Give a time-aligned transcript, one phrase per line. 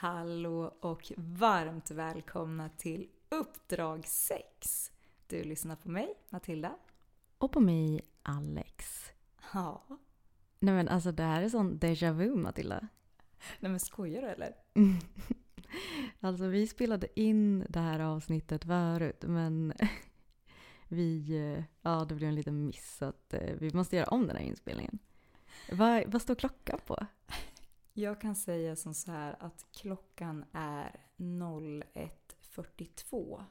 [0.00, 4.92] Hallå och varmt välkomna till Uppdrag 6.
[5.26, 6.76] Du lyssnar på mig, Matilda.
[7.38, 9.04] Och på mig, Alex.
[9.52, 9.82] Ja.
[10.58, 12.88] Nej men alltså det här är sån déjà vu Matilda.
[13.60, 14.54] Nej men skojar du eller?
[16.20, 19.72] Alltså vi spelade in det här avsnittet förut men
[20.88, 24.26] vi, eh, ja det blev en liten miss så att eh, vi måste göra om
[24.26, 24.98] den här inspelningen.
[25.72, 27.06] Vad, vad står klockan på?
[27.98, 33.44] Jag kan säga som så här att klockan är 01.42.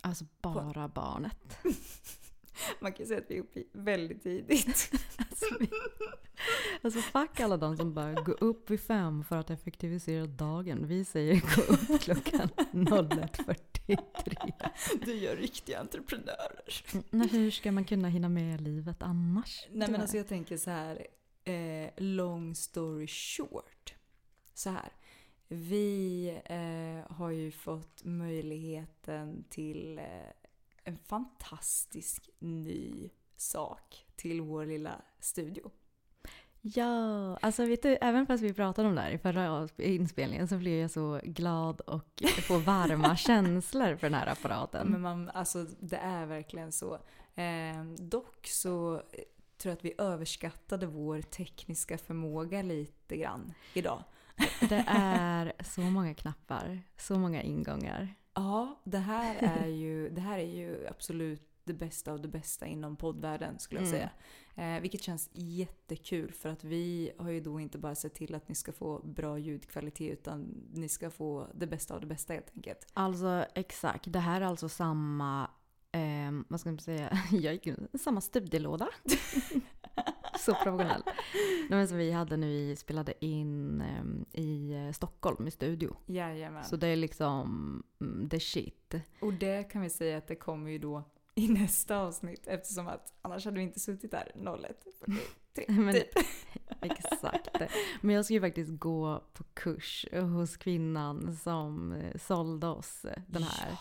[0.00, 1.58] Alltså bara barnet.
[2.80, 4.90] Man kan säga att vi är uppe väldigt tidigt.
[5.30, 5.70] Alltså, vi,
[6.82, 10.86] alltså fuck alla de som bara går upp vid fem för att effektivisera dagen.
[10.86, 13.98] Vi säger gå upp klockan 01.43.
[15.04, 16.84] Du gör riktiga entreprenörer.
[17.10, 19.66] Men hur ska man kunna hinna med livet annars?
[19.70, 21.06] Nej men alltså jag tänker så här,
[21.48, 23.94] eh, long story short.
[24.54, 24.92] Så här.
[25.48, 30.04] Vi eh, har ju fått möjligheten till eh,
[30.84, 35.70] en fantastisk ny sak till vår lilla studio.
[36.60, 40.58] Ja, alltså vet du, även fast vi pratade om det här i förra inspelningen så
[40.58, 44.88] blev jag så glad och får varma känslor för den här apparaten.
[44.88, 46.94] Men man, alltså det är verkligen så.
[47.34, 49.02] Eh, dock så
[49.58, 54.04] tror att vi överskattade vår tekniska förmåga lite grann idag.
[54.68, 58.14] Det är så många knappar, så många ingångar.
[58.34, 62.66] Ja, det här är ju, det här är ju absolut det bästa av det bästa
[62.66, 63.98] inom poddvärlden skulle jag Mm.
[64.00, 64.10] säga.
[64.76, 68.48] Eh, vilket känns jättekul för att vi har ju då inte bara sett till att
[68.48, 72.50] ni ska få bra ljudkvalitet utan ni ska få det bästa av det bästa helt
[72.56, 72.86] enkelt.
[72.92, 75.50] Alltså exakt, det här är alltså samma,
[75.92, 78.88] eh, vad ska man säga, jag gick in, samma studielåda.
[80.38, 81.02] så professionell.
[81.70, 85.96] Nej, som vi hade när vi spelade in eh, i Stockholm i studio.
[86.06, 86.64] Jajamän.
[86.64, 88.94] Så det är liksom mm, the shit.
[89.20, 91.04] Och det kan vi säga att det kommer ju då
[91.34, 96.08] i nästa avsnitt eftersom att annars hade vi inte suttit där 01.43 Men- typ.
[96.82, 97.48] Exakt.
[98.00, 103.42] Men jag ska ju faktiskt gå på kurs hos kvinnan som eh, sålde oss den
[103.42, 103.76] här.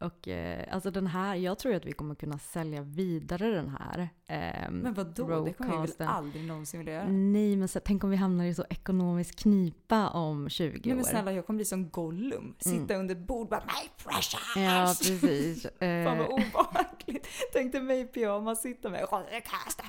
[0.00, 4.08] Och eh, alltså den här, jag tror att vi kommer kunna sälja vidare den här.
[4.26, 5.44] ehm, Men vadå?
[5.44, 7.06] Det kommer vi väl aldrig någonsin vilja göra?
[7.08, 10.96] Nej, men så, tänk om vi hamnar i så ekonomisk knipa om 20 Nej år.
[10.96, 12.54] men snälla jag kommer bli som Gollum.
[12.58, 14.56] Sitta under ett bord och bara My precious!
[14.56, 15.62] Ja, precis.
[15.78, 17.26] Fan Eh, vad obehagligt.
[17.52, 19.84] Tänk dig mig i pyjamas sitta med Rodecasta.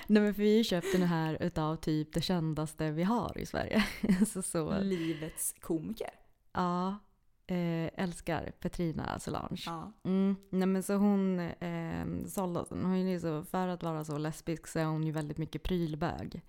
[0.06, 3.38] nej, men för vi har ju köpt den här utav typ det kändaste vi har
[3.38, 3.84] i Sverige.
[4.32, 6.10] så, så, Livets komiker.
[6.52, 6.98] ja,
[7.50, 9.62] eh, älskar Petrina Solange.
[9.66, 9.92] Ja.
[10.04, 12.64] Mm, nej men så hon eh, sålde.
[12.70, 15.62] Hon är ju så, för att vara så lesbisk så är hon ju väldigt mycket
[15.62, 16.42] prylbög.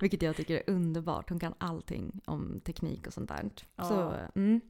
[0.00, 1.28] Vilket jag tycker är underbart.
[1.28, 3.50] Hon kan allting om teknik och sånt där.
[3.76, 3.84] Ja.
[3.84, 4.60] Så, mm.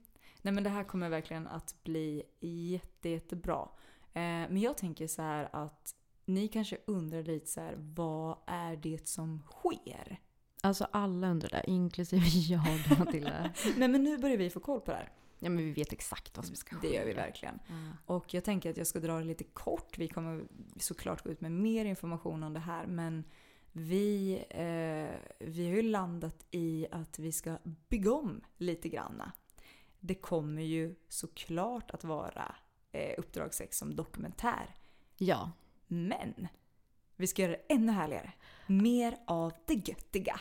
[0.43, 3.69] Nej men det här kommer verkligen att bli jätte, jättebra.
[4.13, 5.95] Eh, men jag tänker så här att
[6.25, 10.21] ni kanske undrar lite så här, vad är det som sker?
[10.65, 13.51] Alltså alla undrar det, inklusive jag och Matilda.
[13.77, 15.13] Nej men nu börjar vi få koll på det här.
[15.39, 16.89] ja men vi vet exakt vad som ska ske.
[16.89, 17.59] Det gör vi verkligen.
[17.69, 17.75] Ja.
[18.15, 19.99] Och jag tänker att jag ska dra det lite kort.
[19.99, 20.45] Vi kommer
[20.77, 22.87] såklart gå ut med mer information om det här.
[22.87, 23.25] Men
[23.73, 27.59] vi, eh, vi har ju landat i att vi ska
[27.89, 29.33] bygga om lite granna.
[30.01, 32.55] Det kommer ju såklart att vara
[32.93, 34.75] eh, Uppdrag 6 som dokumentär.
[35.17, 35.51] Ja,
[35.87, 36.49] Men
[37.17, 38.33] vi ska göra det ännu härligare.
[38.67, 40.41] Mer av det göttiga.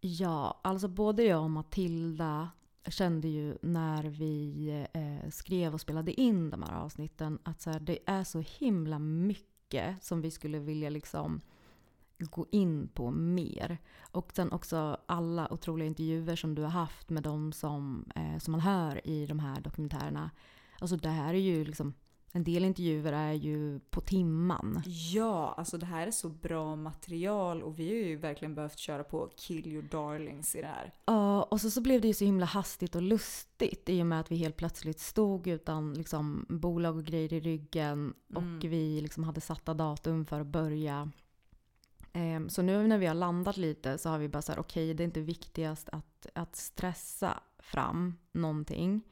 [0.00, 2.50] Ja, alltså både jag och Matilda
[2.88, 7.80] kände ju när vi eh, skrev och spelade in de här avsnitten att så här,
[7.80, 11.40] det är så himla mycket som vi skulle vilja liksom
[12.18, 13.78] gå in på mer.
[14.00, 18.52] Och sen också alla otroliga intervjuer som du har haft med de som, eh, som
[18.52, 20.30] man hör i de här dokumentärerna.
[20.78, 21.94] Alltså det här är ju liksom,
[22.32, 24.82] en del intervjuer är ju på timman.
[25.12, 29.04] Ja, alltså det här är så bra material och vi har ju verkligen behövt köra
[29.04, 30.92] på kill your darlings i det här.
[31.06, 34.20] Ja, och så, så blev det ju så himla hastigt och lustigt i och med
[34.20, 38.58] att vi helt plötsligt stod utan liksom, bolag och grejer i ryggen och Mm.
[38.70, 41.10] vi liksom hade satta datum för att börja.
[42.12, 44.94] Ehm, så nu när vi har landat lite så har vi bara så här, okej
[44.94, 49.02] det är inte viktigast att, att stressa fram någonting.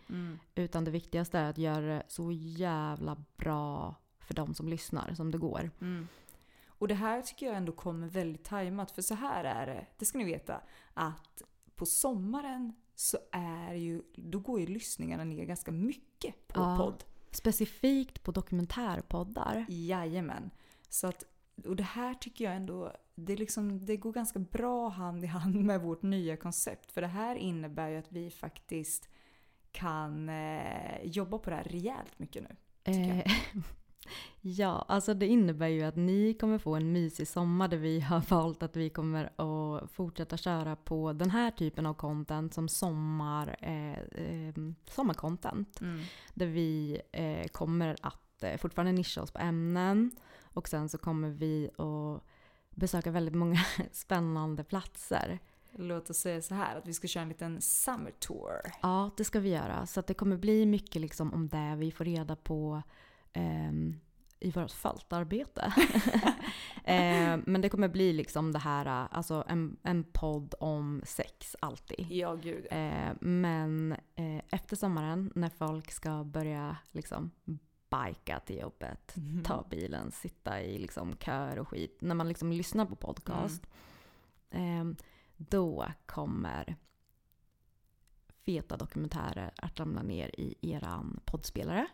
[0.54, 5.30] Utan det viktigaste är att göra det så jävla bra för de som lyssnar som
[5.30, 5.70] det går.
[5.80, 6.08] Mm.
[6.66, 8.90] Och det här tycker jag ändå kommer väldigt tajmat.
[8.90, 10.60] För så här är det, det ska ni veta,
[10.94, 11.42] att
[11.74, 16.76] på sommaren så är ju, då går ju lyssningarna ner ganska mycket på Ja.
[16.76, 17.04] podd.
[17.30, 19.66] Specifikt på dokumentärpoddar.
[19.68, 20.50] Jajamän.
[20.88, 21.24] Så att,
[21.66, 25.54] och det här tycker jag ändå, det, liksom, det går ganska bra hand i hand
[25.54, 26.92] med vårt nya koncept.
[26.92, 29.08] För det här innebär ju att vi faktiskt
[29.72, 32.56] kan eh, jobba på det här rejält mycket nu.
[32.84, 33.32] Eh,
[34.40, 38.20] ja, alltså det innebär ju att ni kommer få en mysig sommar där vi har
[38.30, 43.56] valt att vi kommer att fortsätta köra på den här typen av content som sommar,
[43.60, 44.54] eh, eh,
[44.90, 45.80] sommarcontent.
[45.80, 46.00] Mm.
[46.34, 50.10] Där vi eh, kommer att eh, fortfarande nischa oss på ämnen
[50.42, 52.33] och sen så kommer vi att
[52.74, 53.60] besöka väldigt många
[53.92, 55.38] spännande platser.
[55.76, 58.60] Låt oss säga så här att vi ska köra en liten summer tour.
[58.82, 59.86] Ja, det ska vi göra.
[59.86, 62.82] Så det kommer bli mycket liksom om det vi får reda på
[63.32, 64.00] ehm,
[64.40, 65.72] i vårt fältarbete.
[66.84, 72.06] eh, men det kommer bli liksom det här, alltså en, en podd om sex alltid.
[72.10, 72.66] Ja, gud.
[72.70, 77.30] Eh, men eh, efter sommaren när folk ska börja liksom
[77.90, 79.42] bika till jobbet, Mhm.
[79.44, 81.98] ta bilen, sitta i liksom kör och skit.
[82.00, 83.66] När man liksom lyssnar på podcast.
[84.50, 84.84] Eh,
[85.36, 86.76] då kommer
[88.44, 91.86] feta dokumentärer att ramla ner i eran poddspelare.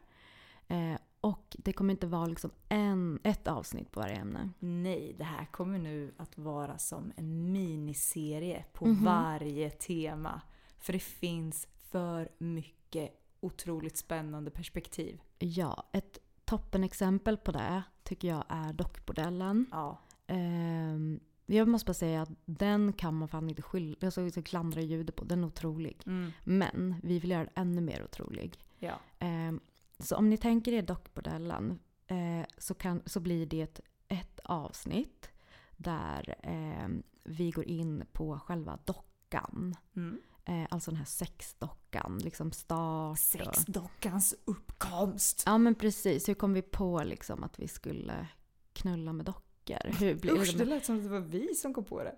[0.69, 4.51] Eh, och det kommer inte vara liksom en, ett avsnitt på varje ämne.
[4.59, 9.05] Nej, det här kommer nu att vara som en miniserie på Mhm.
[9.05, 10.41] varje tema.
[10.79, 15.21] För det finns för mycket otroligt spännande perspektiv.
[15.43, 19.67] Ja, ett toppenexempel på det tycker jag är dockbordellen.
[19.71, 19.99] Ja.
[20.27, 25.17] Ehm, jag måste bara säga att den kan man fan inte skylla, alltså, klandra ljudet
[25.17, 25.25] på.
[25.25, 26.03] Den är otrolig.
[26.07, 26.33] Mm.
[26.45, 28.59] Men vi vill göra den ännu mer otrolig.
[28.79, 28.95] ja.
[29.19, 29.61] Ehm,
[29.99, 35.31] så om ni tänker er dockbordellen eh, så, kan, så blir det ett, ett avsnitt
[35.77, 39.75] där ehm, vi går in på själva dockan.
[39.97, 40.21] Mm.
[40.45, 43.19] Eh, alltså den här sexdockan, liksom start och...
[43.19, 45.43] Sexdockans uppkomst.
[45.47, 48.27] Ja men precis, hur kom vi på liksom att vi skulle
[48.73, 49.99] knulla med dockor?
[50.01, 52.15] Hur blev Usch, det lät som att det var vi som kom på det.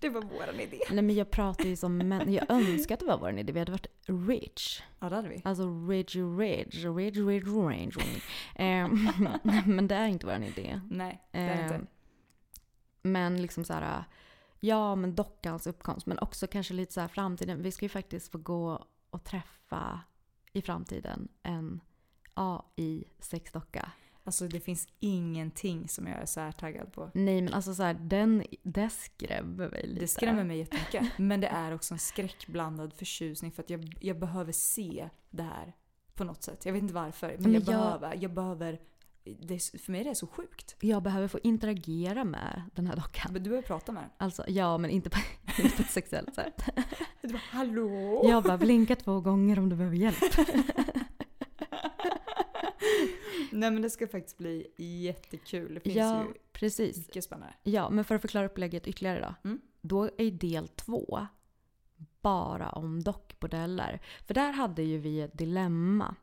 [0.00, 0.78] Det var våran idé.
[0.90, 2.32] Nej men jag pratar ju som män.
[2.32, 3.52] Jag önskar att det var vår idé.
[3.52, 3.86] Vi hade varit
[4.28, 4.82] rich.
[4.98, 5.42] Ja, det hade vi.
[5.44, 7.94] Alltså rich, rich, rich, rich, range.
[8.54, 9.08] Ehm,
[9.66, 10.80] men det är inte vår idé.
[10.90, 11.86] Nej, det är Ehm, inte.
[13.02, 14.04] Men liksom så här,
[14.60, 16.06] ja men dockans uppkomst.
[16.06, 17.62] Men också kanske lite så här framtiden.
[17.62, 20.00] Vi ska ju faktiskt få gå och träffa
[20.52, 21.80] i framtiden en
[22.34, 23.90] AI-sexdocka.
[24.24, 27.10] Alltså det finns ingenting som jag är så här taggad på.
[27.14, 30.00] Nej men alltså så här, den, det skrämmer mig lite.
[30.00, 31.18] Det skrämmer mig jättemycket.
[31.18, 35.74] Men det är också en skräckblandad förtjusning för att jag, jag behöver se det här
[36.14, 36.66] på något sätt.
[36.66, 38.14] Jag vet inte varför, men, Men jag, jag- behöver.
[38.22, 38.80] Jag behöver
[39.24, 40.76] det, för mig är det så sjukt.
[40.80, 43.32] Jag behöver få interagera med den här dockan.
[43.32, 44.10] Men Du behöver prata med den.
[44.16, 45.18] Alltså ja, men inte på,
[45.62, 46.62] inte på ett sexuellt sätt.
[47.22, 48.20] Du bara hallå?
[48.24, 50.16] Jag bara blinka två gånger om du behöver hjälp.
[53.52, 55.74] Nej men det ska faktiskt bli jättekul.
[55.74, 56.96] Det finns Ja, ju precis.
[56.96, 57.54] mycket spännande.
[57.62, 59.48] Ja, men för att förklara upplägget ytterligare då.
[59.48, 59.60] Mm.
[59.80, 61.26] Då är del två
[62.22, 64.00] bara om dockbordeller.
[64.26, 66.14] För där hade ju vi ett dilemma.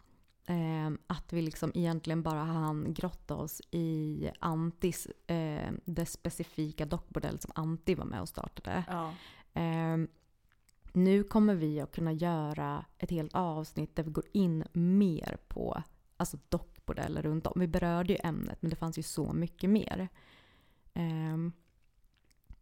[0.47, 7.39] Eh, att vi liksom egentligen bara hann grotta oss i Antis, eh, det specifika dockbordell
[7.39, 8.83] som Anti var med och startade.
[8.87, 9.13] Ja.
[9.61, 9.97] Eh,
[10.93, 15.83] nu kommer vi att kunna göra ett helt avsnitt där vi går in mer på
[16.17, 17.59] alltså dockbordeller runt om.
[17.59, 20.09] Vi berörde ju ämnet men det fanns ju så mycket mer.
[20.93, 21.51] Ehm,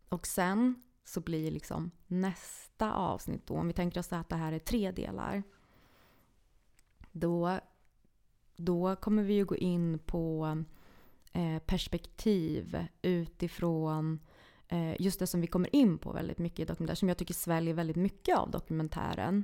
[0.09, 4.51] och sen så blir liksom nästa avsnitt då, om vi tänker oss att det här
[4.51, 5.43] är tre delar.
[7.11, 7.59] Då,
[8.55, 10.57] då kommer vi ju gå in på
[11.33, 14.19] eh, perspektiv utifrån
[14.67, 17.33] eh, just det som vi kommer in på väldigt mycket i dokumentären, som jag tycker
[17.33, 19.43] sväljer väldigt mycket av dokumentären.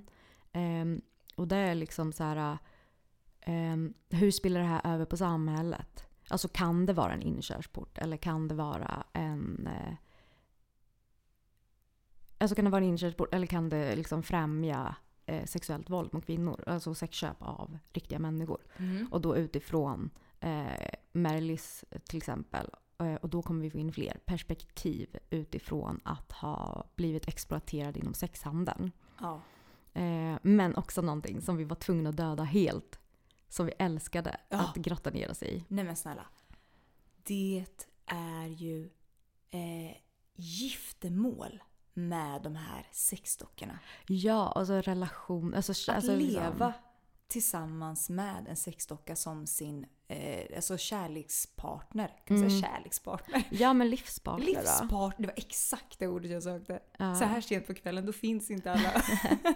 [0.51, 1.01] Ehm,
[1.36, 2.58] och det är liksom så här,
[3.41, 6.06] ehm, hur spelar det här över på samhället?
[6.30, 9.94] Alltså kan det vara en inkörsport eller kan det vara en eh,
[12.38, 16.25] Alltså kan det vara en inkörsport eller kan det liksom främja eh, sexuellt våld mot
[16.25, 16.63] kvinnor?
[16.68, 18.62] Alltså sexköp av riktiga människor.
[18.78, 19.08] Mm.
[19.12, 20.10] Och då utifrån
[20.40, 22.70] eh, Merlis till exempel.
[22.98, 28.13] Eh, och då kommer vi få in fler perspektiv utifrån att ha blivit exploaterad inom
[28.13, 28.92] sexhandeln.
[29.20, 29.42] Ja.
[29.94, 33.00] Eh, men också någonting som vi var tvungna att döda helt.
[33.48, 34.58] Som vi älskade Ja.
[34.60, 35.63] att grotta ner oss i.
[35.68, 36.25] Nej men snälla.
[37.24, 37.66] Det
[38.06, 38.90] är ju
[39.50, 39.98] eh,
[40.36, 41.63] giftermål
[41.94, 43.80] med de här sexdockorna.
[44.08, 45.54] Ja, alltså relation.
[45.54, 46.74] Alltså, Att alltså, leva Liksom,
[47.28, 52.22] tillsammans med en sexdocka som sin eh, alltså kärlekspartner.
[52.26, 53.44] Kan man säga kärlekspartner?
[53.52, 54.46] ja, men livspartner.
[54.46, 56.80] Livspartner, det var exakt det ordet jag sökte.
[56.98, 57.16] Ja.
[57.16, 59.04] Så här sent på kvällen, då finns inte alla.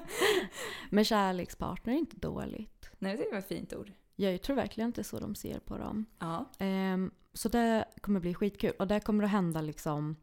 [0.89, 2.89] Men kärlekspartner är inte dåligt.
[2.99, 3.91] Nej, det var ett fint ord.
[4.15, 6.05] Jag tror verkligen inte så de ser på dem.
[6.19, 6.51] Ja.
[6.59, 8.73] Ehm, så det kommer bli skitkul.
[8.79, 10.15] Och det kommer att hända liksom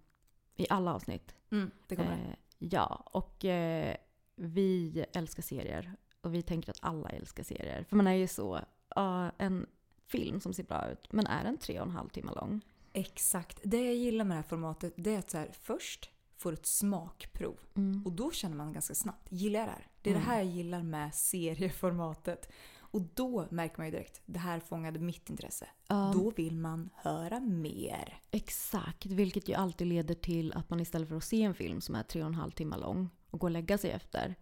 [0.56, 1.34] i alla avsnitt.
[1.52, 2.12] Mm, det kommer.
[2.12, 3.96] Eh, ja, och eh,
[4.36, 5.96] vi älskar serier.
[6.20, 7.84] Och vi tänker att alla älskar serier.
[7.88, 8.60] För man är ju så,
[8.94, 9.66] ja, en
[10.06, 12.60] film som ser bra ut, men är den tre och en halv timme lång?
[12.92, 13.60] Exakt.
[13.62, 16.66] Det jag gillar med det här formatet det är att så här, först får ett
[16.66, 17.56] smakprov.
[17.74, 18.06] Mm.
[18.06, 19.86] Och då känner man ganska snabbt, gillar jag det här?
[20.02, 22.52] Det är det här jag gillar med serieformatet.
[22.92, 25.66] Och då märker man ju direkt, det här fångade mitt intresse.
[25.88, 26.10] Ja.
[26.14, 28.20] Då vill man höra mer.
[28.30, 31.94] Exakt, vilket ju alltid leder till att man istället för att se en film som
[31.94, 34.34] är tre och en halv timme lång och gå och lägga sig efter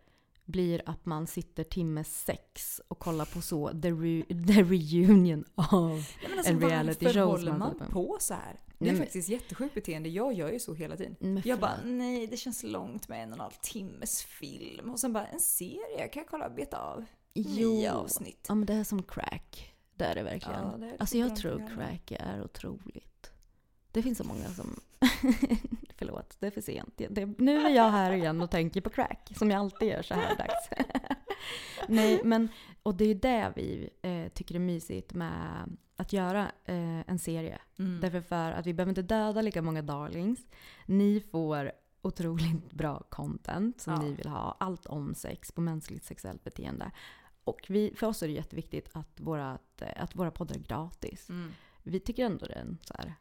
[0.45, 6.05] blir att man sitter timme sex och kollar på så the, re- the reunion av
[6.37, 7.29] alltså, en reality varför show.
[7.31, 8.61] håller som man på så här?
[8.67, 10.09] Det Nej, är men- faktiskt jättesjukt beteende.
[10.09, 11.43] Jag gör ju så hela tiden.
[11.45, 14.91] Jag bara, nej det känns långt med en och en halv timmes film.
[14.91, 17.05] Och sen bara, en serie kan jag kolla och beta av.
[17.35, 18.47] Nio avsnitt.
[18.49, 19.75] Ja men det är som crack.
[19.95, 20.61] Det är det verkligen.
[20.61, 23.31] Ja, det är alltså typ jag tror crack är otroligt.
[23.93, 24.81] Det finns så många som...
[25.97, 26.95] Förlåt, det är för sent.
[26.97, 30.03] Det, det, nu är jag här igen och tänker på crack, som jag alltid gör
[30.03, 30.69] så här dags.
[31.89, 32.49] Nej, men
[32.83, 37.59] och det är det vi eh, tycker är mysigt med att göra eh, en serie.
[37.79, 38.01] Mm.
[38.01, 40.41] Därför för att vi behöver inte döda lika många darlings.
[40.87, 41.73] Ni får
[42.03, 44.01] otroligt bra content som Ja.
[44.03, 44.57] ni vill ha.
[44.61, 46.91] Allt om sex, på mänskligt sexuellt beteende.
[47.45, 51.29] Och vi, för oss är det jätteviktigt att, vårat, eh, att våra poddar är gratis.
[51.29, 51.53] Mm.
[51.83, 53.15] Vi tycker ändå det är en så här...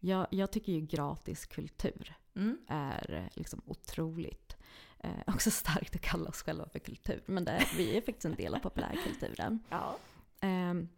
[0.00, 2.58] Jag, jag tycker ju gratis kultur Mm.
[2.68, 4.56] är eh, liksom otroligt.
[4.98, 7.22] Eh, också starkt att kalla oss själva för kultur.
[7.26, 9.60] Men det, vi är faktiskt en del av populärkulturen.
[9.68, 9.98] Ja.
[10.40, 10.88] Ehm,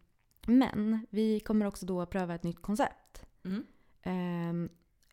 [0.47, 3.25] men vi kommer också då pröva ett nytt koncept.
[3.43, 3.65] Mm.
[4.01, 4.69] Ehm,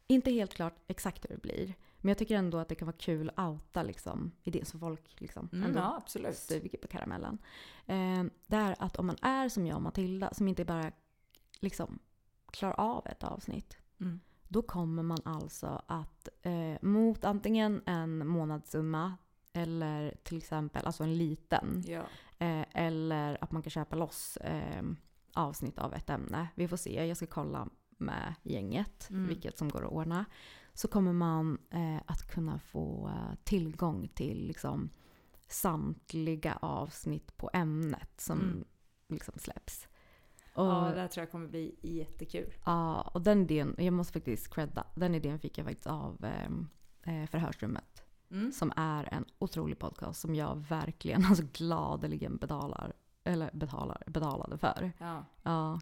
[0.07, 1.75] inte helt klart exakt hur det blir.
[2.03, 5.21] Men jag tycker ändå att det kan vara kul att outa liksom, idén så folk
[5.21, 6.37] liksom, Mm, ändå ja, absolut.
[6.37, 7.39] suger på karamellen.
[7.87, 10.93] Ehm, det är att om man är som jag och Matilda, som inte bara
[11.61, 11.99] liksom
[12.53, 13.77] klarar av ett avsnitt.
[14.01, 14.21] Mm.
[14.49, 19.17] Då kommer man alltså att eh, mot antingen en månadssumma
[19.53, 21.83] eller till exempel alltså en liten.
[21.87, 22.03] Ja.
[22.39, 24.83] Eh, eller att man kan köpa loss eh,
[25.35, 26.49] avsnitt av ett ämne.
[26.55, 27.69] Vi får se, jag ska kolla
[27.99, 29.27] med gänget Mm.
[29.29, 30.25] vilket som går att ordna.
[30.75, 34.91] Så kommer man eh, att kunna få eh, tillgång till liksom,
[35.49, 38.65] samtliga avsnitt på ämnet som Mm.
[39.09, 39.89] liksom släpps.
[40.55, 42.55] Och, ja, det här tror jag kommer bli jättekul.
[42.65, 46.69] Ja, och den idén, jag måste faktiskt credda, den idén fick jag faktiskt av ehm,
[47.03, 48.03] eh, Förhörsrummet.
[48.31, 48.53] Mm.
[48.53, 52.93] Som är en otrolig podcast som jag verkligen alltså, gladeligen betalar,
[53.25, 54.93] eller betalar, betalade för.
[54.99, 55.25] Ja.
[55.43, 55.81] Ja.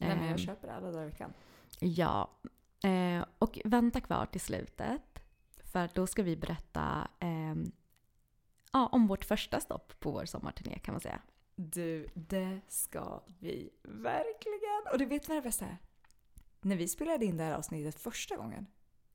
[0.00, 1.32] Nej, men jag Ehm, köper alla dagar i veckan.
[1.80, 2.30] Ja.
[2.86, 5.18] Eh, och vänta kvar till slutet.
[5.72, 7.54] För då ska vi berätta eh,
[8.72, 11.22] ja, om vårt första stopp på vår sommarturné kan man säga.
[11.54, 14.92] Du, det ska vi verkligen.
[14.92, 15.78] Och du vet vad det bästa är?
[16.60, 18.66] När vi spelade in det här avsnittet första gången,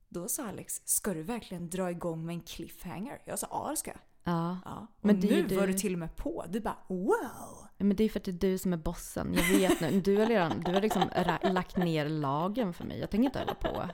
[0.10, 3.22] då sa Alex, ska du verkligen dra igång med en cliffhanger?
[3.26, 4.00] Jag sa, ja det ska jag.
[4.24, 4.58] Ja.
[4.66, 4.88] Ja.
[5.00, 6.46] Och Men nu du- var du till och med på.
[6.50, 7.68] Du bara wow!
[7.78, 9.34] Men det är för att det är du som är bossen.
[9.34, 10.02] Jag vet nu.
[10.02, 11.04] Du har, redan, du har liksom
[11.44, 13.00] lagt ner lagen för mig.
[13.00, 13.90] Jag tänker inte hålla på,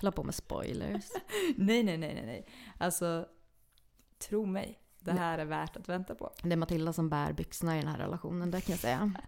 [0.00, 1.04] hålla på med spoilers.
[1.56, 2.46] Nej, nej, nej, nej, nej.
[2.78, 3.26] Alltså,
[4.18, 4.78] tro mig.
[5.00, 6.32] Det här är värt att vänta på.
[6.42, 9.12] Det är Matilda som bär byxorna i den här relationen, det kan jag säga.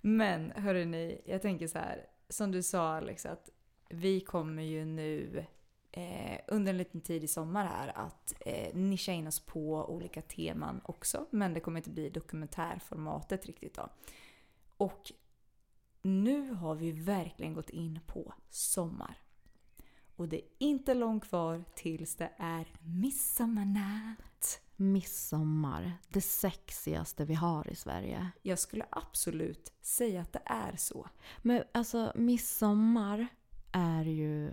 [0.00, 2.06] Men hörrni, jag tänker så här.
[2.28, 3.48] Som du sa Alex, att
[3.88, 5.44] vi kommer ju nu
[5.96, 10.22] eh, under en liten tid i sommar här att eh, nischa in oss på olika
[10.22, 11.26] teman också.
[11.30, 13.88] Men det kommer inte bli dokumentärformatet riktigt då.
[14.76, 15.12] Och
[16.02, 19.18] nu har vi verkligen gått in på sommar.
[20.16, 24.60] Och det är inte långt kvar tills det är midsommarnatt.
[24.76, 28.30] Midsommar, det sexigaste vi har i Sverige.
[28.42, 31.08] Jag skulle absolut säga att det är så.
[31.42, 33.26] Men alltså midsommar
[33.72, 34.52] är ju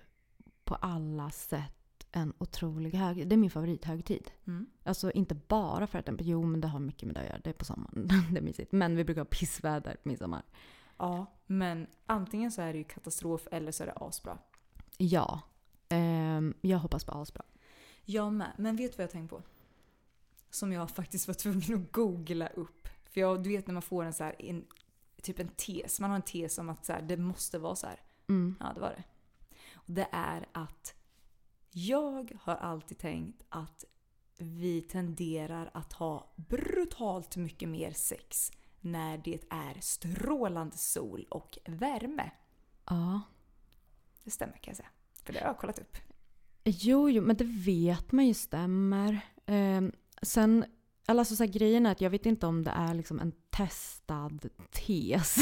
[0.71, 3.27] på alla sätt en otrolig hög...
[3.27, 4.31] Det är min favorithögtid.
[4.47, 4.65] Mm.
[4.83, 6.17] Alltså inte bara för att den...
[6.21, 7.39] Jo men det har mycket med det att göra.
[7.43, 8.07] Det är på sommaren.
[8.31, 8.71] det är mysigt.
[8.71, 10.43] Men vi brukar ha pissväder på midsommar.
[10.97, 14.37] Ja, men antingen så är det ju katastrof eller så är det asbra.
[14.97, 15.41] Ja.
[15.89, 17.43] Ehm, jag hoppas på asbra.
[18.05, 18.51] Jag med.
[18.57, 19.41] Men vet du vad jag tänkt på?
[20.49, 22.87] Som jag faktiskt var tvungen att googla upp.
[23.09, 24.65] För jag, du vet när man får en så här, en,
[25.21, 25.99] typ en tes.
[25.99, 27.99] Man har en tes om att så här, det måste vara så här.
[28.29, 28.55] Mm.
[28.59, 29.03] Ja, det var det.
[29.93, 30.95] Det är att
[31.71, 33.85] jag har alltid tänkt att
[34.37, 42.31] vi tenderar att ha brutalt mycket mer sex när det är strålande sol och värme.
[42.85, 43.21] Ja.
[44.23, 44.89] Det stämmer kan jag säga.
[45.23, 45.97] För det har jag kollat upp.
[46.63, 49.19] Jo, jo, men det vet man ju stämmer.
[49.45, 50.65] Ehm, sen,
[51.05, 54.49] alltså så här, grejen är att jag vet inte om det är liksom en testad
[54.71, 55.37] tes.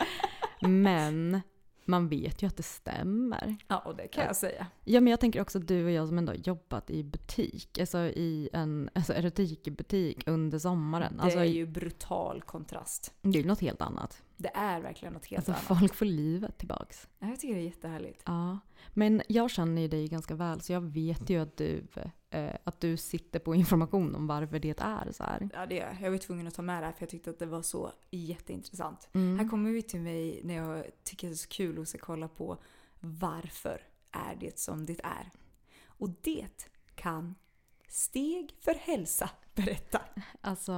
[0.60, 1.40] men
[1.86, 3.56] man vet ju att det stämmer.
[3.68, 4.66] Ja, och det kan jag säga.
[4.84, 7.78] Ja, men jag tänker också att du och jag som ändå har jobbat i butik,
[7.78, 11.16] alltså i en alltså erotikbutik under sommaren.
[11.16, 13.14] Det Alltså, är ju brutal kontrast.
[13.22, 14.22] det är ju något helt annat.
[14.36, 15.80] Det är verkligen något helt Alltså annat.
[15.80, 17.08] folk får livet tillbaks.
[17.18, 18.22] Ja, Jag tycker det är jättehärligt.
[18.26, 18.58] Ja,
[18.94, 21.86] men jag känner ju dig ganska väl så jag vet ju att du,
[22.30, 25.48] eh, att du sitter på information om varför det är så här.
[25.52, 26.00] Ja, det gör jag.
[26.00, 27.92] Jag var tvungen att ta med det här för jag tyckte att det var så
[28.10, 29.08] jätteintressant.
[29.12, 29.38] Mm.
[29.38, 32.58] Här kommer vi till mig när jag tycker det är så kul att kolla på
[33.00, 35.30] varför är det som det är.
[35.86, 37.34] Och det kan
[37.88, 40.00] Steg för hälsa berätta.
[40.40, 40.72] Alltså,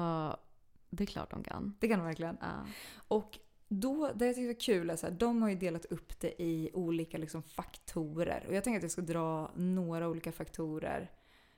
[0.91, 1.77] det är klart de kan.
[1.81, 2.37] Det kan de verkligen.
[2.41, 2.67] Ja.
[3.09, 3.39] Och
[3.69, 6.43] då, det jag tycker är kul är så här, de har ju delat upp det
[6.43, 8.45] i olika liksom, faktorer.
[8.49, 11.11] Och jag tänker att jag ska dra några olika faktorer.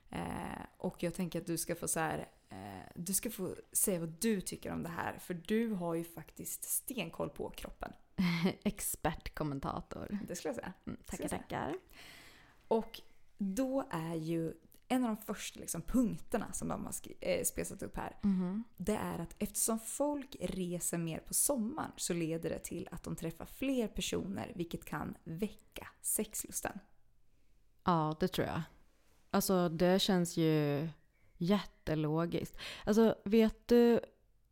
[0.09, 3.99] Eh, och jag tänker att du ska få så här, eh, du ska få säga
[3.99, 5.17] vad du tycker om det här.
[5.19, 7.93] För du har ju faktiskt stenkoll på kroppen.
[8.63, 10.19] Expertkommentator.
[10.27, 10.73] Det skulle jag säga.
[10.85, 11.75] Mm, tackar, tackar.
[12.67, 13.01] Och
[13.37, 14.53] då är ju
[14.89, 18.17] en av de första liksom, punkterna som de har skri- eh, spesat upp här.
[18.23, 18.63] Mhm.
[18.77, 23.15] Det är att eftersom folk reser mer på sommaren så leder det till att de
[23.15, 26.79] träffar fler personer vilket kan väcka sexlusten.
[27.83, 28.61] Ja, det tror jag.
[29.31, 30.87] Alltså det känns ju
[31.37, 32.57] jättelogiskt.
[32.85, 33.99] Alltså vet du,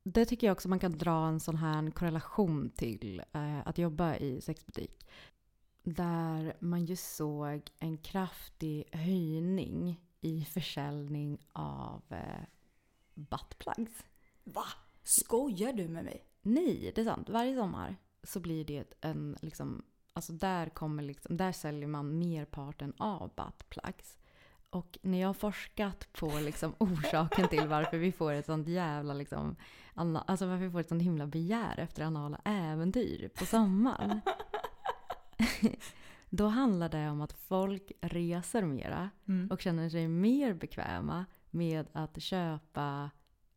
[0.03, 4.15] det tycker jag också man kan dra en sån här korrelation till eh, att jobba
[4.15, 5.07] i sexbutik.
[5.83, 12.43] Där man ju såg en kraftig höjning i försäljning av eh,
[13.13, 14.05] buttplugs.
[14.43, 14.65] Va?
[15.03, 16.23] Skojar du med mig?
[16.41, 17.29] Nej, det är sant.
[17.29, 22.93] Varje sommar så blir det en liksom, alltså där kommer liksom, där säljer man merparten
[22.97, 24.17] av buttplugs.
[24.69, 29.13] Och när jag har forskat på liksom orsaken till varför vi får ett sånt jävla
[29.13, 29.55] liksom,
[29.93, 34.21] alltså varför vi får ett sånt himla begär efter anala äventyr på sommaren.
[36.29, 39.09] Då handlar det om att folk reser mera
[39.49, 43.09] och känner sig mer bekväma med att köpa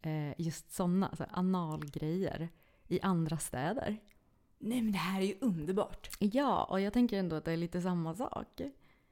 [0.02, 2.48] eh, just sådana alltså analgrejer
[2.88, 3.98] i andra städer.
[4.58, 6.10] Nej men det här är ju underbart.
[6.18, 8.60] Ja, och jag tänker ändå att det är lite samma sak.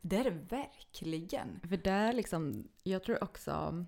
[0.01, 1.61] Det är det verkligen.
[1.69, 3.85] För där liksom, jag tror också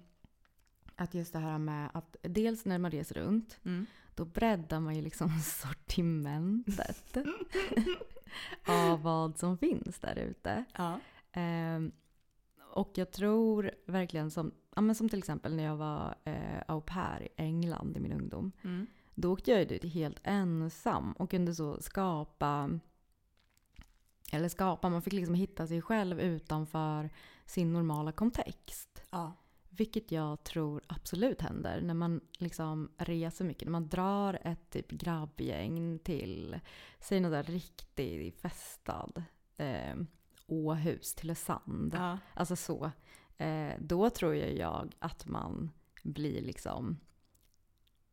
[0.97, 3.87] att just det här med att dels när man reser runt, Mm.
[4.15, 7.17] då breddar man ju liksom sortimentet
[8.67, 10.65] av vad som finns där ute.
[10.77, 11.01] Ja.
[11.33, 11.93] Ehm,
[12.73, 16.81] och jag tror verkligen som, ja, men som till exempel när jag var eh, au
[16.81, 18.53] pair i England i min ungdom.
[18.63, 18.87] Mm.
[19.15, 22.71] Då åkte jag dit helt ensam och kunde så skapa
[24.33, 27.11] eller skapa, man fick liksom hitta sig själv utanför
[27.47, 29.03] sin normala kontext.
[29.11, 29.33] ja.
[29.71, 33.65] Vilket jag tror absolut händer när man liksom reser mycket.
[33.65, 36.61] När man drar ett typ grabbgäng till,
[37.01, 39.23] säg något där riktigt festad
[39.57, 39.97] eh,
[40.47, 41.95] Åhus, till Sand.
[41.95, 42.19] ja.
[42.35, 42.91] Alltså så.
[43.39, 45.71] eh, då tror jag, jag att man
[46.03, 46.97] blir liksom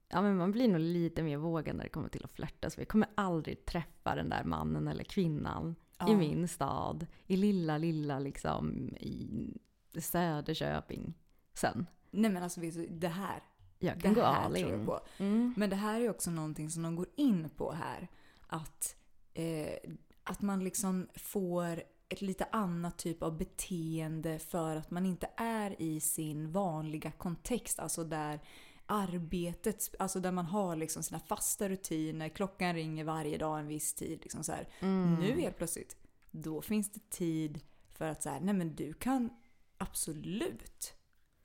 [0.09, 2.69] Ja men man blir nog lite mer vågad när det kommer till att flörta.
[2.69, 6.09] Så vi kommer aldrig träffa den där mannen eller kvinnan Ja.
[6.11, 7.05] i min stad.
[7.27, 9.53] I lilla, lilla liksom i
[10.01, 11.13] Söderköping
[11.57, 11.87] sen.
[12.11, 13.43] Nej men alltså det här.
[13.79, 14.85] Jag kan det gå här all in.
[14.85, 14.99] på.
[15.17, 15.53] Mm.
[15.57, 18.07] Men det här är också någonting som de går in på här.
[18.47, 18.95] Att,
[19.33, 19.91] eh,
[20.23, 25.81] att man liksom får ett lite annat typ av beteende för att man inte är
[25.81, 27.79] i sin vanliga kontext.
[27.79, 28.39] Alltså där
[28.85, 33.93] arbetet, alltså där man har liksom sina fasta rutiner, klockan ringer varje dag en viss
[33.93, 34.19] tid.
[34.21, 34.53] Liksom så.
[34.79, 35.15] Mm.
[35.15, 35.97] Nu helt plötsligt,
[36.31, 39.29] då finns det tid för att så här, nej men du kan
[39.77, 40.93] absolut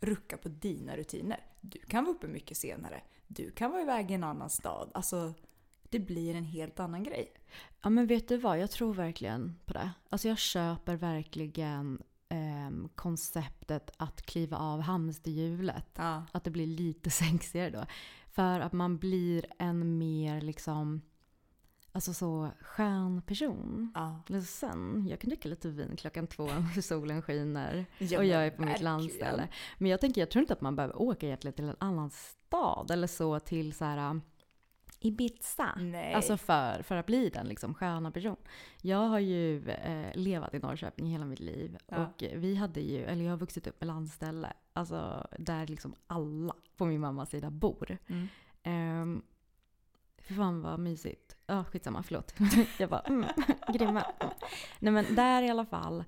[0.03, 1.41] rucka på dina rutiner.
[1.61, 3.03] Du kan vara uppe mycket senare.
[3.27, 4.91] Du kan vara iväg i en annan stad.
[4.95, 5.35] Alltså,
[5.83, 7.33] det blir en helt annan grej.
[7.83, 9.91] Ja men vet du vad, jag tror verkligen på det.
[10.09, 15.89] Alltså jag köper verkligen ehm, konceptet att kliva av hamsterhjulet.
[15.97, 16.25] Ja.
[16.33, 17.87] Att det blir lite sexigare då.
[18.29, 21.03] För att man blir en mer liksom,
[21.93, 23.93] alltså så skön person.
[23.95, 24.21] ja.
[24.27, 28.51] Ledsen, jag kan dricka lite vin klockan två när solen skiner Ja, och jag är
[28.51, 29.49] på mitt landställe.
[29.79, 32.91] Men jag tänker, jag tror inte att man behöver åka egentligen till en annan stad
[32.91, 34.23] eller så till så här um,
[35.01, 35.75] Ibiza.
[35.77, 36.15] Nej.
[36.15, 38.37] Alltså för, för att bli den liksom sköna person.
[38.83, 41.79] Jag har ju eh, levat i Norrköping hela mitt liv.
[41.87, 41.97] Ja.
[41.97, 44.53] Och vi hade ju, eller jag har vuxit upp med landställe.
[44.73, 47.99] Alltså där liksom alla på min mammas sida bor.
[48.07, 48.29] Mm.
[49.03, 49.23] Um,
[50.33, 51.37] fy fan vad mysigt.
[51.47, 52.35] Ja, oh, skitsamma, förlåt.
[52.79, 53.25] jag bara, mm,
[53.73, 54.05] grymma.
[54.79, 56.05] Nej men där i alla fall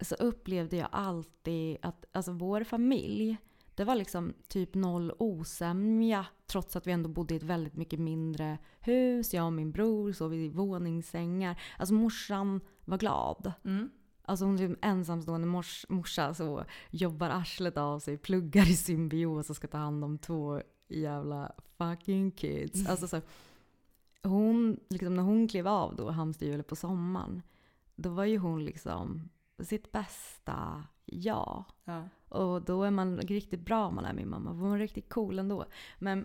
[0.00, 3.36] så upplevde jag alltid att alltså vår familj,
[3.74, 8.00] det var liksom typ noll osämja trots att vi ändå bodde i ett väldigt mycket
[8.00, 9.34] mindre hus.
[9.34, 11.60] Jag och min bror sov i våningssängar.
[11.78, 13.52] Alltså morsan var glad.
[13.64, 13.90] Mm.
[14.22, 19.50] Alltså hon är en ensamstående mors, morsa så jobbar arslet av sig, pluggar i symbios
[19.50, 20.60] och ska ta hand om två
[20.90, 22.88] jävla fucking kids.
[22.88, 23.20] Alltså så,
[24.22, 27.42] hon, liksom när hon klev av då, hamsterhjulet på sommaren,
[27.96, 31.64] då var ju hon liksom sitt bästa jag.
[31.84, 32.08] Ja.
[32.28, 34.50] Och då är man riktigt bra om man är min mamma.
[34.50, 35.64] Hon var riktigt cool ändå.
[35.98, 36.24] Men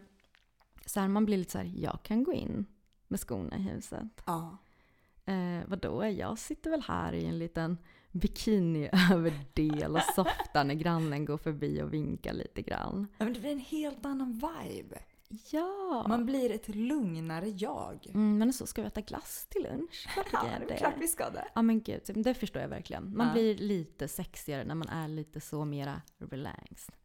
[0.86, 2.66] så här, man blir lite så här, jag kan gå in
[3.08, 4.24] med skorna i huset.
[4.26, 4.58] ja.
[5.28, 7.78] Eh, vadå, jag sitter väl här i en liten
[8.16, 13.08] bikiniöverdel och softar när grannen går förbi och vinkar lite grann.
[13.18, 15.00] Men det blir en helt annan vibe.
[15.52, 16.06] Ja!
[16.08, 18.08] Man blir ett lugnare jag.
[18.08, 20.08] Mm, men så ska vi äta glass till lunch.
[20.34, 21.48] Ja, det är klart vi ska det.
[21.56, 23.18] Ja men gud, det förstår jag verkligen.
[23.18, 23.34] Man Ja.
[23.34, 26.96] blir lite sexigare när man är lite så mera relaxed.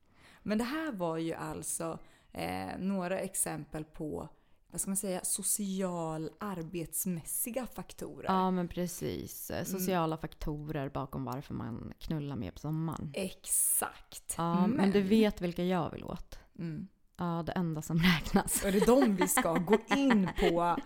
[0.42, 1.98] Men det här var ju alltså
[2.32, 4.28] eh, några exempel på
[4.70, 8.24] vad ska man säga, social arbetsmässiga faktorer.
[8.24, 9.50] Ja men precis.
[9.64, 13.10] Sociala faktorer bakom varför man knullar mer på sommaren.
[13.14, 14.34] Exakt.
[14.36, 16.38] Ja, men du vet vilka jag vill åt.
[16.58, 16.88] Mm.
[17.16, 18.64] Ja, det enda som räknas.
[18.64, 20.76] Och det är de vi ska gå in på.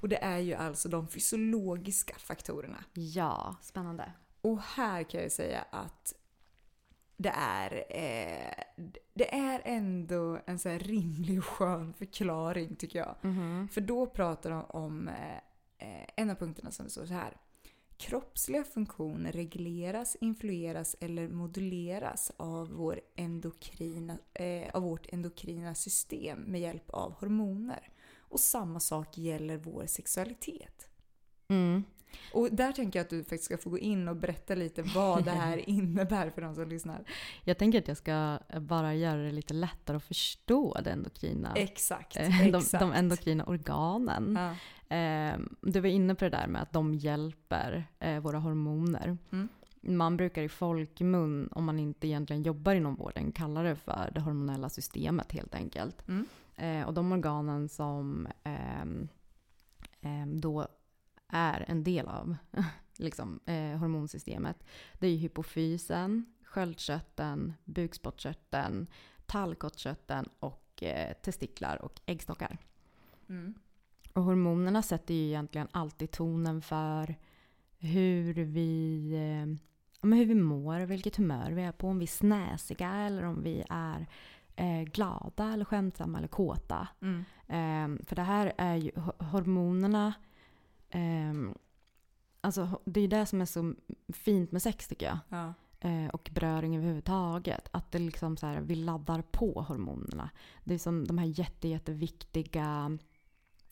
[0.00, 2.84] Och det är ju alltså de fysiologiska faktorerna.
[2.92, 4.12] Ja, spännande.
[4.40, 6.14] Och här kan jag säga att
[7.22, 8.64] det är, eh,
[9.14, 13.16] det är ändå en så rimlig och skön förklaring tycker jag.
[13.72, 15.36] För då pratar de om eh,
[15.78, 17.36] eh, en av punkterna som står så här.
[17.96, 26.60] Kroppsliga funktioner regleras, influeras eller moduleras av, vår endokrina, eh, av vårt endokrina system med
[26.60, 27.90] hjälp av hormoner.
[28.18, 30.88] Och samma sak gäller vår sexualitet.
[31.48, 31.84] Mm.
[32.32, 35.24] Och där tänker jag att du faktiskt ska få gå in och berätta lite vad
[35.24, 37.04] det här innebär för de som lyssnar.
[37.44, 42.16] Jag tänker att jag ska bara göra det lite lättare att förstå det endokrina, Exakt.
[42.20, 42.80] eh, de, exakt.
[42.80, 44.38] de endokrina organen.
[44.40, 44.54] Ja.
[44.96, 49.18] Eh, du var inne på det där med att de hjälper eh, våra hormoner.
[49.32, 49.48] Mm.
[49.80, 54.20] Man brukar i folkmun, om man inte egentligen jobbar inom vården, kalla det för det
[54.20, 56.08] hormonella systemet helt enkelt.
[56.08, 56.26] Mm.
[56.56, 59.08] Eh, och de organen som ehm,
[60.00, 60.66] ehm, då
[61.32, 62.36] är en del av
[62.98, 64.64] liksom, eh, hormonsystemet,
[64.98, 68.86] det är ju hypofysen, sköldkörteln, bukspottkörteln,
[69.26, 72.58] tallkottkörteln och eh, testiklar och äggstockar.
[73.28, 73.54] Mm.
[74.14, 77.14] Och hormonerna sätter ju egentligen alltid tonen för
[77.78, 82.94] hur vi, eh, hur vi mår, vilket humör vi är på, om vi är snäsiga
[82.94, 84.06] eller om vi är
[84.56, 86.88] eh, glada eller skämtsamma eller kåta.
[87.00, 87.24] Mm.
[87.46, 90.14] Eh, för det här är ju ho- hormonerna,
[90.94, 91.54] eh,
[92.40, 93.74] alltså det är ju det som är så
[94.08, 95.18] fint med sex tycker jag.
[95.28, 95.54] Ja.
[95.80, 97.68] Eh, och beröring överhuvudtaget.
[97.70, 100.30] Att det liksom så här, vi laddar på hormonerna.
[100.64, 102.98] Det är som de här jätte, jätteviktiga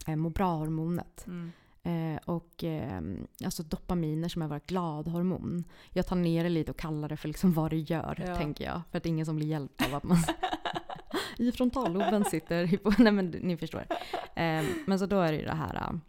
[0.07, 1.27] eh, må bra-hormonet.
[1.27, 1.53] Mm.
[1.83, 3.01] Eh, och eh,
[3.45, 5.65] alltså dopaminer som är vårt gladhormon.
[5.91, 8.37] Jag tar ner det lite och kallar det för liksom vad det gör, Ja.
[8.37, 8.81] tänker jag.
[8.91, 10.19] För att det är ingen som blir hjälpt av att man
[11.37, 12.79] i frontalloben sitter...
[13.03, 13.87] Nej men ni förstår.
[14.35, 16.01] Eh, men så då är det ju det här...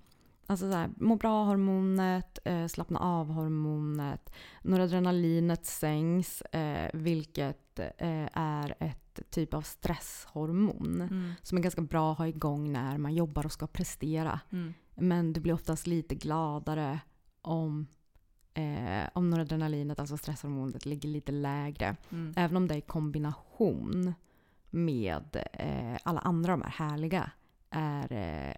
[0.52, 9.20] Alltså så här, må bra-hormonet, eh, slappna av-hormonet, noradrenalinet sänks, eh, vilket eh, är ett
[9.30, 11.34] typ av stresshormon Mm.
[11.42, 14.40] som är ganska bra att ha igång när man jobbar och ska prestera.
[14.52, 14.74] Mm.
[14.96, 17.00] Men du blir oftast lite gladare
[17.42, 17.88] om,
[18.54, 21.96] eh, om noradrenalinet, alltså stresshormonet, ligger lite lägre.
[22.10, 22.34] Mm.
[22.38, 24.14] Även om det är i kombination
[24.70, 27.32] med eh, alla andra de här härliga
[27.72, 28.04] är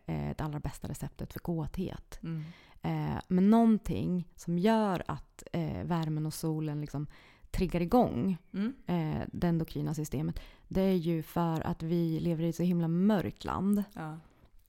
[0.06, 2.20] eh, det allra bästa receptet för kåthet.
[2.24, 2.44] Mm.
[2.82, 7.08] Eh, men någonting som gör att eh, värmen och solen liksom
[7.52, 8.74] triggar igång Mm.
[8.86, 12.88] eh, det endokrina systemet, det är ju för att vi lever i ett så himla
[12.88, 13.84] mörkt land.
[13.94, 14.18] Ja.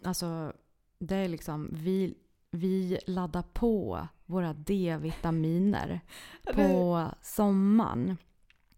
[0.05, 0.53] Alltså,
[0.99, 2.15] det är liksom, vi,
[2.51, 6.01] vi laddar på våra D-vitaminer
[6.55, 8.17] på sommaren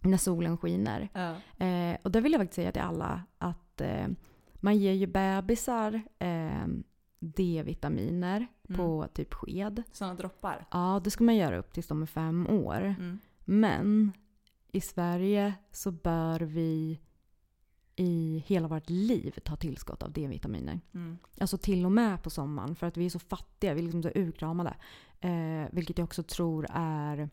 [0.01, 1.09] när solen skiner.
[1.13, 1.65] Ja.
[1.67, 4.07] Eh, och det vill jag faktiskt säga till alla att eh,
[4.61, 6.66] man ger ju bebisar eh,
[7.21, 8.79] D-vitaminer Mm.
[8.79, 9.83] på typ sked.
[9.92, 10.66] Sådana droppar.
[10.71, 12.81] Ja, det ska man göra upp tills de är fem år.
[12.83, 13.19] Mm.
[13.45, 14.12] Men
[14.73, 17.01] i Sverige så bör vi
[17.97, 20.81] i hela vårt liv ta tillskott av D-vitaminer.
[20.95, 21.19] Mm.
[21.40, 24.03] Alltså till och med på sommaren för att vi är så fattiga, vi är liksom
[24.03, 24.75] så urkramade.
[25.21, 27.29] Eh, vilket jag också tror är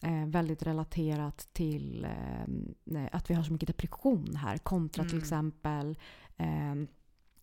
[0.00, 5.22] eh, väldigt relaterat till eh, att vi har så mycket depression här kontra till Mm.
[5.22, 5.98] exempel
[6.36, 6.74] eh,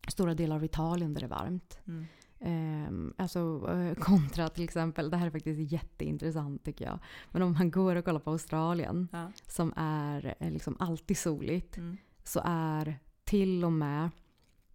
[0.08, 1.80] stora delar av Italien där det är varmt.
[1.88, 2.06] Mm.
[2.40, 7.00] Eh, alltså eh, kontra till exempel, det här är faktiskt jätteintressant tycker jag.
[7.32, 9.32] Men om man går och kollar på Australien Ja.
[9.48, 11.98] som är eh, liksom alltid soligt Mm.
[12.24, 14.10] så är till och med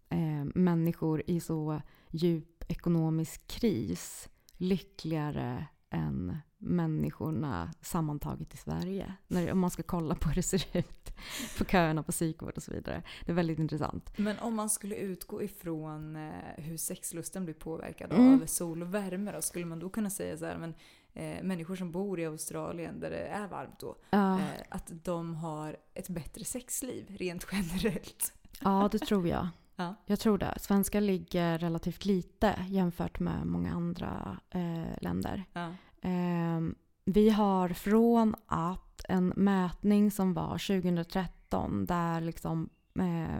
[0.09, 9.15] eh, människor i så djup ekonomisk kris lyckligare än människorna sammantaget i Sverige.
[9.29, 11.13] När, om man ska kolla på hur det ser ut
[11.59, 13.03] på köerna på psykvård och så vidare.
[13.25, 14.19] Det är väldigt intressant.
[14.19, 18.43] Men om man skulle utgå ifrån eh, hur sexlusten blir påverkad Mm.
[18.43, 20.75] av sol och värme då, skulle man då kunna säga så här, men
[21.13, 25.35] eh, människor som bor i Australien där det är varmt då, Ja, eh, att de
[25.35, 28.33] har ett bättre sexliv rent generellt?
[28.61, 29.49] ja, det tror jag.
[29.79, 29.95] Ja.
[30.07, 30.55] Jag tror det.
[30.61, 35.45] Svenskar ligger relativt lite jämfört med många andra eh, länder.
[35.53, 35.71] Ja.
[36.03, 43.39] Ehm, vi har från att en mätning som var 2013 där liksom eh,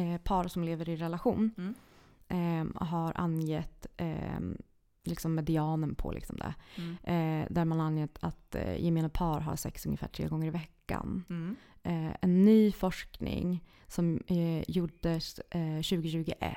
[0.00, 1.74] eh, par som lever i relation Mm.
[2.28, 4.56] ehm, har angett ehm,
[5.04, 6.54] liksom medianen på liksom det.
[6.76, 6.96] Mm.
[7.02, 11.24] Eh, där man angett att eh, gemene par har sex ungefär tre gånger i veckan.
[11.30, 11.56] Mm.
[11.88, 16.56] Eh, en ny forskning som eh, gjordes eh, 2021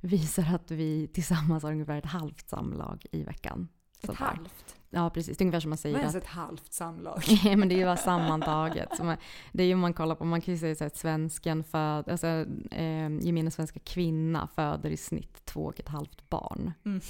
[0.00, 3.68] visar att vi tillsammans har ungefär ett halvt samlag i veckan.
[4.00, 4.18] Ett Sådär.
[4.18, 4.76] halvt?
[4.90, 5.38] Ja, precis.
[5.38, 7.22] Det är ungefär som man Vad säger är ens att ett halvt samlag?
[7.44, 9.02] men det är ju bara sammantaget.
[9.02, 9.16] Man,
[9.52, 12.26] det är ju man kollar på, man kan ju säga så att svensken föd, alltså
[12.70, 16.72] eh, gemene svenska kvinna föder i snitt två och ett halvt barn.
[16.84, 17.00] Mm.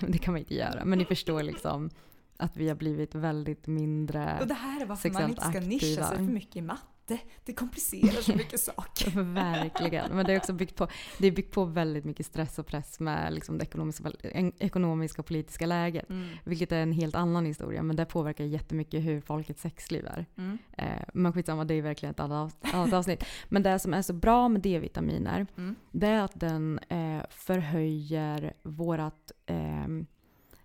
[0.12, 0.84] det kan man inte göra.
[0.84, 1.90] Men ni förstår liksom
[2.38, 5.78] att vi har blivit väldigt mindre Och det här är varför man inte ska nischa
[5.86, 6.16] sig aktiva.
[6.16, 7.18] för mycket i matte.
[7.44, 9.10] Det komplicerar så mycket saker.
[9.34, 10.16] Verkligen.
[10.16, 13.00] Men det är också byggt på, det är byggt på väldigt mycket stress och press
[13.00, 14.10] med liksom det ekonomiska,
[14.58, 16.10] ekonomiska och politiska läget.
[16.10, 16.28] Mm.
[16.44, 20.26] Vilket är en helt annan historia, men det påverkar jättemycket hur folkets sexliv är.
[20.38, 20.58] Mm.
[20.78, 23.24] Eh, men skitsamma, det är verkligen ett annat, av- annat avsnitt.
[23.48, 25.74] Men det som är så bra med D-vitaminer, Mm.
[25.92, 29.84] det är att den eh, förhöjer vårat, eh,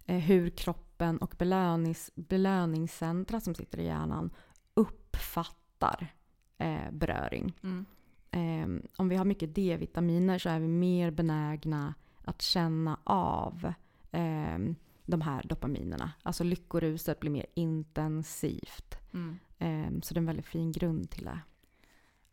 [0.05, 0.90] eh, hur kroppen
[1.22, 4.32] och belönings, belöningscentra som sitter i hjärnan
[4.74, 6.14] uppfattar
[6.58, 7.54] eh, beröring.
[7.64, 7.86] Mm.
[8.32, 11.94] Eh, om vi har mycket D-vitaminer så är vi mer benägna
[12.26, 13.74] att känna av
[14.12, 14.58] eh,
[15.06, 16.12] de här dopaminerna.
[16.24, 18.96] Alltså lyckoruset blir mer intensivt.
[19.14, 19.40] Mm.
[19.58, 21.40] Eh, så det är en väldigt fin grund till det.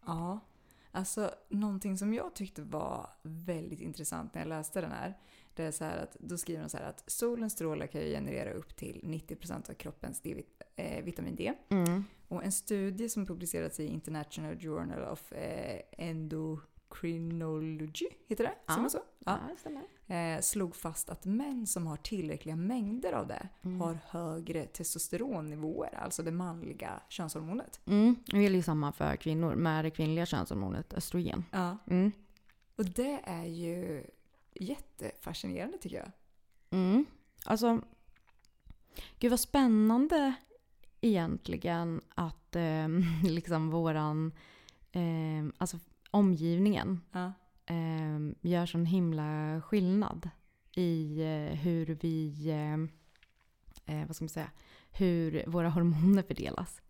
[0.07, 0.41] Ja,
[0.91, 5.19] alltså någonting som jag tyckte var väldigt intressant när jag läste den här.
[5.59, 8.07] Det är så här att, då skriver de så här att solens strålar kan ju
[8.13, 11.53] generera upp till 90% av kroppens D-vit- eh, vitamin D.
[12.29, 15.81] Och en studie som publicerats i International Journal of eh,
[16.89, 18.55] Endocrinology, heter det?
[18.67, 18.75] Ja.
[18.75, 18.99] Säger så?
[19.19, 19.39] Ja.
[19.49, 19.83] det stämmer.
[20.37, 23.81] Eh, slog fast att män som har tillräckliga mängder av det Mm.
[23.81, 27.81] har högre testosteronnivåer, alltså det manliga könshormonet.
[27.87, 31.45] Mm, det gäller ju samma för kvinnor med det kvinnliga könshormonet östrogen.
[31.53, 31.79] Ja.
[31.87, 32.13] Mm.
[32.77, 34.05] Och det är ju
[34.61, 36.11] jättefascinerande tycker jag.
[36.71, 37.07] Mm.
[37.45, 37.81] Alltså,
[39.19, 40.35] gud vad spännande
[41.01, 42.89] egentligen att eh,
[43.25, 44.33] liksom våran,
[44.93, 45.79] eh, alltså
[46.11, 47.33] omgivningen Ja.
[47.67, 50.31] eh, gör sån himla skillnad
[50.75, 52.75] i eh, hur vi, eh,
[53.97, 54.51] eh, vad ska man säga,
[54.91, 56.83] hur våra hormoner fördelas.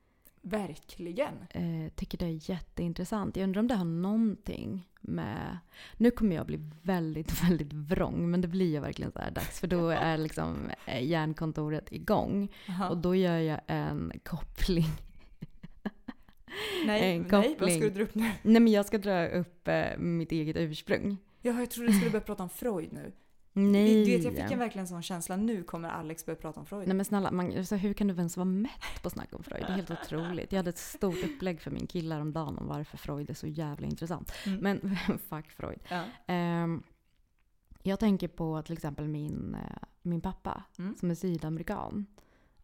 [0.49, 1.35] Verkligen.
[1.51, 3.37] Eh, tycker det är jätteintressant.
[3.37, 5.59] Jag undrar om det har någonting med...
[5.97, 9.61] Nu kommer jag bli väldigt, väldigt vrång, men det blir jag verkligen så här dags.
[9.61, 12.49] För då är liksom eh, hjärnkontoret igång.
[12.69, 12.89] Aha.
[12.89, 14.85] Och då gör jag en koppling.
[16.87, 17.81] nej, en nej, vad ska koppling.
[17.81, 18.31] du dra upp nu?
[18.43, 21.17] Nej men jag ska dra upp eh, mitt eget ursprung.
[21.43, 23.13] Ja, jag trodde du skulle börja prata om Freud nu.
[23.59, 24.05] Nej.
[24.05, 25.37] Du vet, jag fick en verkligen sån känsla.
[25.37, 26.89] Nu kommer Alex börja prata om Freud.
[26.89, 29.63] Nej men snälla, man, så hur kan du ens vara mätt på snack om Freud?
[29.67, 30.53] Det är helt otroligt.
[30.53, 33.87] Jag hade ett stort upplägg för min kille häromdagen om varför Freud är så jävla
[33.87, 34.33] intressant.
[34.47, 34.59] Mm.
[34.61, 34.97] Men
[35.29, 35.79] fuck Freud.
[35.89, 36.05] ja.
[36.27, 36.83] Ehm,
[37.83, 40.97] jag tänker på till exempel min, eh, min pappa Mm.
[40.97, 42.07] som är sydamerikan.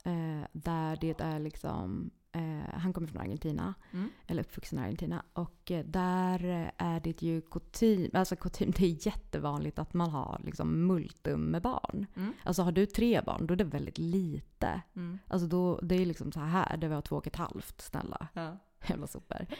[0.04, 4.10] Eh, där det är liksom, eh, han kommer från Argentina, Mm.
[4.26, 5.22] eller uppvuxen i Argentina.
[5.32, 10.40] Och eh, där är det ju kutym, alltså kutym, det är jättevanligt att man har
[10.44, 12.06] liksom multum med barn.
[12.16, 12.32] Mm.
[12.44, 14.82] Alltså har du tre barn, då är det väldigt lite.
[14.96, 15.18] Mm.
[15.28, 18.28] Alltså då, det är liksom så här, det var två och ett halvt, snälla.
[18.32, 18.56] Ja.
[18.88, 19.46] Jävla sopor.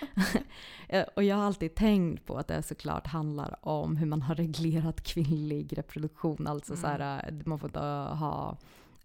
[0.89, 4.35] Eh, och jag har alltid tänkt på att det såklart handlar om hur man har
[4.35, 6.47] reglerat kvinnlig reproduktion.
[6.47, 6.81] Alltså Mm.
[6.81, 8.57] så här, eh, man får inte ha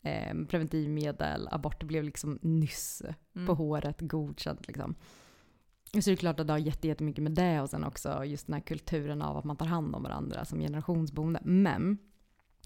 [0.02, 3.02] eh, preventivmedel, abort blev liksom nyss
[3.36, 3.48] Mm.
[3.48, 4.68] på håret godkänt.
[4.68, 4.96] Liksom.
[5.94, 8.46] Så det är klart att det har jätte- jättemycket med det och sen också just
[8.48, 11.40] den här kulturen av att man tar hand om varandra som generationsboende.
[11.44, 11.98] Men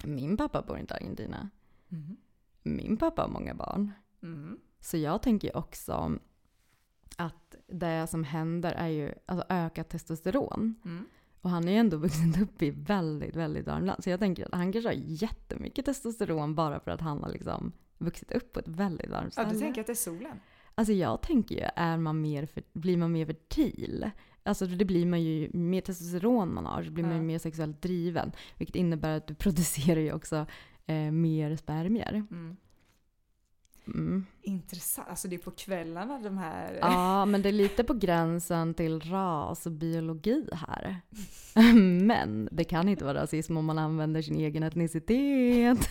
[0.05, 1.49] min pappa bor inte i Argentina.
[1.91, 2.17] Mm.
[2.63, 3.91] Min pappa har många barn.
[4.23, 4.59] Mm.
[4.79, 6.19] Så jag tänker också
[7.17, 10.75] att det som händer är ju alltså ökat testosteron.
[10.85, 11.05] Mm.
[11.43, 14.03] Och han är ju ändå vuxit upp i väldigt, väldigt varmt land.
[14.03, 17.71] Så jag tänker att han kanske har jättemycket testosteron bara för att han har liksom
[17.97, 19.53] vuxit upp på ett väldigt varmt Ja, ställe.
[19.53, 20.39] du tänker att det är solen?
[20.75, 24.09] Alltså jag tänker ju, är man mer för, blir man mer fertil?
[24.43, 27.23] Alltså det blir man ju, mer testosteron man har så blir man ju Ja.
[27.23, 28.31] mer sexuellt driven.
[28.57, 30.45] Vilket innebär att du producerar ju också
[30.85, 32.13] eh, mer spermier.
[32.31, 32.57] Mm.
[33.87, 34.25] Mm.
[34.41, 35.09] Intressant.
[35.09, 36.77] Alltså det är på kvällarna de här...
[36.81, 41.01] Ja, men det är lite på gränsen till ras och biologi här.
[42.03, 45.77] Men det kan inte vara rasism om man använder sin egen etnicitet.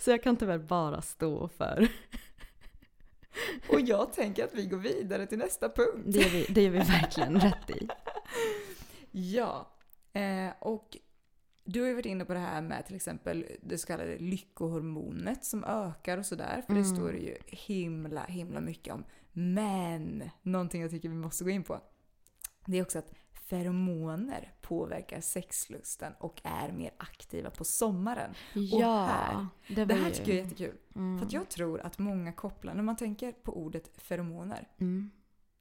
[0.00, 1.88] Så jag kan tyvärr bara stå för.
[3.68, 6.04] Och jag tänker att vi går vidare till nästa punkt.
[6.04, 7.88] Det gör vi, det gör vi verkligen rätt i.
[9.10, 9.70] Ja.
[10.12, 10.96] Eh, och
[11.64, 15.44] du har ju varit inne på det här med till exempel det så kallade lyckohormonet
[15.44, 16.62] som ökar och sådär.
[16.66, 16.96] För det Mm.
[16.96, 19.04] står det ju himla, himla mycket om.
[19.32, 21.80] Men någonting jag tycker vi måste gå in på.
[22.66, 28.34] Det är också att feromoner påverkar sexlusten och är mer aktiva på sommaren.
[28.54, 30.76] Ja, här- det, Det här tycker jag är jättekul.
[30.96, 31.18] Mm.
[31.18, 35.10] För jag tror att många kopplar, när man tänker på ordet feromoner, Mm.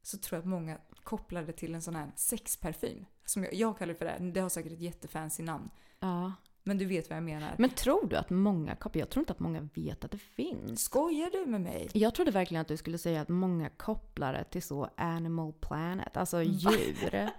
[0.03, 3.05] Så tror jag att många kopplar det till en sån här sexparfym.
[3.25, 4.31] Som jag, jag kallar det för det.
[4.31, 5.69] Det har säkert ett jättefancy namn.
[5.99, 6.33] Ja.
[6.63, 7.55] Men du vet vad jag menar.
[7.57, 10.83] Men tror du att många kopplar, jag tror inte att många vet att det finns.
[10.83, 11.89] Skojar du med mig?
[11.93, 16.17] Jag trodde verkligen att du skulle säga att många kopplar det till så Animal Planet,
[16.17, 17.29] alltså djur.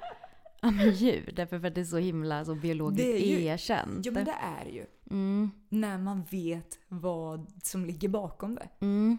[0.60, 4.06] Ja men djur, därför för att det är så himla så biologiskt Det ju- erkänt.
[4.06, 4.86] Ja men det är ju.
[5.10, 8.68] mm, När man vet vad som ligger bakom det.
[8.80, 9.18] mm.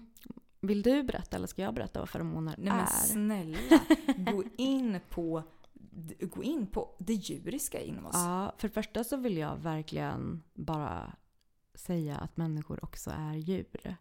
[0.68, 2.86] Vill du berätta eller ska jag berätta vad feromoner Nej men är?
[2.86, 3.80] snälla,
[4.32, 5.44] gå in på
[6.20, 8.16] gå in på det djuriska inom oss.
[8.16, 11.16] Ja, för det första så vill jag verkligen bara
[11.74, 13.96] säga att människor också är djur.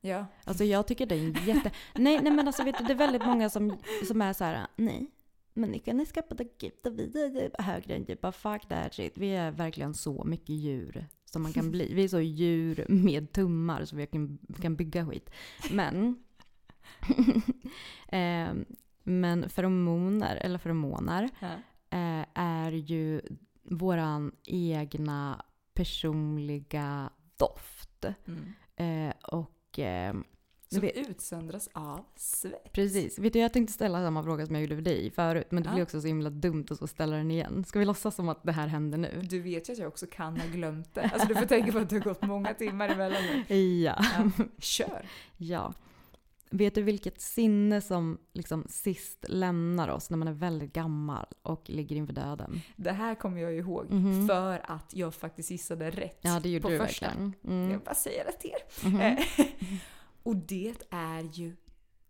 [0.00, 0.26] Ja.
[0.44, 1.70] Alltså jag tycker det är jätte...
[1.94, 4.66] Nej, nej men alltså vet du, det är väldigt många som, som är så här:
[4.76, 5.10] nej.
[5.54, 8.18] Men ni kan ni skapade gud och vi är högre än djur.
[8.22, 9.18] Bara fuck that shit.
[9.18, 11.94] Vi är verkligen så mycket djur som man kan bli.
[11.94, 15.30] Vi är så djur med tummar så vi kan, kan bygga skit.
[15.72, 16.22] Men...
[18.08, 18.64] Ehm,
[19.02, 21.48] men feromoner, eller feromoner, Ja.
[21.98, 23.20] eh, är ju
[23.62, 28.04] våran egna personliga doft.
[28.26, 28.52] Mm.
[28.76, 30.14] Eh, och eh,
[30.72, 32.72] Som vet- utsöndras av svett.
[32.72, 33.18] precis.
[33.18, 35.68] Vet du, jag tänkte ställa samma fråga som jag gjorde för dig förut, men det
[35.68, 35.72] Ja.
[35.74, 37.64] blir också så himla dumt att så ställa den igen.
[37.64, 39.22] Ska vi låtsas som att det här händer nu?
[39.30, 41.10] Du vet ju att jag också kan ha glömt det.
[41.12, 43.54] Alltså du får tänka på att det har gått många timmar emellan nu.
[43.82, 43.96] Ja.
[44.18, 44.30] Ja.
[44.58, 45.06] Kör!
[45.36, 45.72] ja.
[46.54, 51.70] Vet du vilket sinne som liksom sist lämnar oss när man är väldigt gammal och
[51.70, 52.60] ligger inför döden?
[52.76, 54.26] Det här kommer jag ihåg Mhm.
[54.28, 57.06] för att jag faktiskt gissade rätt Ja, det gjorde på du första.
[57.06, 57.32] verkligen.
[57.42, 57.68] Jag Mm.
[57.68, 58.88] vill bara säga det till er.
[58.88, 59.00] Mhm.
[59.00, 59.18] Eh,
[60.22, 61.56] Och det är ju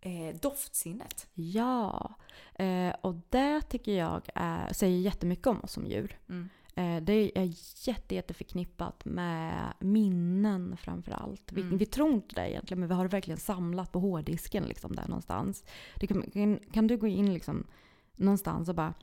[0.01, 1.27] eh, doftsinnet.
[1.33, 2.15] Ja,
[2.55, 6.19] eh, och det tycker jag är, säger jättemycket om oss som djur.
[6.29, 6.49] Mm.
[6.75, 7.53] Eh, det är
[7.87, 11.51] jätte, jätte förknippat med minnen framför allt.
[11.51, 11.77] Vi, Mm.
[11.77, 15.07] vi tror inte det egentligen, men vi har det verkligen samlat på hårddisken liksom, där
[15.07, 15.63] någonstans.
[15.99, 17.67] Kan, kan, kan du gå in liksom,
[18.15, 18.93] någonstans och bara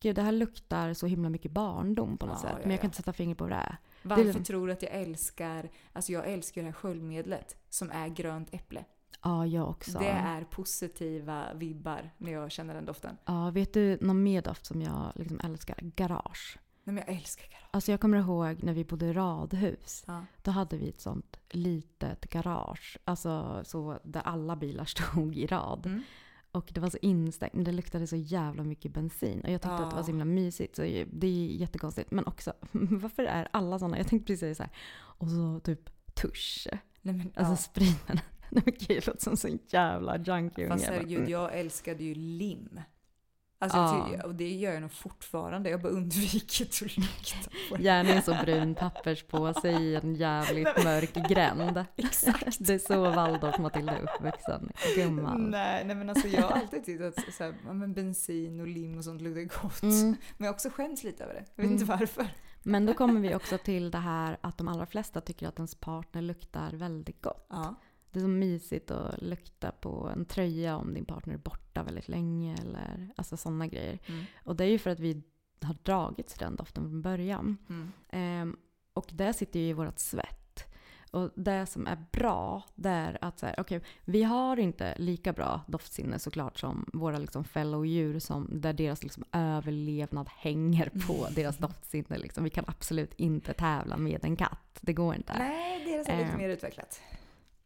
[0.00, 2.50] gud det här luktar så himla mycket barndom på något Ja, sätt.
[2.52, 2.80] ja, Men jag ja.
[2.80, 3.76] kan inte sätta fingret på det är.
[4.02, 8.54] Varför tror du att jag älskar, alltså jag älskar det här sköljmedlet som är grönt
[8.54, 8.84] äpple.
[9.22, 9.98] Ja, jag också.
[9.98, 13.16] Det är positiva vibbar när jag känner den doften.
[13.24, 15.76] Ja, vet du någon mer doft som jag liksom älskar?
[15.80, 16.58] Garage.
[16.84, 17.68] Nej men jag älskar garage.
[17.70, 20.04] Alltså jag kommer ihåg när vi bodde i radhus.
[20.06, 20.24] Ja.
[20.42, 22.98] Då hade vi ett sånt litet garage.
[23.04, 24.84] Alltså så där alla bilar
[25.14, 25.86] stod i rad.
[25.86, 26.02] Mm.
[26.52, 27.52] Och det var så instängt.
[27.54, 29.40] Men det luktade så jävla mycket bensin.
[29.40, 29.84] Och jag tyckte Ja.
[29.84, 30.76] att det var så himla mysigt.
[30.76, 32.10] Så det är jättekonstigt.
[32.10, 33.96] Men också, varför är alla såna?
[33.98, 34.72] Jag tänkte precis säga så här.
[34.98, 36.66] Och så typ tusch.
[37.02, 37.56] Nej, men, Alltså ja.
[37.56, 38.20] spriten.
[38.50, 42.14] Nej men gud, jag låter som en sån jävla junkie Fast herregud, jag älskade ju
[42.14, 42.80] lim.
[43.60, 44.08] Alltså, Ja.
[44.12, 45.70] jag och det gör jag nog fortfarande.
[45.70, 47.82] Jag bara undviker att lukta på det.
[47.82, 51.84] Gärna en så brun papperspåse i en jävligt mörk gränd.
[51.96, 52.56] Exakt.
[52.66, 54.72] Det är så Waldorf Matilda är uppvuxen.
[54.96, 55.50] Gumman.
[55.50, 58.66] Nej, nej men alltså jag har alltid tyckt att så här, ja, men bensin och
[58.66, 59.82] lim och sånt luktar gott.
[59.82, 60.16] Mm.
[60.36, 61.44] Men jag också skämts lite över det.
[61.54, 61.72] Jag vet Mm.
[61.72, 62.26] inte varför.
[62.62, 65.74] Men då kommer vi också till det här att de allra flesta tycker att ens
[65.74, 67.46] partner luktar väldigt gott.
[67.50, 67.74] Ja.
[68.12, 72.08] Det är så mysigt att lukta på en tröja om din partner är borta väldigt
[72.08, 73.98] länge eller alltså sådana grejer.
[74.06, 74.24] Mm.
[74.44, 75.22] Och det är ju för att vi
[75.62, 77.56] har dragits den doften från början.
[77.68, 77.92] Mm.
[78.10, 78.56] Ehm,
[78.92, 80.64] och det sitter ju i vårt svett.
[81.10, 85.32] Och det som är bra, det är att så här, okay, vi har inte lika
[85.32, 91.58] bra doftsinne såklart som våra liksom fellow-djur som, där deras liksom överlevnad hänger på deras
[91.58, 92.18] doftsinne.
[92.18, 92.44] Liksom.
[92.44, 94.78] Vi kan absolut inte tävla med en katt.
[94.80, 95.38] Det går inte.
[95.38, 96.36] Nej, deras är lite Eh.
[96.36, 97.00] mer utvecklat.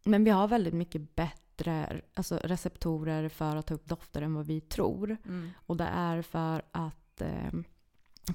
[0.04, 4.46] Men vi har väldigt mycket bättre alltså receptorer för att ta upp dofter än vad
[4.46, 5.16] vi tror.
[5.26, 5.50] Mm.
[5.66, 7.52] Och det är för att, eh,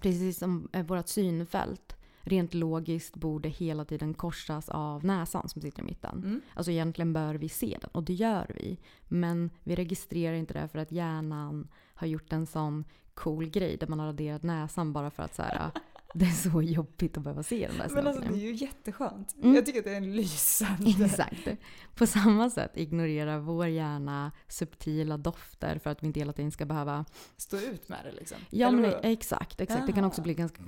[0.01, 5.81] precis som eh, vårt synfält, rent logiskt borde hela tiden korsas av näsan som sitter
[5.81, 6.17] i mitten.
[6.17, 6.41] Mm.
[6.53, 8.79] Alltså egentligen bör vi se den och det gör vi.
[9.03, 13.87] Men vi registrerar inte det för att hjärnan har gjort en sån cool grej där
[13.87, 15.71] man har raderat näsan bara för att så här,
[16.13, 19.35] det är så jobbigt att behöva se den där Men alltså det är ju jätteskönt.
[19.41, 19.55] Mm.
[19.55, 21.05] Jag tycker att det är en lysande...
[21.05, 21.47] Exakt.
[21.95, 26.65] På samma sätt ignorerar vår hjärna subtila dofter för att vi inte hela tiden ska
[26.65, 27.05] behöva...
[27.37, 28.37] Stå ut med det liksom.
[28.49, 29.61] Ja, Eller men exakt.
[29.61, 29.87] exakt.
[29.87, 30.23] Det kan också Jaha.
[30.23, 30.63] bli ganska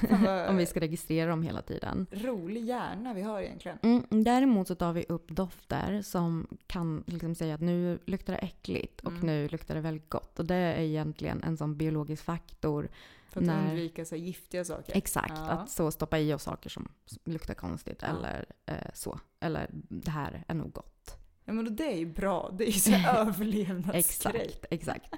[0.00, 2.06] vad om vi ska registrera dem hela tiden.
[2.10, 3.78] Rolig hjärna vi har egentligen.
[3.82, 8.38] Mm, däremot så tar vi upp dofter som kan liksom säga att nu luktar det
[8.38, 9.26] äckligt och Mm.
[9.26, 10.38] nu luktar det väldigt gott.
[10.38, 12.88] Och det är egentligen en sån biologisk faktor.
[13.32, 14.96] För att När- undvika så giftiga saker.
[14.96, 15.48] Exakt, Ja.
[15.50, 16.88] att så stoppa i oss saker som
[17.24, 18.08] luktar konstigt Ja.
[18.08, 19.20] eller eh, så.
[19.40, 21.16] Eller det här är nog gott.
[21.44, 22.54] Ja men det är ju bra.
[22.58, 24.56] Det är ju så överlevnadsgrej.
[24.60, 25.14] Exakt, exakt.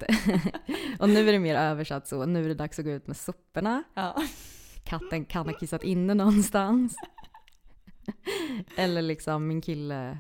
[0.98, 2.26] och nu är det mer översatt så.
[2.26, 3.82] Nu är det dags att gå ut med soporna.
[3.94, 4.22] Ja.
[4.84, 6.96] Katten kan ha kissat inne någonstans.
[8.76, 10.18] Eller liksom min kille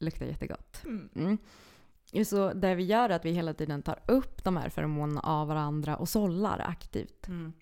[0.00, 0.82] luktar jättegott.
[0.84, 1.38] Mm.
[2.24, 5.48] Så det vi gör är att vi hela tiden tar upp de här feromonerna av
[5.48, 7.28] varandra och sållar aktivt.
[7.28, 7.52] Mm.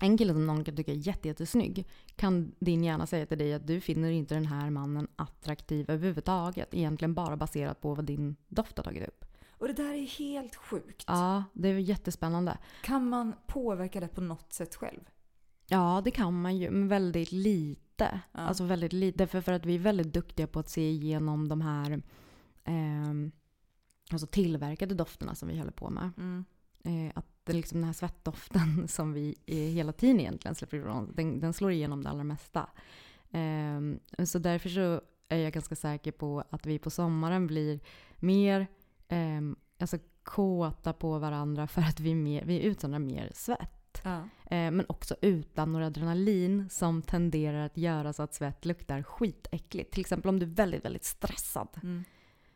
[0.00, 3.54] En kille som någon kan tycka är jätte, jättesnygg kan din hjärna säga till dig
[3.54, 6.74] att du finner inte den här mannen attraktiv överhuvudtaget.
[6.74, 9.24] Egentligen bara baserat på vad din doft har tagit upp.
[9.58, 11.04] Och det där är helt sjukt.
[11.06, 12.58] Ja, det är jättespännande.
[12.82, 15.00] Kan man påverka det på något sätt själv?
[15.66, 18.20] Ja, det kan man ju, men väldigt lite.
[18.32, 18.40] Ja.
[18.40, 21.60] Alltså väldigt lite, för, för att vi är väldigt duktiga på att se igenom de
[21.60, 22.02] här
[22.64, 23.32] ehm,
[24.10, 26.10] alltså tillverkade dofterna som vi håller på med.
[26.16, 26.44] Mm.
[26.84, 30.76] Eh, att det är liksom den här svettdoften som vi eh, hela tiden egentligen släpper
[30.76, 32.68] ifrån den, den slår igenom det allra mesta.
[33.30, 37.80] Ehm, så därför så är jag ganska säker på att vi på sommaren blir
[38.16, 38.66] mer
[39.08, 44.00] ehm, alltså kåta på varandra för att vi, mer, vi utsöndrar mer svett.
[44.02, 44.16] Ja.
[44.44, 49.92] Eh, men också utan några adrenalin som tenderar att göra så att svett luktar skitäckligt.
[49.92, 51.68] Till exempel om du är väldigt, väldigt stressad.
[51.82, 52.04] Mm.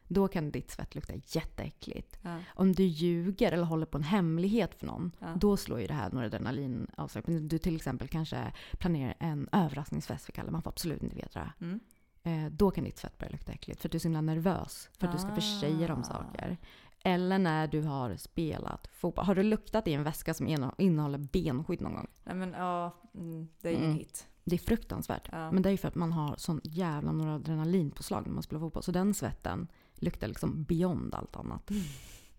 [0.08, 2.18] Då kan ditt svett lukta jätteäckligt.
[2.22, 2.38] Ja.
[2.54, 5.26] Om du ljuger eller håller på en hemlighet för någon, Ja.
[5.36, 7.22] då slår ju det här noradrenalin av sig.
[7.26, 11.64] Du till exempel kanske planerar en överraskningsfest för Kalle, man får absolut inte veta det.
[11.64, 11.80] Mm.
[12.22, 14.88] Eh, då kan ditt svett börja lukta äckligt för att du är så himla nervös
[14.98, 15.96] för att du ska försäga Ah.
[15.96, 16.56] om saker.
[17.04, 19.24] Eller när du har spelat fotboll.
[19.24, 22.06] Har du luktat i en väska som inne- innehåller benskydd någon gång?
[22.24, 23.96] Nej men ja, mm, det är ju Mm.
[23.96, 24.26] hit.
[24.44, 25.28] Det är fruktansvärt.
[25.32, 25.50] Ja.
[25.52, 28.82] Men det är ju för att man har sån jävla noradrenalinpåslag när man spelar fotboll.
[28.82, 29.68] Så den svetten
[30.00, 31.70] luktar liksom beyond allt annat.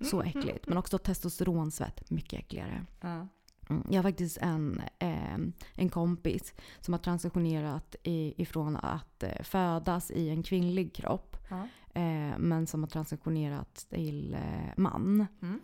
[0.02, 0.68] Så äckligt.
[0.68, 2.86] Men också testosteronsvett, mycket äckligare.
[3.02, 3.28] Ja.
[3.70, 3.84] Mm.
[3.90, 5.38] Jag har faktiskt en, eh,
[5.76, 11.38] en kompis som har transitionerat i, ifrån att eh, födas i en kvinnlig kropp.
[11.50, 11.68] Ja.
[11.94, 15.26] Eh, men som har transitionerat till eh, man.
[15.42, 15.62] Mm.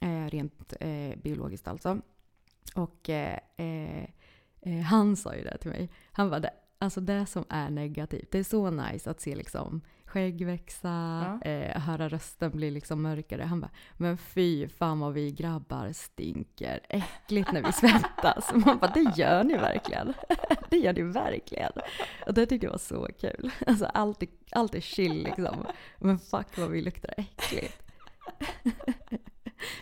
[0.00, 2.00] Eh, rent eh, biologiskt alltså.
[2.74, 3.10] Och
[4.86, 5.90] han sa ju det till mig.
[6.12, 9.80] Han bara, alltså det som är negativt, det är så nice att se liksom
[10.12, 10.88] skägg växa,
[11.42, 11.50] Ja.
[11.50, 13.42] eh, höra rösten bli liksom mörkare.
[13.42, 16.80] Han bara, men fy fan vad vi grabbar stinker.
[16.88, 18.52] Äckligt när vi svettas.
[18.66, 20.14] Man bara, det gör ni verkligen.
[20.70, 21.72] det gör ni verkligen.
[22.26, 23.50] Och det tyckte jag var så kul.
[23.66, 25.66] Alltså allt är, allt är chill liksom.
[25.98, 27.82] Men fuck vad vi luktar äckligt.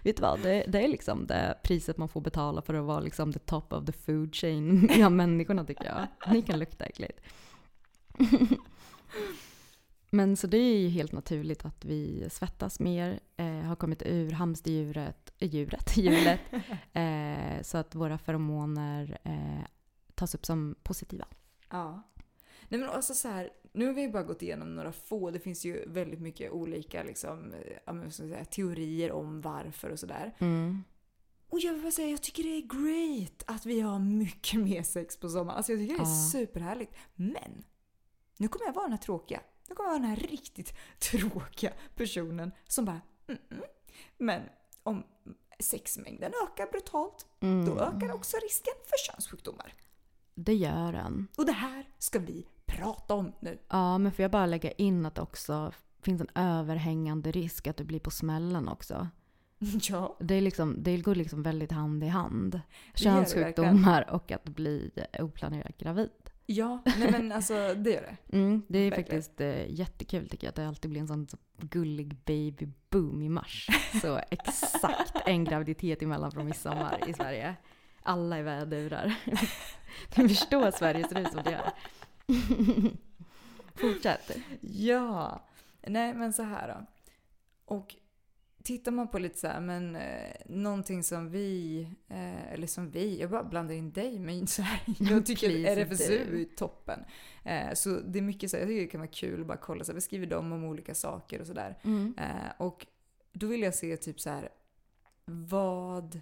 [0.02, 3.00] Vet du vad, det, det är liksom det priset man får betala för att vara
[3.00, 6.32] liksom the top of the food chain bland människorna tycker jag.
[6.34, 7.20] Ni kan lukta äckligt.
[10.10, 14.30] Men så det är ju helt naturligt att vi svettas mer, eh, har kommit ur
[14.30, 16.40] hamsterdjuret, djuret, hjulet,
[16.92, 19.64] eh, så att våra feromoner eh,
[20.14, 21.26] tas upp som positiva.
[21.70, 22.02] Ja.
[22.68, 25.30] Nej men alltså så här, nu har vi bara gått igenom några få.
[25.30, 27.52] Det finns ju väldigt mycket olika liksom,
[27.86, 30.34] eh, säga, teorier om varför och sådär.
[31.48, 34.82] Och jag vill bara säga, jag tycker det är great att vi har mycket mer
[34.82, 35.56] sex på sommaren.
[35.56, 36.30] Alltså jag tycker det är Ja.
[36.32, 36.94] superhärligt.
[37.14, 37.64] Men
[38.36, 39.40] nu kommer jag vara den här tråkiga.
[39.70, 43.62] Nu kommer vara den här riktigt tråkiga personen som bara mm -mm.
[44.18, 44.42] Men
[44.82, 45.02] om
[45.58, 47.66] sexmängden ökar brutalt, Mm.
[47.66, 49.74] då ökar också risken för könssjukdomar.
[50.34, 51.28] Det gör den.
[51.38, 53.58] Och det här ska vi prata om nu.
[53.68, 57.76] Ja, men får jag bara lägga in att det också finns en överhängande risk att
[57.76, 59.08] du blir på smällen också.
[59.90, 60.16] Ja.
[60.20, 62.60] Det, är liksom, det går liksom väldigt hand i hand.
[62.94, 66.29] Könssjukdomar och att bli oplanerat gravid.
[66.52, 68.36] Ja, nej men alltså det gör det.
[68.36, 69.22] Mm, det är Verkligen.
[69.22, 70.48] faktiskt eh, jättekul tycker jag.
[70.50, 73.68] Att det alltid blir en sån så gullig baby boom i mars.
[74.02, 77.56] Så exakt en graviditet emellan från midsommar i Sverige.
[78.02, 79.14] Alla är vädurar.
[80.14, 81.72] Du förstår Sverige ser ut som det gör.
[83.74, 84.30] Fortsätt.
[84.60, 85.42] Ja.
[85.86, 86.86] Nej men så här då.
[87.74, 87.94] Och
[88.62, 93.20] tittar man på lite så här, men eh, någonting som vi, eh, eller som vi,
[93.20, 97.04] jag bara blandar in dig, men så här, jag tycker Please RFSU är toppen.
[97.44, 99.58] Eh, så det är mycket så här, jag tycker det kan vara kul att bara
[99.58, 101.78] kolla, så här, vad skriver de om olika saker och sådär.
[101.82, 102.14] Mm.
[102.18, 102.86] Eh, och
[103.32, 104.48] då vill jag se typ så här,
[105.24, 106.20] vad,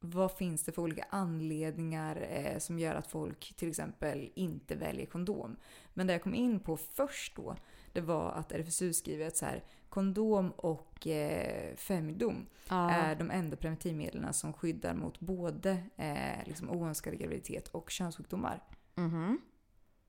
[0.00, 5.06] vad finns det för olika anledningar eh, som gör att folk till exempel inte väljer
[5.06, 5.56] kondom?
[5.94, 7.56] Men det jag kom in på först då,
[7.92, 12.90] det var att RFSU skriver att så här, kondom och eh, Femidom Ja.
[12.90, 18.62] är de enda preventivmedlen som skyddar mot både eh, liksom oönskad graviditet och könssjukdomar.
[18.94, 19.38] Mhm.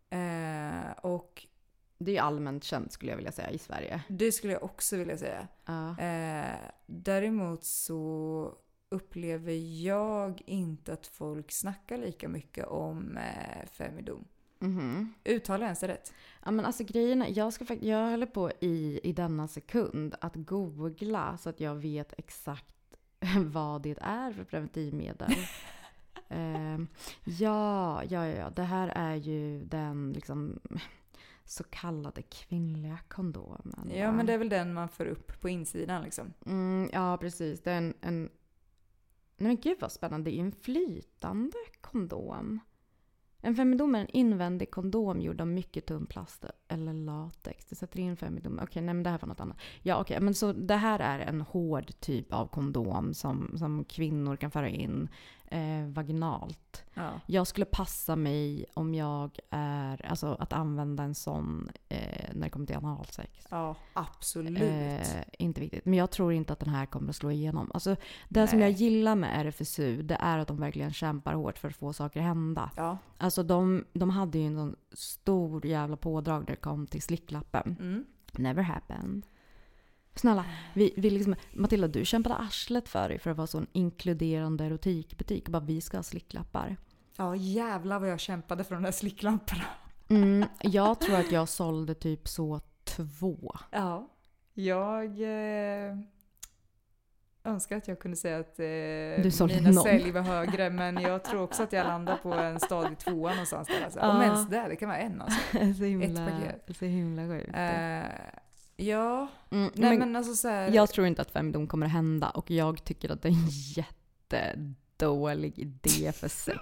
[0.09, 1.47] Eh, och
[1.97, 4.03] Det är ju allmänt känt skulle jag vilja säga i Sverige.
[4.09, 5.47] det skulle jag också vilja säga.
[5.65, 5.99] Ja.
[5.99, 8.53] Eh, däremot så
[8.89, 9.53] upplever
[9.85, 14.25] jag inte att folk snackar lika mycket om eh, Femidom.
[14.63, 15.13] Mhm.
[15.25, 16.13] Uttalar jag ens det rätt?
[16.45, 20.35] Ja men alltså grejen är, jag, ska, jag håller på i, i denna sekund att
[20.35, 22.75] googla så att jag vet exakt
[23.37, 25.33] vad det är för preventivmedel.
[26.29, 26.87] Ehm,
[27.23, 30.59] ja, ja, ja, det här är ju den liksom
[31.45, 33.91] så kallade kvinnliga kondomen.
[33.93, 36.33] Ja, men det är väl den man får upp på insidan liksom.
[36.45, 37.61] Mm, ja, precis.
[37.61, 38.21] Det är en, en...
[39.37, 40.31] Nej men gud vad spännande.
[40.31, 42.59] Det är en flytande kondom.
[43.45, 47.65] En femidom är en invändig kondom gjord av mycket tunn plast eller latex.
[47.65, 48.59] Du sätter in femidom.
[48.63, 49.57] Okej, nej men det här var något annat.
[49.81, 50.19] Ja, okej.
[50.19, 54.69] men så det här är en hård typ av kondom som, som kvinnor kan föra
[54.69, 55.09] in
[55.53, 56.83] eh, vaginalt.
[56.93, 57.09] Ja.
[57.25, 62.49] Jag skulle passa mig om jag är, alltså att använda en sån eh, när det
[62.49, 63.47] kommer till analsex.
[63.49, 64.61] Ja, absolut.
[64.61, 65.85] Eh, inte viktigt.
[65.85, 67.71] Men jag tror inte att den här kommer att slå igenom.
[67.73, 67.95] Alltså,
[68.29, 68.69] det som Nej.
[68.69, 72.19] jag gillar med RFSU det är att de verkligen kämpar hårt för att få saker
[72.19, 72.69] att hända.
[72.75, 72.97] Ja.
[73.17, 77.75] Alltså de, de hade ju en sån stor jävla pådrag när det kom till slicklappen.
[77.79, 78.05] Mm.
[78.31, 79.25] Never happened.
[80.15, 83.67] Snälla, vi, vi liksom, Matilda du kämpade arslet för dig för att vara så en
[83.71, 85.45] inkluderande erotikbutik.
[85.45, 86.77] Och bara vi ska ha slicklappar.
[87.17, 89.65] ja, jävlar vad jag kämpade för de där slicklamporna.
[90.09, 93.55] Mm, jag tror att jag sålde typ så två.
[93.71, 94.09] Ja.
[94.53, 95.97] Jag eh,
[97.45, 98.65] önskar att jag kunde säga att eh,
[99.47, 99.83] mina noll.
[99.83, 103.67] sälj var högre, men jag tror också att jag landar på en stadig tvåa någonstans
[103.67, 103.83] där.
[103.83, 103.99] Alltså.
[103.99, 105.39] Om ens det, det kan vara en alltså.
[105.77, 106.77] så, himla, paket.
[106.77, 107.49] så himla sjukt.
[107.53, 108.03] Eh,
[108.75, 111.91] ja, Mm, nej men- men, alltså så här, Jag tror inte att femdom kommer att
[111.91, 116.59] hända och jag tycker att det är en jättedålig idé för sex.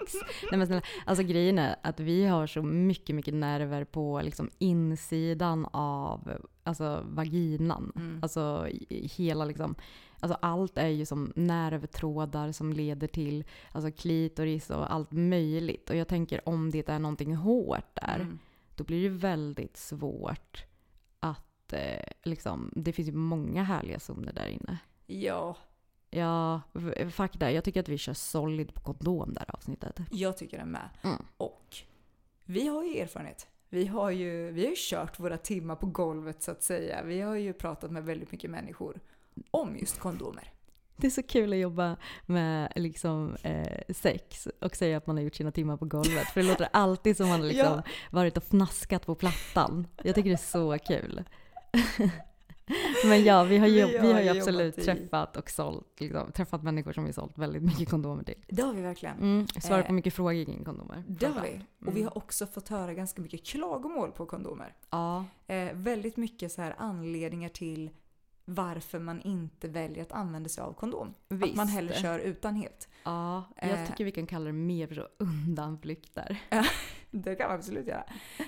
[0.52, 4.50] Nej, men snälla, alltså grejen är att vi har så mycket, mycket nerver på liksom
[4.58, 6.32] insidan av
[6.64, 7.92] alltså, vaginan.
[7.96, 8.20] Mm.
[8.24, 9.76] Alltså hela liksom,
[10.22, 15.90] alltså allt är ju som nervtrådar som leder till alltså klitoris och allt möjligt.
[15.90, 18.40] Och jag tänker om det är någonting hårt där, Mm.
[18.76, 20.64] då blir det väldigt svårt
[21.20, 24.78] att eh, liksom, det finns ju många härliga zoner där inne.
[25.08, 25.56] Ja,
[26.14, 26.62] Ja,
[27.12, 27.52] fuck det.
[27.52, 30.00] Jag tycker att vi kör solid på kondom där avsnittet.
[30.12, 30.90] jag tycker det med.
[31.04, 31.16] Mm.
[31.38, 31.76] Och
[32.46, 33.48] vi har ju erfarenhet.
[33.70, 37.04] Vi har, ju, vi har ju kört våra timmar på golvet så att säga.
[37.04, 39.00] Vi har ju pratat med väldigt mycket människor
[39.52, 40.48] om just kondomer.
[40.98, 45.24] Det är så kul att jobba med liksom, eh, sex och säga att man har
[45.24, 46.28] gjort sina timmar på golvet.
[46.28, 47.84] För det låter alltid som man har liksom Ja.
[48.12, 49.88] varit och fnaskat på plattan.
[50.04, 51.24] Jag tycker det är så kul.
[53.06, 55.50] Men ja, vi har ju, Vi vi har har ju ju absolut i- träffat och
[55.50, 58.46] sålt, liksom, träffat människor som vi sålt väldigt mycket kondomer till.
[58.48, 59.18] Det har vi verkligen.
[59.18, 61.04] Mm, svarat på Eh, mycket frågor kring kondomer.
[61.08, 61.40] Det har vi.
[61.40, 61.66] framförallt.
[61.86, 62.04] Och vi Mm.
[62.04, 64.74] har också fått höra ganska mycket klagomål på kondomer.
[64.90, 67.90] Ja, Eh, väldigt mycket så här anledningar till
[68.46, 71.08] varför man inte väljer att använda sig av kondom.
[71.08, 71.70] Att man Visst.
[71.74, 72.90] hellre kör utan helt.
[73.04, 73.88] ja, jag Eh.
[73.88, 76.42] tycker vi kan kalla det mer för undanflykter.
[77.14, 78.04] Det kan man absolut göra.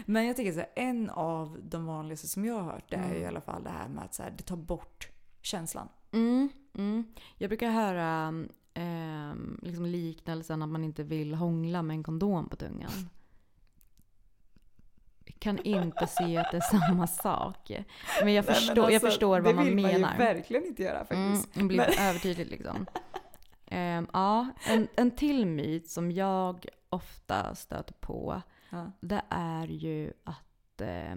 [0.05, 3.03] Men jag tycker så här, en av de vanligaste som jag har hört det är
[3.09, 3.21] Mm.
[3.21, 5.07] i alla fall det här med att så här, det tar bort
[5.41, 5.87] känslan.
[6.11, 7.03] Mm, mm.
[7.37, 8.33] Jag brukar höra
[8.73, 12.91] ehm, liksom liknelsen att man inte vill hångla med en kondom på tungan.
[15.43, 17.69] Kan inte se att det är samma sak.
[17.69, 20.11] Men jag Nej, men förstår, jag alltså, förstår vad man Det vill man menar.
[20.11, 21.53] ju verkligen inte göra Mm, faktiskt.
[21.59, 22.85] det blir Men- övertydligt liksom.
[23.65, 28.91] Ehm, ja, en, en till myt som jag ofta stöter på Ja.
[28.99, 31.15] det är ju att eh,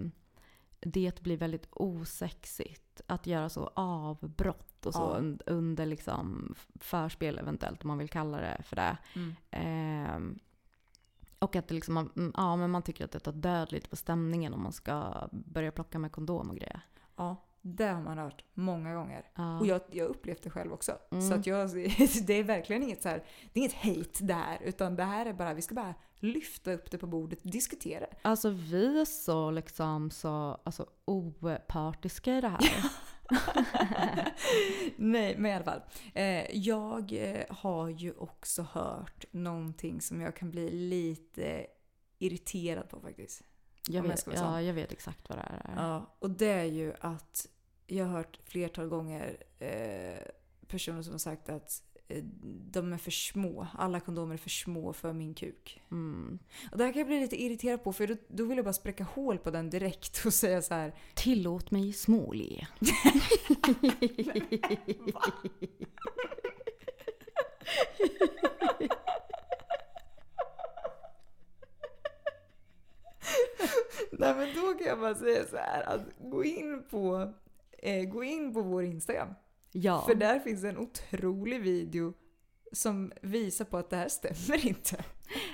[0.79, 5.19] det blir väldigt osexigt att göra så avbrott och så Ja.
[5.21, 8.97] un- under liksom förspel eventuellt om man vill kalla det för det.
[9.15, 9.35] Mm.
[9.51, 10.39] Ehm,
[11.39, 13.89] och att det liksom, man- mm, ja, men man tycker att det tar död lite
[13.89, 16.81] på stämningen om man ska börja plocka med kondom och grejer.
[17.15, 19.29] ja, det har man hört många gånger.
[19.35, 19.59] Ja.
[19.59, 20.91] Och jag, jag har upplevt det själv också.
[21.11, 21.29] Mm.
[21.29, 21.69] Så att jag,
[22.27, 23.23] det är verkligen inget så här,
[23.53, 23.73] det är inget
[24.05, 24.57] hate där.
[24.63, 28.15] Utan det här är bara, vi ska bara lyfta upp det på bordet, diskutera det.
[28.21, 32.59] Alltså vi är så liksom så alltså, opartiska i det här.
[34.95, 35.81] Nej, men i alla fall.
[36.13, 41.67] Eh, jag eh, har ju också hört någonting som jag kan bli lite
[42.19, 43.43] irriterad på faktiskt.
[43.87, 44.33] Jag jag vet, sån.
[44.33, 45.73] ja, jag vet exakt vad det är.
[45.75, 47.47] Ja, och det är ju att
[47.87, 50.27] jag har hört flertal gånger eh,
[50.67, 51.83] personer som har sagt att
[52.71, 53.67] de är för små.
[53.73, 55.81] Alla kondomer är för små för min kuk.
[55.91, 56.39] Mm.
[56.71, 58.73] Och det här kan jag bli lite irriterad på för då, då vill jag bara
[58.73, 60.93] spräcka hål på den direkt och säga så här.
[61.15, 62.67] Tillåt mig småle.
[74.11, 77.33] Nej men då kan jag bara säga så här att gå in på,
[77.77, 79.33] eh, gå in på vår Instagram.
[79.79, 80.03] Ja.
[80.07, 82.13] För där finns en otrolig video
[82.71, 85.03] som visar på att det här stämmer inte.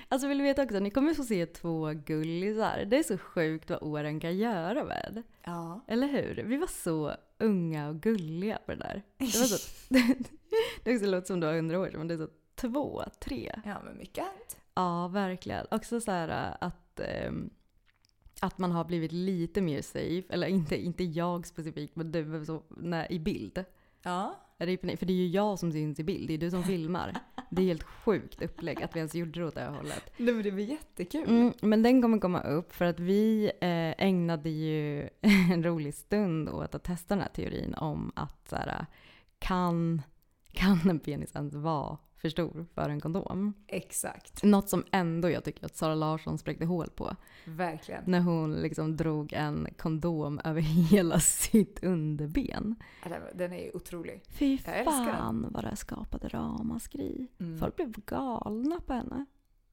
[0.07, 2.85] Alltså vill du veta också, ni kommer få se två gullisar.
[2.85, 5.23] Det är så sjukt vad åren kan göra med.
[5.43, 5.85] Ja.
[5.87, 6.43] Eller hur?
[6.43, 9.03] Vi var så unga och gulliga på det där.
[9.17, 9.69] Det var så...
[10.83, 13.61] det också låter som det var hundra år sedan, men det är så två, tre.
[13.65, 14.57] Ja men mycket hänt.
[14.75, 15.65] Ja, verkligen.
[15.71, 17.49] Också så här äh, att, ehm,
[18.41, 20.23] att man har blivit lite mer safe.
[20.29, 23.65] Eller inte, inte jag specifikt, men du så, när, i bild.
[24.03, 24.39] Ja.
[24.57, 26.63] Är det, för det är ju jag som syns i bild, det är du som
[26.63, 27.13] filmar.
[27.49, 30.13] Det är helt sjukt upplägg att vi ens gjorde det åt det här hållet.
[30.17, 31.29] Nej men det var jättekul.
[31.29, 35.09] Mm, men den kommer komma upp för att vi eh, ägnade ju
[35.51, 38.85] en rolig stund åt att testa den här teorin om att så här,
[39.39, 40.01] kan,
[40.51, 43.53] kan en penis ens vara för stor för en kondom?
[43.67, 44.43] Exakt.
[44.43, 47.15] Något som ändå jag tycker att Sara Larsson spräckte hål på.
[47.45, 48.03] Verkligen.
[48.07, 50.61] När hon liksom drog en kondom över
[50.91, 52.75] hela sitt underben.
[53.33, 54.23] Den- är ju otrolig.
[54.29, 57.27] Fy Jag fan vad det skapade ramaskri.
[57.39, 57.59] Mm.
[57.59, 59.25] Folk blev galna på henne.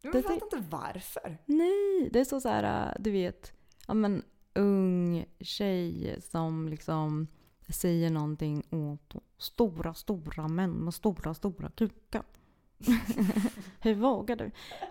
[0.03, 1.38] Men jag fattar inte varför.
[1.46, 3.53] Nej, det är så, så här, äh, du vet,
[3.86, 4.22] ja men
[4.55, 7.26] ung tjej som liksom
[7.68, 12.22] säger någonting åt stora, stora män med stora, stora kukar.
[13.81, 14.51] Hur vågar du?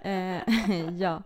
[0.10, 0.42] Eh,
[1.02, 1.24] ja.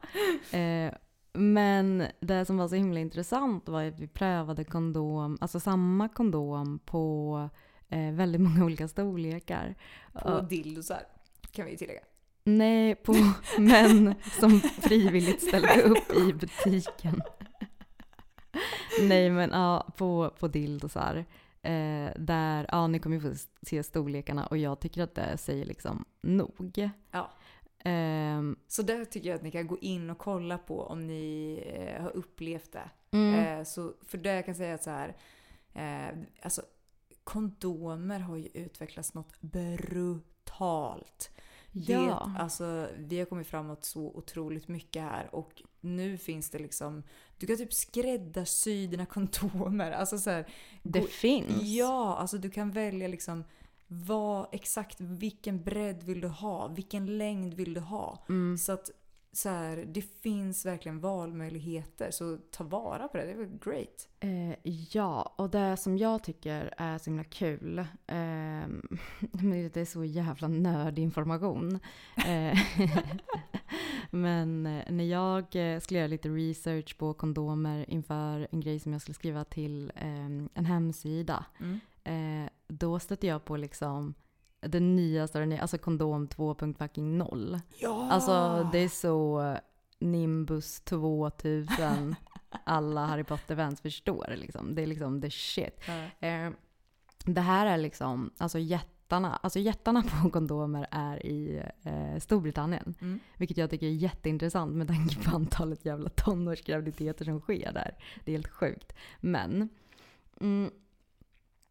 [0.58, 0.94] Eh,
[1.34, 6.80] men det som var så himla intressant var att vi prövade kondom, alltså samma kondom
[6.86, 7.50] på
[7.90, 9.76] eh, väldigt många olika storlekar.
[10.14, 11.02] På Och- dildosar.
[11.52, 12.02] Kan vi tillägga.
[12.44, 13.16] Nej, på
[13.60, 17.22] män som frivilligt ställde upp i butiken.
[19.02, 21.26] Nej, men ja, på, på dildosar.
[21.64, 25.66] Eh, där, ja, ni kommer ju få se storlekarna och jag tycker att det säger
[25.66, 26.90] liksom nog.
[27.12, 27.32] Ja.
[27.86, 31.64] Ehm, Så där tycker jag att ni kan gå in och kolla på om ni
[31.66, 32.90] eh, har upplevt det.
[33.12, 35.16] mm, Eh, så, för det jag kan säga att så här,
[35.74, 36.62] eh, alltså
[37.24, 41.32] kondomer har ju utvecklats något brutalt.
[41.72, 42.32] Det, ja.
[42.40, 47.04] alltså, vi har kommit framåt så otroligt mycket här och nu finns det liksom,
[47.38, 49.92] du kan typ skräddarsy dina kondomer.
[49.92, 50.48] Alltså så här,
[50.84, 51.64] det gå- finns.
[51.64, 53.44] Ja, alltså du kan välja liksom
[53.88, 58.26] vad, exakt vilken bredd vill du ha, vilken längd vill du ha.
[58.30, 58.58] Mm.
[58.58, 58.90] Så att
[59.34, 62.12] så här, det finns verkligen valmöjligheter.
[62.12, 63.24] Så ta vara på det.
[63.26, 64.08] Det är väl great.
[64.20, 68.68] Eh, ja, och det som jag tycker är så himla kul, eh,
[69.74, 71.80] det är så jävla nördinformation.
[72.28, 72.58] Eh,
[74.12, 78.92] men eh, när jag eh, skulle göra lite research på kondomer inför en grej som
[78.94, 81.80] jag skulle skriva till eh, en hemsida, Mm.
[82.44, 84.14] eh, då stötte jag på liksom
[84.68, 87.62] den nyaste, nya, alltså kondom 2.0.
[87.78, 88.12] Ja!
[88.12, 89.58] Alltså det är så
[90.00, 92.16] Nimbus 2000
[92.64, 94.76] alla Harry Potter-fans förstår liksom.
[94.76, 95.80] Det är liksom the shit.
[95.88, 96.28] Ja.
[96.28, 96.52] Eh,
[97.26, 102.96] det här är liksom, alltså jättarna, alltså jättarna på kondomer är i eh, Storbritannien.
[103.02, 103.20] Mm.
[103.38, 107.98] Vilket jag tycker är jätteintressant med tanke på antalet jävla tonårsgraviditeter som sker där.
[108.26, 108.94] Det är helt sjukt.
[109.20, 109.70] Men
[110.40, 110.72] mm,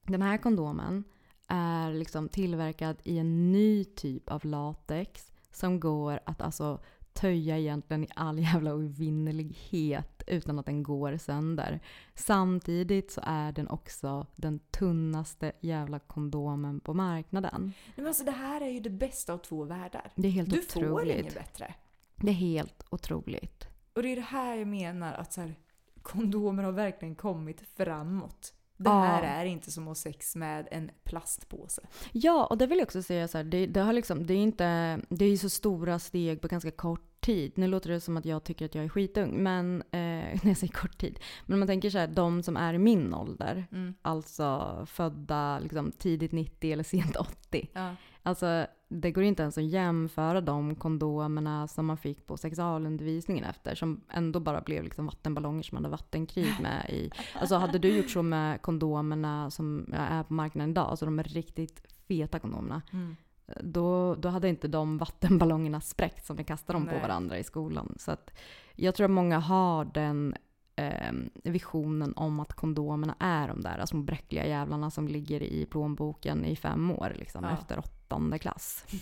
[0.02, 1.04] den här kondomen
[1.48, 6.80] är liksom tillverkad i en ny typ av latex som går att alltså
[7.12, 11.80] töja egentligen i all jävla oevinnerlighet utan att den går sönder.
[12.14, 17.62] Samtidigt så är den också den tunnaste jävla kondomen på marknaden.
[17.64, 20.12] Nej, men alltså, det här är ju det bästa av två världar.
[20.16, 21.20] Det är helt Du får otroligt.
[21.20, 21.74] inget bättre.
[22.16, 23.68] Det är helt otroligt.
[23.94, 25.54] Och det är det här jag menar att så här,
[26.02, 28.54] kondomer har verkligen kommit framåt.
[28.82, 29.00] Det Ja.
[29.02, 31.82] här är inte som att ha sex med en plastpåse.
[32.12, 34.38] Ja, och det vill jag också säga så här, det, det, har liksom, det är
[34.38, 37.52] inte, det är ju så stora steg på ganska kort tid.
[37.54, 39.88] Nu låter det som att jag tycker att jag är skitung, men eh,
[40.42, 41.18] när jag säger kort tid.
[41.46, 43.94] Men om man tänker så här, de som är i min ålder, Mm.
[44.02, 47.68] alltså födda liksom, tidigt 90 eller sent 80.
[47.72, 47.94] Ja.
[48.22, 53.74] Alltså det går inte ens att jämföra de kondomerna som man fick på sexualundervisningen efter,
[53.74, 57.10] som ändå bara blev liksom vattenballonger som man hade vattenkrig med i.
[57.40, 61.24] Alltså hade du gjort så med kondomerna som är på marknaden idag, alltså de är
[61.24, 63.16] riktigt feta kondomerna, Mm.
[63.60, 66.94] då, då hade inte de vattenballongerna spräckt som vi kastade dem Nej.
[66.94, 67.94] på varandra i skolan.
[67.98, 68.38] Så att
[68.76, 70.34] jag tror att många har den
[70.82, 71.12] eh,
[71.52, 76.56] visionen om att kondomerna är de där små bräckliga jävlarna som ligger i plånboken i
[76.56, 77.52] fem år liksom, Ja.
[77.52, 78.84] efter åttonde klass.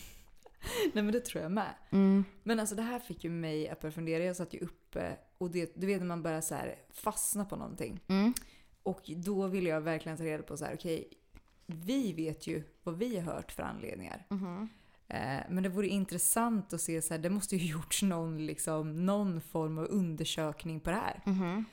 [0.93, 1.75] Nej men det tror jag med.
[1.91, 2.25] Mm.
[2.43, 4.25] Men alltså det här fick ju mig att börja fundera.
[4.25, 6.57] Jag satt ju uppe och det, du vet när man börjar så
[6.91, 8.01] fastna på någonting.
[8.09, 8.35] Mm.
[8.83, 11.09] Och då ville jag verkligen ta reda på så här, okej,
[11.67, 14.27] vi vet ju vad vi har hört för anledningar.
[14.29, 14.69] Mhm.
[15.11, 19.07] Eh, men det vore intressant att se så här, det måste ju gjorts någon, liksom,
[19.07, 21.23] någon form av undersökning på det här.
[21.27, 21.65] Mhm.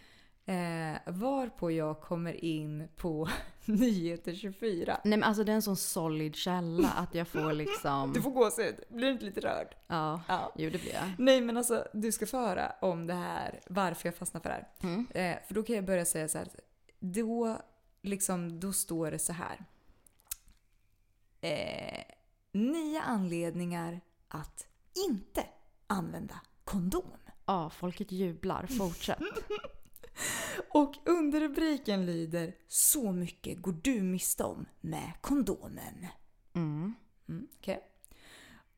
[0.45, 3.29] Eh, varpå jag kommer in på
[3.65, 5.01] Nyheter 24.
[5.03, 8.13] Nej men alltså det är en sån solid källa att jag får liksom...
[8.13, 9.75] Du får gåshud, blir du inte lite rörd?
[9.87, 10.53] Ja, Ja.
[10.57, 11.03] jo det blir jag.
[11.17, 14.55] Nej men alltså, du ska få höra om det här, varför jag fastnar för det
[14.55, 14.67] här.
[14.83, 15.07] Mm.
[15.11, 16.47] Eh, för då kan jag börja säga så här.
[16.99, 17.57] Då,
[18.01, 19.65] liksom, då står det så här.
[21.41, 22.03] Eh,
[22.57, 24.67] nio anledningar att
[25.09, 25.45] inte
[25.87, 27.11] använda kondom.
[27.45, 28.67] Ja, folket jublar.
[28.67, 29.19] Fortsätt.
[30.69, 36.07] Och underrubriken lyder Så mycket går du miste om med kondomen.
[36.53, 36.93] Mm.
[37.29, 37.83] Mm, okej.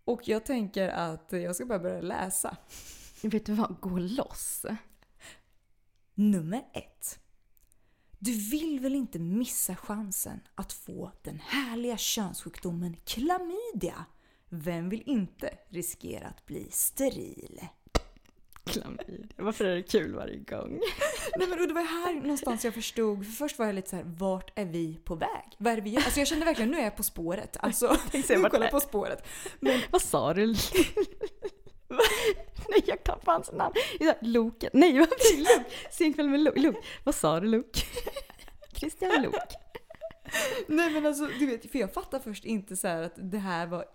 [0.05, 2.57] Och jag tänker att jag ska bara börja läsa.
[3.23, 3.79] Vet du vad?
[3.79, 4.65] Gå loss.
[6.13, 7.19] Nummer ett.
[8.21, 14.05] Du vill väl inte missa chansen att få den härliga könssjukdomen klamydia?
[14.49, 17.61] Vem vill inte riskera att bli steril?
[18.63, 19.27] Klamydia.
[19.37, 20.79] Varför är det kul varje gång?
[21.37, 24.03] Nej men det var här någonstans jag förstod, för först var jag lite så här:
[24.03, 25.55] vart är vi på väg?
[25.57, 26.01] Vad är det vi gör?
[26.01, 27.57] Alltså jag kände verkligen, nu är jag På spåret.
[27.59, 28.71] Alltså, nu kollar jag.
[28.71, 29.27] På spåret.
[29.91, 30.55] Vad sa du?
[32.69, 33.73] Nej, jag tappade hans namn.
[33.99, 34.69] Jag Loke.
[34.73, 35.69] Nej, vad blir Luke?
[35.91, 36.73] Senkväll med Luke.
[37.03, 37.79] Vad sa du Luke?
[38.73, 39.39] Christian Luke.
[40.67, 43.85] Nej men alltså, du vet, för jag fattade först inte så att det här var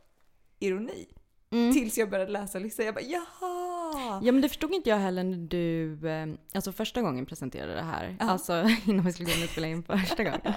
[0.58, 1.06] ironi.
[1.50, 1.72] Mm.
[1.72, 2.86] Tills jag började läsa listan.
[2.86, 4.20] Jag bara jaha!
[4.22, 7.82] Ja men det förstod inte jag heller när du, eh, alltså första gången presenterade det
[7.82, 8.16] här.
[8.20, 8.26] Ja.
[8.30, 8.52] Alltså
[8.86, 10.52] innan vi skulle gå in och spela in första gången.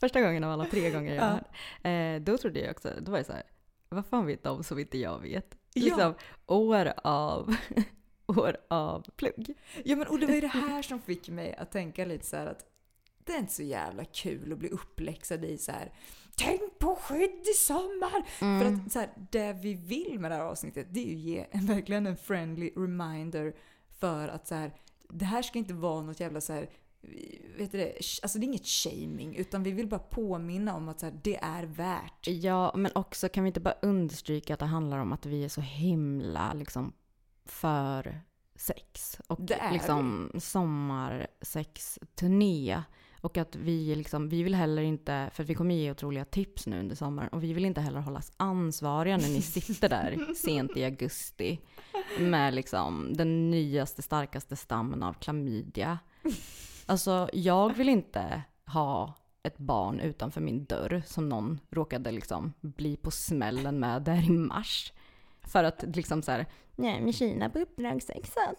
[0.00, 1.40] första gången av alla tre gånger jag Ja.
[1.82, 2.14] hörde.
[2.16, 3.42] Eh, då trodde jag också, då var det så här,
[3.88, 5.54] vad fan vet de som inte jag vet?
[5.74, 5.84] Ja.
[5.84, 6.14] Liksom
[6.46, 7.56] år av,
[8.26, 9.54] år av plugg.
[9.84, 12.36] Ja men och det var ju det här som fick mig att tänka lite så
[12.36, 12.64] att
[13.24, 15.92] det är inte så jävla kul att bli uppläxad i så här.
[16.36, 18.38] Tänk på skydd i sommar!
[18.38, 21.46] För att så här, det vi vill med det här avsnittet det är ju ge
[21.50, 23.54] en, verkligen en friendly reminder
[23.98, 24.72] för att så här,
[25.08, 26.70] det här ska inte vara något jävla så här
[27.58, 27.94] Vet du det?
[28.22, 31.62] Alltså det är inget shaming utan vi vill bara påminna om att här, det är
[31.62, 32.26] värt.
[32.26, 35.48] Ja, men också kan vi inte bara understryka att det handlar om att vi är
[35.48, 36.92] så himla liksom
[37.44, 38.20] för
[38.56, 39.20] sex.
[39.26, 39.40] Och
[39.72, 42.82] liksom sommarsexturné.
[43.20, 46.80] Och att vi, liksom, vi vill heller inte, för vi kommer ge otroliga tips nu
[46.80, 50.84] under sommaren, och vi vill inte heller hållas ansvariga när ni sitter där sent i
[50.84, 51.60] augusti
[52.18, 55.98] med liksom den nyaste, starkaste stammen av klamydia.
[56.86, 62.96] Alltså, jag vill inte ha ett barn utanför min dörr som någon råkade liksom bli
[62.96, 64.92] på smällen med där i mars.
[65.42, 68.40] För att liksom så här, nej men Kina på uppdragssexa.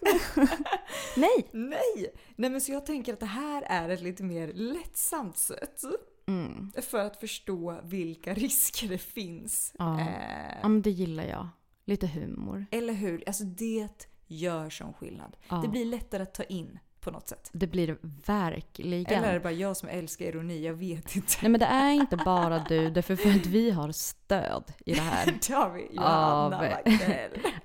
[1.16, 1.50] nej!
[1.52, 2.14] Nej!
[2.36, 5.82] Nej men så jag tänker att det här är ett lite mer lättsamt sätt.
[6.28, 6.72] Mm.
[6.82, 9.74] För att förstå vilka risker det finns.
[9.80, 10.00] Ja.
[10.00, 11.48] Eh, ja, men det gillar jag.
[11.86, 12.66] Lite humor.
[12.72, 13.24] eller hur?
[13.28, 13.88] Alltså det
[14.28, 15.38] gör sån skillnad.
[15.50, 15.56] Ja.
[15.56, 17.50] Det blir lättare att ta in på något sätt.
[17.54, 19.14] Det blir det verkligen.
[19.14, 20.66] Eller är det bara jag som älskar ironi?
[20.66, 21.34] Jag vet inte.
[21.42, 24.94] Nej men det är inte bara du, det är för, att vi har stöd i
[24.94, 25.26] det här.
[25.48, 26.78] Det har vi Johanna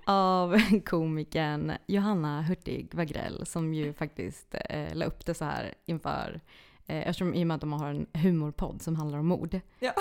[0.05, 0.55] Av-.
[0.61, 6.41] Av komikern Johanna Hurtig Wagrell som ju faktiskt eh, la upp det så här inför,
[6.87, 9.61] eh, eftersom i och med att de har en humorpodd som handlar om mord.
[9.79, 9.93] Ja.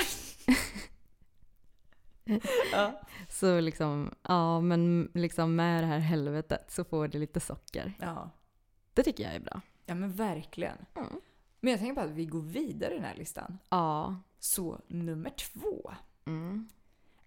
[2.71, 3.01] ja.
[3.29, 7.93] Så liksom, ja men liksom med det här helvetet så får det lite socker.
[7.99, 8.31] ja.
[8.99, 9.61] Det tycker jag är bra.
[9.85, 10.77] Ja men verkligen.
[10.95, 11.21] Mm.
[11.59, 13.57] Men jag tänker bara att vi går vidare i den här listan.
[13.69, 14.15] Ja.
[14.39, 15.91] Så nummer två.
[16.25, 16.69] Mm.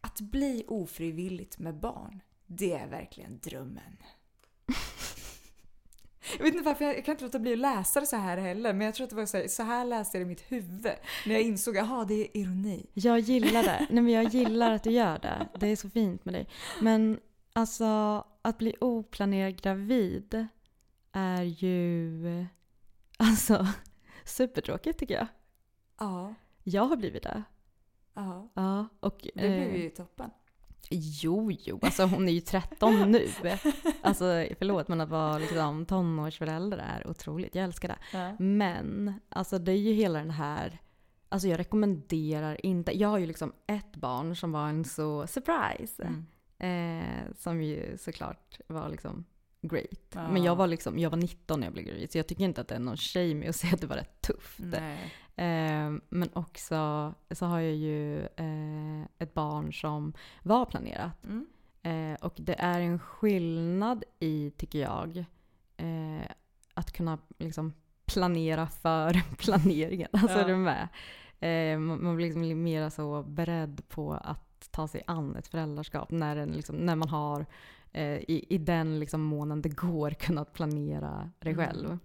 [0.01, 3.97] Att bli ofrivilligt med barn, det är verkligen drömmen.
[6.39, 8.37] Jag vet inte varför, jag, jag kan inte låta bli att läsa det så här
[8.37, 10.29] heller, men jag tror att det var så här, så här läste jag det i
[10.29, 10.93] mitt huvud.
[11.27, 12.87] När jag insåg, jaha det är ironi.
[12.95, 13.87] Jag gillar det.
[13.91, 15.49] Nej, men jag gillar att du gör det.
[15.59, 16.49] Det är så fint med dig.
[16.81, 17.21] Men
[17.53, 17.85] alltså,
[18.43, 20.47] att bli oplanerad gravid
[21.13, 22.47] är ju
[23.17, 23.67] alltså
[24.25, 25.27] supertråkigt tycker jag.
[25.99, 27.43] Ja, Jag har blivit det.
[28.15, 28.49] ja.
[28.55, 29.21] Ja, och...
[29.35, 30.31] Det blev eh, ju toppen.
[30.91, 33.29] Jo, jo, alltså hon är ju 13 nu.
[34.03, 37.55] Alltså förlåt, men att vara liksom tonårsförälder är otroligt.
[37.55, 38.19] Jag älskar det.
[38.19, 38.37] Ja.
[38.39, 40.79] Men alltså det är ju hela den här,
[41.29, 46.03] alltså jag rekommenderar inte, jag har ju liksom ett barn som var en så surprise.
[46.03, 46.27] Mm.
[46.59, 49.25] Eh, som ju såklart var liksom
[49.63, 50.15] great.
[50.15, 50.29] Ja.
[50.29, 52.61] Men jag var liksom, jag var 19 när jag blev gravid så jag tycker inte
[52.61, 54.61] att det är någon shame i att säga att det var rätt tufft.
[55.37, 61.25] Eh, men också så har jag ju eh, ett barn som var planerat.
[61.25, 61.47] Mm.
[61.83, 65.25] Eh, och det är en skillnad i, tycker jag,
[65.77, 66.27] eh,
[66.75, 67.73] att kunna liksom
[68.07, 70.09] planera för planeringen.
[70.13, 70.45] Alltså Ja.
[70.45, 70.89] är du med?
[71.41, 76.11] Eh, man man blir liksom mer så beredd på att ta sig an ett föräldraskap
[76.11, 77.47] när, den liksom, när man har
[77.93, 81.67] eh, i, i den liksom månen det går kunnat planera det Mm.
[81.67, 81.99] själv.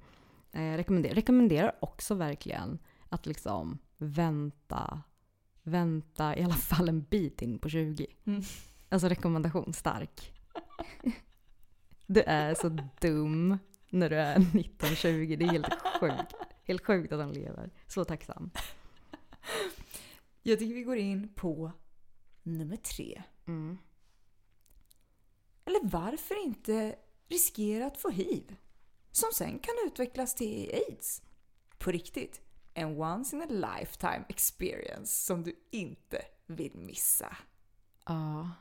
[0.52, 2.80] Eh, rekommenderar, rekommenderar också verkligen
[3.10, 5.02] att liksom vänta,
[5.64, 8.08] vänta i alla fall en bit in på 20.
[8.26, 8.42] Mm.
[8.90, 10.34] Alltså rekommendation stark.
[12.06, 12.70] Du är så
[13.02, 13.58] dum
[13.90, 15.36] när du är 19-20.
[15.38, 16.34] Det är helt sjukt.
[16.64, 17.70] Helt sjukt att de lever.
[17.88, 18.52] Så tacksam.
[20.44, 21.72] Jag tycker vi går in på
[22.44, 23.24] nummer tre.
[23.46, 23.78] Mm.
[25.68, 26.96] Eller varför inte
[27.28, 28.56] riskera att få hiv?
[29.12, 31.22] Som sen kan utvecklas till aids.
[31.78, 32.42] På riktigt.
[32.74, 33.46] En once in a
[33.80, 37.38] lifetime experience som du inte vill missa.
[38.06, 38.52] Ja.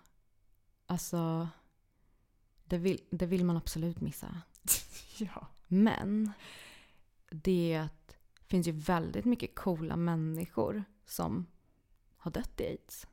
[0.86, 1.48] Alltså,
[2.64, 4.42] det vill, det vill man absolut missa.
[5.18, 5.46] Ja.
[5.66, 6.32] Men
[7.30, 7.88] det
[8.46, 11.46] finns ju väldigt mycket coola människor som
[12.16, 13.06] har dött i aids.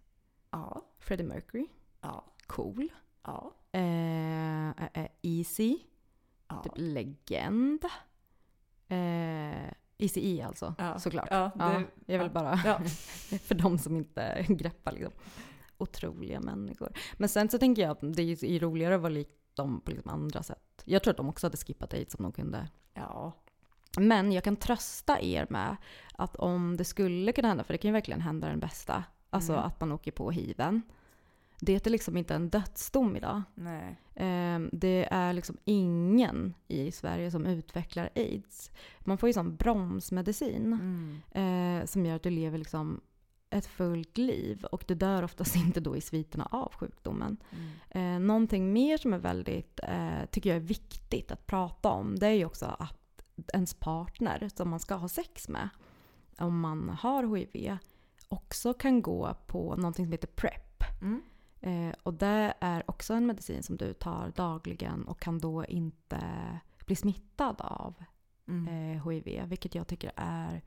[0.50, 0.86] Ja.
[1.00, 1.68] Freddie Mercury,
[2.02, 2.34] Ja.
[2.48, 2.90] cool.
[3.24, 3.56] Ja.
[3.74, 5.78] Eh, eh, eh, Easy,
[6.48, 6.64] Ja.
[6.64, 7.86] typ legend.
[8.88, 9.68] Eh,
[9.98, 11.00] Easy E alltså, Ja.
[11.00, 11.28] såklart.
[11.32, 11.66] Ja, Ja,
[12.06, 12.42] det- jag vill ja.
[12.42, 12.80] bara, Ja.
[13.40, 15.12] för de som inte greppar liksom.
[15.78, 16.92] Otroliga människor.
[17.18, 19.92] Men sen så tänker jag att det är är roligare att vara lik dem på
[19.92, 20.82] liksom andra sätt.
[20.86, 22.68] Jag tror att de också hade skippat aids om de kunde.
[22.94, 23.32] Ja.
[23.98, 25.78] Men jag kan trösta er med
[26.14, 29.54] att om det skulle kunna hända, för det kan ju verkligen hända den bästa, alltså
[29.54, 29.66] Mm.
[29.66, 30.82] att man åker på hiven.
[31.66, 33.42] Det är liksom inte en dödsdom idag.
[33.56, 34.00] Nej.
[34.16, 38.72] Ehm, Det är liksom ingen i Sverige som utvecklar aids.
[39.00, 41.80] Man får ju sån bromsmedicin Mm.
[41.82, 43.02] eh, som gör att du lever liksom
[43.50, 47.38] ett fullt liv och du dör oftast inte då i sviterna av sjukdomen.
[47.90, 48.16] Mm.
[48.16, 52.28] Eh, någonting mer som är väldigt, eh, tycker jag är viktigt att prata om, det
[52.28, 53.00] är ju också att
[53.54, 55.70] ens partner som man ska ha sex med,
[56.38, 57.78] om man har HIV,
[58.28, 60.84] också kan gå på någonting som heter PREP.
[61.02, 61.22] Mm.
[61.64, 66.20] Eh, och det är också en medicin som du tar dagligen och kan då inte
[66.86, 68.04] bli smittad av
[68.48, 68.68] Mm.
[68.98, 70.62] eh, HIV, vilket jag tycker är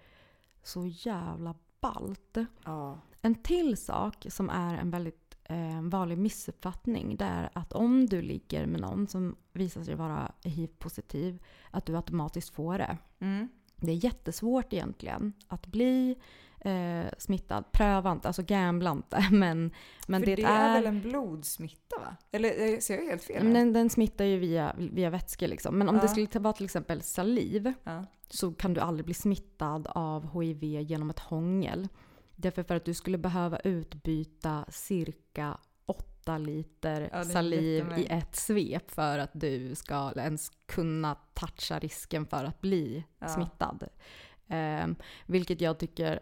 [0.63, 2.37] så jävla ballt.
[2.65, 2.99] Ja.
[3.23, 8.23] En till sak som är en väldigt eh, vanlig missuppfattning det är att om du
[8.23, 12.99] ligger med någon som visar sig vara hiv-positiv, att du automatiskt får det.
[13.19, 13.49] Mm.
[13.77, 16.17] Det är jättesvårt egentligen att bli
[16.61, 17.65] eh, smittad.
[17.73, 19.29] Pröva inte, alltså gambla inte.
[19.33, 19.71] Men,
[20.07, 22.17] men För det, det är, väl en blodsmitta va?
[22.31, 23.45] Eller eh, ser jag helt fel?
[23.45, 25.79] men den, den smittar ju via, via vätskor liksom.
[25.79, 26.03] Men om Ja.
[26.03, 28.05] det skulle vara till exempel saliv Ja.
[28.29, 31.89] så kan du aldrig bli smittad av HIV genom ett hångel.
[32.37, 38.37] Därför för att du skulle behöva utbyta cirka 8 liter Ja, är saliv i ett
[38.37, 43.29] svep för att du ska ens kunna toucha risken för att bli Ja.
[43.29, 43.89] smittad.
[44.49, 44.97] Ehm,
[45.27, 46.21] vilket jag tycker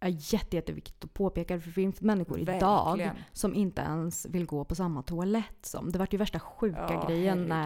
[0.00, 3.16] är jätte, jätteviktigt att påpeka för det finns människor idag Verkligen.
[3.32, 5.92] som inte ens vill gå på samma toalett som.
[5.92, 7.64] Det vart ju värsta sjuka Ja, grejen när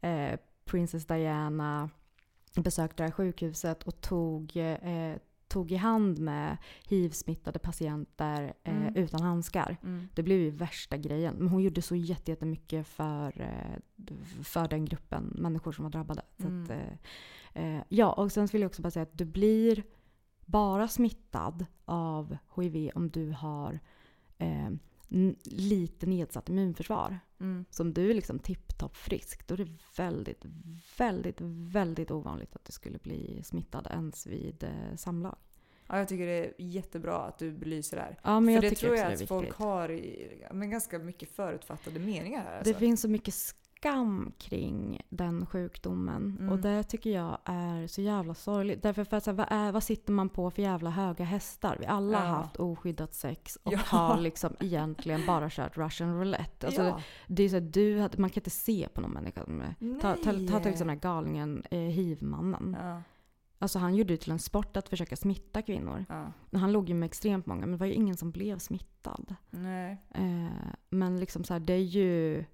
[0.00, 0.32] herregud.
[0.34, 1.90] eh, Princess Diana
[2.54, 5.16] besökte det här sjukhuset och tog, eh,
[5.48, 6.56] tog i hand med
[6.88, 8.96] hiv-smittade patienter eh, Mm.
[8.96, 9.76] utan handskar.
[9.82, 10.08] Mm.
[10.14, 11.34] Det blev ju värsta grejen.
[11.38, 14.14] Men hon gjorde så jätte- jättemycket för, eh,
[14.44, 16.22] för den gruppen människor som var drabbade.
[16.38, 16.62] Mm.
[16.64, 19.82] att, eh, eh, ja, och sen vill jag också bara säga att du blir
[20.50, 23.80] bara smittad av HIV om du har
[24.38, 24.70] eh,
[25.44, 27.18] lite nedsatt immunförsvar.
[27.40, 27.64] Mm.
[27.70, 30.44] Så om du är liksom tipptopp frisk, då är det väldigt,
[30.98, 35.36] väldigt, väldigt ovanligt att du skulle bli smittad ens vid eh, samlag.
[35.86, 38.18] Ja, jag tycker det är jättebra att du belyser det här.
[38.22, 42.00] Ja, men För jag det tror jag att folk har i, men ganska mycket förutfattade
[42.00, 42.56] meningar här.
[42.56, 42.72] Alltså.
[42.72, 43.34] Det finns så mycket
[43.80, 46.36] skam kring den sjukdomen.
[46.40, 46.52] Mm.
[46.52, 48.82] Och det tycker jag är så jävla sorgligt.
[48.82, 51.76] Därför för att, så här, vad, är, vad sitter man på för jävla höga hästar?
[51.80, 52.32] Vi alla har Ja.
[52.34, 53.78] haft oskyddat sex och Ja.
[53.84, 56.66] har liksom egentligen bara kört russian roulette.
[56.66, 57.00] Alltså, ja.
[57.26, 59.44] det är så här, du, man kan inte se på någon människa.
[59.46, 62.76] Med, ta, ta, ta till exempel den här galningen, eh, hiv-mannen.
[62.80, 63.02] Ja,
[63.58, 66.04] Alltså han gjorde det till en sport att försöka smitta kvinnor.
[66.08, 66.32] ja.
[66.58, 69.34] Han låg ju med extremt många, men det var ju ingen som blev smittad.
[69.50, 69.96] Nej.
[70.14, 72.44] Eh, men liksom så här, det är ju...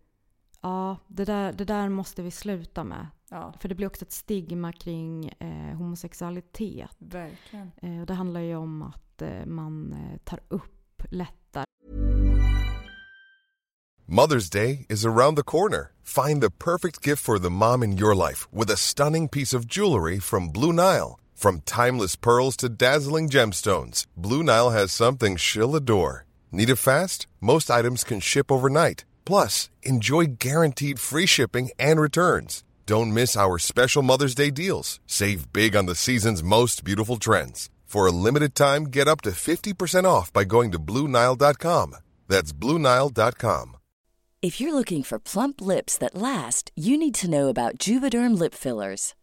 [0.66, 3.06] Ja, det där, det där måste vi sluta med.
[3.30, 6.90] Ja, För det blir också ett stigma kring eh, homosexualitet.
[6.98, 7.72] verkligen.
[7.82, 11.64] Eh, och det handlar ju om att eh, man eh, tar upp lättare
[14.08, 15.92] Mother's Day is around the corner.
[16.02, 19.64] Find the perfect gift for the mom in your life with a stunning piece of
[19.76, 21.18] jewelry from Blue Nile.
[21.34, 26.24] From timeless pearls to dazzling gemstones, Blue Nile has something she'll adore.
[26.50, 27.26] Need it fast?
[27.40, 29.04] Most items can ship overnight.
[29.26, 32.64] Plus, enjoy guaranteed free shipping and returns.
[32.86, 35.00] Don't miss our special Mother's Day deals.
[35.06, 37.68] Save big on the season's most beautiful trends.
[37.84, 41.96] For a limited time, get up to 50% off by going to BlueNile.com.
[42.28, 43.76] That's BlueNile.com.
[44.42, 48.54] If you're looking for plump lips that last, you need to know about Juvederm lip
[48.54, 49.14] fillers.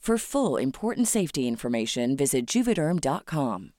[0.00, 3.72] For full important safety information, visit juvederm.com.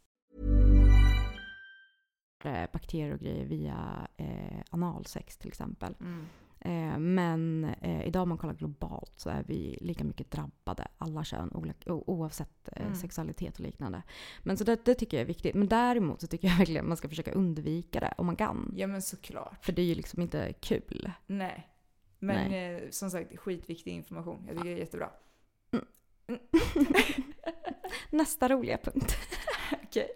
[2.44, 5.96] eh, bakterier och grejer via eh, analsex till exempel.
[6.02, 6.26] Mm.
[6.62, 11.24] Eh, men eh, idag om man kollar globalt så är vi lika mycket drabbade, alla
[11.24, 12.96] kön, oavsett eh, Mm.
[12.96, 14.04] sexualitet och liknande.
[14.44, 15.56] Men så det, det tycker jag är viktigt.
[15.56, 18.74] Men däremot så tycker jag verkligen att man ska försöka undvika det om man kan.
[18.78, 19.66] Ja men såklart.
[19.66, 21.12] För det är ju liksom inte kul.
[21.28, 21.68] Nej.
[22.20, 24.44] Men Eh, som sagt, skitviktig information.
[24.48, 25.10] Jag tycker det är jättebra.
[28.10, 29.16] Nästa roliga punkt.
[29.84, 30.08] Okej.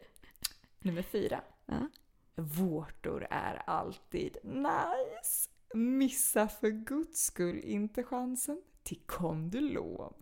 [0.80, 1.42] Nummer fyra.
[1.66, 1.88] Ja.
[2.36, 5.50] Vårtor är alltid nice.
[5.74, 10.14] Missa för guds skull inte chansen till kondylom.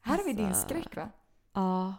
[0.00, 1.10] Här har vi din Alltså- skräck va?
[1.52, 1.94] Ja.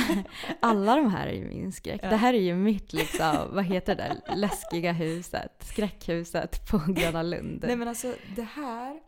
[0.60, 2.00] Alla de här är ju min skräck.
[2.02, 2.08] Ja.
[2.10, 5.52] Det här är ju mitt liksom, vad heter det läskiga huset?
[5.64, 7.64] Skräckhuset på Gröna Lund.
[7.66, 9.00] Nej men alltså det här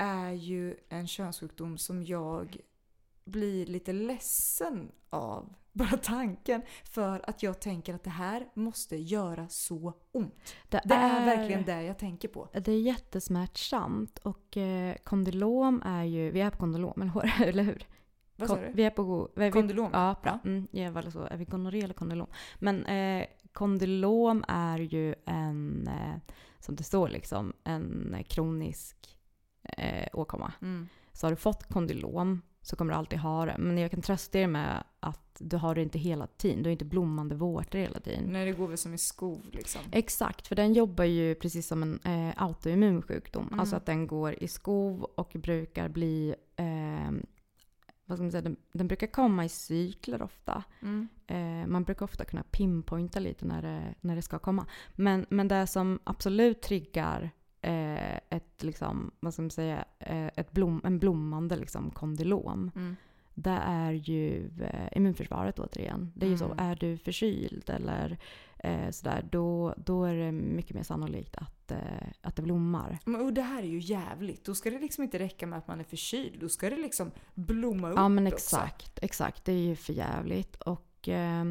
[0.00, 2.56] är ju en könssjukdom som jag
[3.24, 5.54] blir lite ledsen av.
[5.72, 6.62] Bara tanken.
[6.84, 10.54] För att jag tänker att det här måste göra så ont.
[10.68, 12.48] Det är verkligen det jag tänker på.
[12.52, 17.48] Det är jättesmärtsamt och eh, kondylom är ju, vi är på kondylom eller hur?
[17.48, 17.86] eller hur?
[18.36, 18.72] Vad sa du?
[18.72, 19.30] Vi är på...
[19.36, 19.90] Vi, Kondylom?
[19.92, 20.38] Ja, bra.
[20.44, 21.22] Mm, ja, väl så.
[21.22, 22.26] Är vi gonorré eller kondylom?
[22.58, 29.19] Men eh, kondylom är ju en, eh, som det står liksom, en kronisk
[29.62, 30.52] eh, åkomma.
[30.62, 30.88] Mm.
[31.12, 33.56] Så har du fått kondylom så kommer du alltid ha det.
[33.58, 36.62] Men jag kan trösta er med att du har det inte hela tiden.
[36.62, 38.24] Du har inte blommande vårtor hela tiden.
[38.24, 39.80] Nej, det går väl som i skov liksom.
[39.92, 43.46] Exakt, för den jobbar ju precis som en eh, autoimmun sjukdom.
[43.46, 43.60] Mm.
[43.60, 46.34] Alltså att den går i skov och brukar bli...
[46.56, 47.10] Eh,
[48.04, 48.42] vad ska man säga?
[48.42, 50.64] Den, den brukar komma i cykler ofta.
[50.82, 51.08] Mm.
[51.26, 54.66] Eh, man brukar ofta kunna pinpointa lite när det, när det ska komma.
[54.96, 57.30] Men, men det som absolut triggar
[57.62, 62.70] ett, liksom, vad ska man säga, eh, ett blom, en blommande liksom, kondylom.
[62.76, 62.96] Mm.
[63.34, 66.12] Det är ju eh, immunförsvaret återigen.
[66.16, 66.58] Det är ju så, Mm.
[66.58, 68.18] är du förkyld eller
[68.58, 71.78] eh, sådär, då, då är det mycket mer sannolikt att, eh,
[72.20, 72.98] att det blommar.
[73.04, 74.44] Men, och det här är ju jävligt.
[74.44, 76.40] Då ska det liksom inte räcka med att man är förkyld.
[76.40, 78.36] Då ska det liksom blomma upp Ja men också.
[78.36, 79.44] exakt, exakt.
[79.44, 80.56] Det är ju för jävligt.
[80.56, 81.44] Och eh,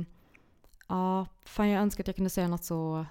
[0.87, 3.05] ja, fan jag önskar att jag kunde säga något så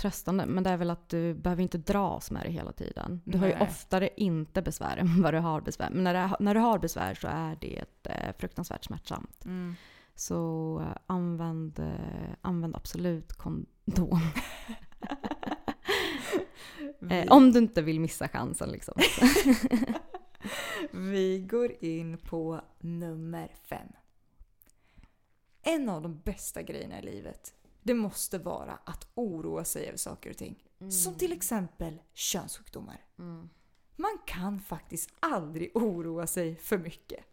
[0.00, 0.46] tröstande.
[0.46, 3.22] Men det är väl att du behöver inte dras med det hela tiden.
[3.24, 3.62] Du har ju Nej.
[3.62, 5.90] oftare inte besvär än vad du har besvär.
[5.90, 9.44] Men när, det, när du har besvär så är det eh, fruktansvärt smärtsamt.
[9.44, 9.74] Mm.
[10.14, 14.20] Så eh, använd, eh, använd absolut kondom.
[17.28, 18.94] om du inte vill missa chansen liksom.
[20.92, 23.88] Vi går in på nummer fem.
[25.62, 30.30] En av de bästa grejerna i livet, det måste vara att oroa sig över saker
[30.30, 30.64] och ting.
[30.90, 33.04] Som till exempel könssjukdomar.
[33.96, 37.24] Man kan faktiskt aldrig oroa sig för mycket.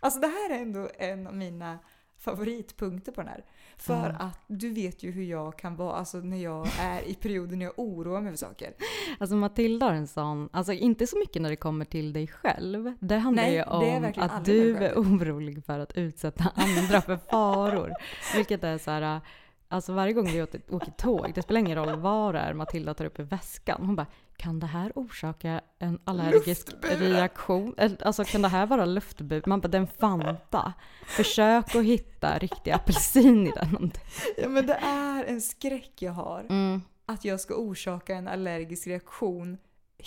[0.00, 1.78] Alltså det här är ändå en av mina
[2.16, 3.44] favoritpunkter på den här.
[3.78, 4.24] För Ja.
[4.26, 7.64] att du vet ju hur jag kan vara alltså när jag är i perioder när
[7.64, 8.72] jag oroar mig för saker.
[9.18, 12.92] Alltså Matilda har en sån, alltså inte så mycket när det kommer till dig själv.
[13.00, 17.92] Det handlar Nej, ju om att du är orolig för att utsätta andra för faror.
[18.36, 19.20] Vilket är så här,
[19.68, 22.94] alltså varje gång vi åker, åker tåg, det spelar ingen roll vad det är Matilda
[22.94, 23.86] tar upp i väskan.
[23.86, 24.06] Hon bara,
[24.36, 26.98] kan det här orsaka en allergisk Luftburen.
[27.12, 27.74] reaktion?
[28.02, 29.42] Alltså kan det här vara luftbur?
[29.46, 30.72] Man bara, den Fanta.
[31.06, 33.90] Försök att hitta riktig apelsin i den.
[34.36, 36.40] Ja men det är en skräck jag har.
[36.50, 39.58] Mm, Att jag ska orsaka en allergisk reaktion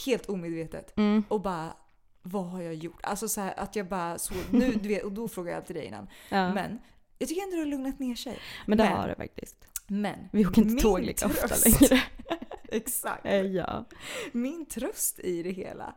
[0.06, 0.98] helt omedvetet.
[0.98, 1.24] mm.
[1.28, 1.74] Och bara,
[2.22, 3.00] vad har jag gjort?
[3.04, 5.76] Alltså så här, att jag bara så, nu, du vet, och då frågar jag alltid
[5.76, 6.08] dig innan.
[6.30, 6.54] Ja.
[6.54, 6.80] Men
[7.22, 8.40] jag tycker ändå det har lugnat ner sig.
[8.68, 9.66] Men det men- har det faktiskt.
[9.88, 12.04] Men Vi åker inte tåg lika ofta tröst- längre.
[12.72, 13.26] Exakt.
[13.26, 13.86] Eh, ja.
[14.32, 15.96] Min tröst i det hela,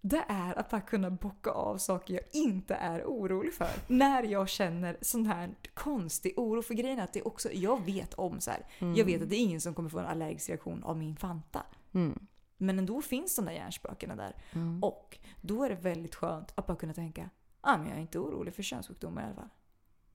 [0.00, 3.68] det är att bara kunna bocka av saker jag inte är orolig för.
[3.86, 6.62] När jag känner sån här konstig oro.
[6.62, 8.66] För grejen är att det också, jag vet om så här.
[8.96, 11.62] Jag vet att det är ingen som kommer få en allergisk reaktion av min Fanta.
[11.94, 12.18] Mm.
[12.56, 14.34] Men ändå finns de där hjärnspökena där.
[14.52, 14.84] Mm.
[14.84, 17.30] Och då är det väldigt skönt att bara kunna tänka,
[17.60, 19.48] ah, men jag är inte orolig för könssjukdomar i alla fall.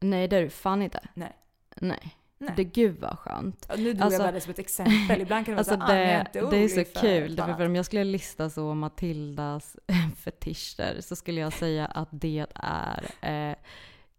[0.04, 0.99] Nej, det är du fan inte.
[1.14, 1.32] Nej.
[1.76, 2.18] Nej.
[2.38, 2.54] Nej.
[2.56, 3.66] Det gud vad skönt.
[3.70, 5.22] Ja, nu drog Alltså- jag bara det som ett exempel.
[5.22, 7.39] Ibland kan det vara Alltså så här, ah, det, inte det är så för kul,
[7.39, 9.76] annat." för om jag skulle lista så Matildas
[10.18, 13.56] fetischer så skulle jag säga att det är eh,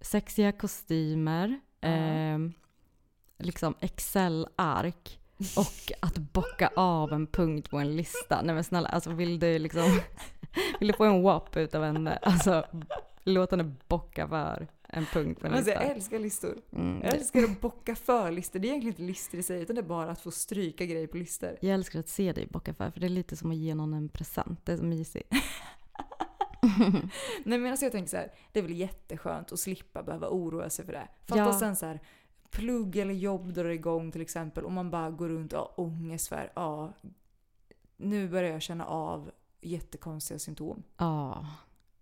[0.01, 1.89] sexiga kostymer, Ja.
[1.89, 2.39] eh,
[3.39, 5.19] liksom Excel-ark
[5.57, 8.43] och att bocka av en punkt på en lista.
[8.43, 9.83] Nej men snälla, alltså vill du liksom,
[10.81, 12.65] vill du få en WAP utav henne, alltså
[13.25, 15.83] låt henne bocka för en punkt på en alltså, lista.
[15.85, 16.61] jag älskar listor.
[16.73, 18.59] Mm, Jag älskar att bocka för listor.
[18.59, 21.07] Det är egentligen inte listor i sig, utan det är bara att få stryka grejer
[21.07, 21.51] på listor.
[21.61, 23.95] Jag älskar att se dig bocka för, för det är lite som att ge någon
[23.95, 24.67] en present.
[24.67, 25.33] Det är så mysigt.
[27.45, 30.71] Nej men alltså jag tänker så här, det är väl jätteskönt att slippa behöva oroa
[30.71, 31.09] sig för det.
[31.27, 31.59] Fatta Ja.
[31.59, 32.01] sen så här,
[32.51, 36.29] plugg eller jobb drar igång till exempel och man bara går runt och har ångest
[36.29, 36.93] för, ja,
[37.97, 39.31] nu börjar jag känna av
[39.61, 40.83] jättekonstiga symptom.
[40.97, 41.47] Ja.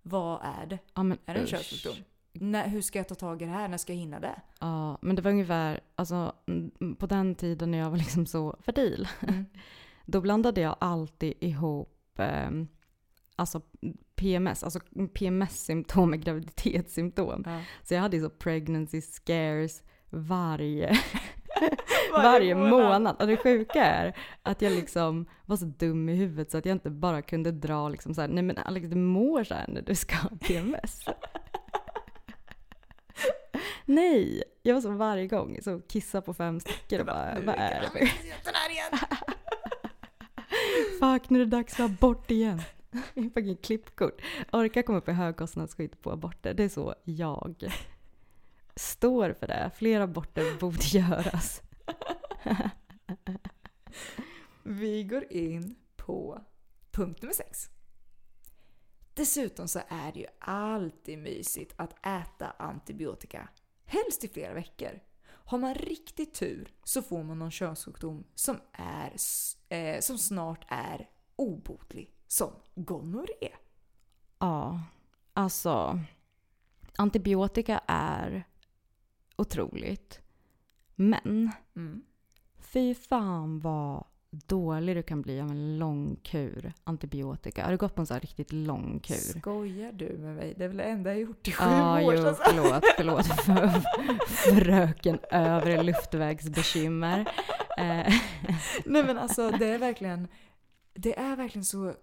[0.03, 0.79] Vad är det?
[0.95, 1.51] ja men Är det en usch.
[1.51, 1.95] könssjukdom?
[2.33, 3.69] När, hur ska jag ta tag i det här?
[3.69, 4.41] När ska jag hinna det?
[4.61, 8.57] Ja, men det var ungefär, alltså mm, på den tiden när jag var liksom så
[8.61, 9.45] fertil, Mm.
[10.07, 12.51] då blandade jag alltid ihop eh,
[13.37, 13.61] alltså
[14.15, 14.81] PMS, alltså
[15.15, 17.43] PMS-symptom med graviditetssymptom.
[17.47, 17.61] Ja.
[17.83, 20.99] Så jag hade ju så pregnancy scares varje,
[22.13, 23.17] varje månad.
[23.21, 26.75] Och det sjuka är att jag liksom var så dum i huvudet så att jag
[26.75, 29.83] inte bara kunde dra liksom så här, nej men Alex du mår så här när
[29.83, 31.05] du ska ha PMS.
[33.85, 37.81] nej, jag var så varje gång, så kissa på fem stycken och bara, vad är
[37.81, 38.07] det för!
[41.01, 42.63] Fuck, nu är det dags för abort igen.
[43.15, 44.23] Fucking klippkort.
[44.53, 46.55] Orka komma upp i högkostnadsskydd på aborter.
[46.55, 47.73] Det är så jag
[48.77, 49.71] står för det.
[49.77, 51.63] Fler aborter borde göras.
[54.63, 56.45] Vi går in på
[56.91, 57.71] punkt nummer sex.
[59.15, 63.49] Dessutom så är det ju alltid mysigt att äta antibiotika.
[63.93, 65.01] Helst i flera veckor.
[65.25, 69.13] Har man riktigt tur så får man någon könssjukdom som, är,
[69.69, 72.15] eh, som snart är obotlig.
[72.27, 73.49] Som gonorré.
[74.39, 74.83] Ja,
[75.33, 76.01] alltså
[76.97, 78.45] antibiotika är
[79.37, 80.21] otroligt.
[80.95, 82.03] Men Mm.
[82.59, 87.65] fy fan vad dålig du kan bli av en lång kur antibiotika.
[87.65, 89.15] Har du gått på en sån här riktigt lång kur?
[89.41, 90.55] Skojar du med mig?
[90.57, 92.15] Det är väl det enda jag gjort i sju Ja, år.
[92.15, 92.43] jo, alltså.
[92.47, 93.69] förlåt, förlåt för,
[94.27, 97.29] fröken övre luftvägsbekymmer.
[98.85, 100.29] Nej men alltså det är verkligen,
[100.95, 101.95] det är verkligen så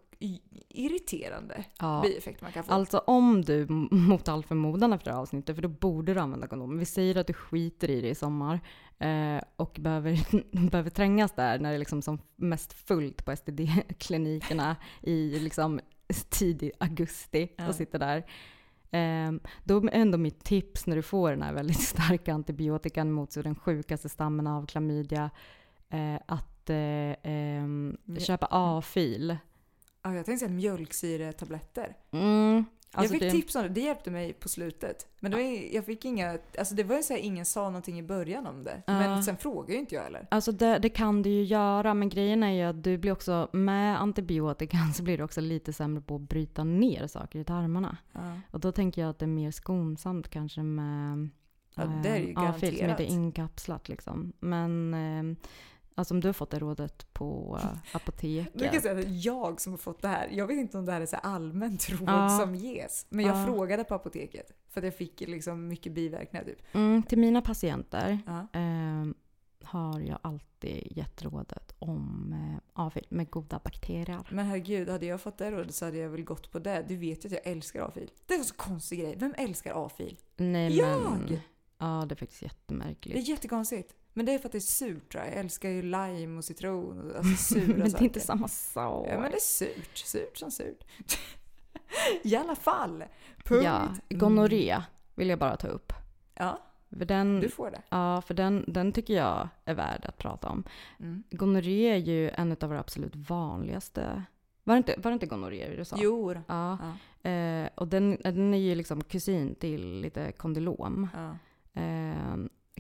[0.70, 2.02] irriterande ja.
[2.04, 2.74] bieffekter man kan få.
[2.74, 6.48] Alltså om du mot all förmodan efter det här avsnittet, för då borde du använda
[6.48, 6.78] kondom.
[6.80, 8.60] Vi säger att du skiter i det i sommar
[9.00, 10.20] eh, och behöver,
[10.70, 15.80] behöver trängas där när det är liksom som mest fullt på STD-klinikerna i liksom
[16.30, 17.68] tidig augusti Ja.
[17.68, 18.18] och sitter där.
[18.92, 19.32] Eh,
[19.64, 23.42] då är ändå mitt tips när du får den här väldigt starka antibiotikan mot så
[23.42, 25.30] den sjukaste stammen av klamydia,
[25.90, 28.20] eh, att ehm, Ja.
[28.20, 29.38] köpa A-fil.
[30.04, 31.96] Ja, jag tänkte säga mjölksyretabletter.
[32.12, 35.08] Mm, alltså jag fick det- tips om det, det hjälpte mig på slutet.
[35.20, 38.00] Men det var, jag fick inga, alltså det var ju så här, ingen sa någonting
[38.00, 38.82] i början om det.
[38.88, 39.24] Men Ja.
[39.24, 40.28] sen frågade ju inte jag heller.
[40.32, 43.50] Alltså det, det kan du ju göra, men grejen är ju att du blir också,
[43.54, 47.98] med antibiotikan så blir du också lite sämre på att bryta ner saker i tarmarna.
[48.12, 48.40] Ja.
[48.52, 51.30] Och då tänker jag att det är mer skonsamt kanske med
[51.76, 53.00] Ja, det är ju eh, A-fil som inte garanterat.
[53.10, 54.34] är inkapslat liksom.
[54.40, 55.38] Men eh,
[56.00, 58.82] alltså om du har fått det rådet på eh, kan apoteket.
[58.82, 61.06] säga att jag som har fått det här, jag vet inte om det här är
[61.06, 62.30] så allmänt råd Ja.
[62.42, 63.06] som ges.
[63.10, 63.46] Men jag Ja.
[63.46, 64.52] frågade på apoteket.
[64.70, 66.60] För att jag fick liksom mycket biverkningar typ.
[66.76, 68.60] Mm, till mina patienter Ja.
[68.60, 69.06] eh,
[69.64, 74.28] har jag alltid gett rådet om eh, A-fil med goda bakterier.
[74.32, 76.86] Men herregud, hade jag fått det rådet så hade jag väl gått på det.
[76.88, 78.12] Du vet ju att jag älskar A-fil.
[78.26, 79.16] Det är en så konstig grej.
[79.18, 80.18] Vem älskar A-fil?
[80.38, 81.02] Nej Jag!
[81.12, 81.40] men...
[81.82, 83.28] Ja, det är faktiskt Det är jättemärkligt.
[83.28, 83.96] jättekonstigt.
[84.20, 85.34] Men det är för att det är surt tror jag.
[85.34, 89.08] Jag älskar ju lime och citron och alltså sura men det är inte samma sak.
[89.10, 89.98] Ja men det är surt.
[89.98, 90.84] Surt som surt.
[92.24, 93.04] I alla fall.
[93.46, 93.64] Punkt.
[93.66, 94.82] Ja, gonorré
[95.16, 95.94] vill jag bara ta upp.
[96.36, 96.60] Ja,
[96.98, 97.82] För den, du får det.
[97.90, 100.64] ja, för den, den tycker jag är värd att prata om.
[101.00, 101.24] Mm.
[101.32, 104.24] Gonorré är ju en av våra absolut vanligaste...
[104.64, 105.96] Var det inte, var det inte gonorré du sa?
[106.00, 106.34] Jo.
[106.48, 106.78] Ja,
[107.24, 107.30] Ja.
[107.30, 111.08] eh, och den, den är ju liksom kusin till lite kondylom.
[111.14, 111.38] Ja.
[111.82, 112.36] Eh,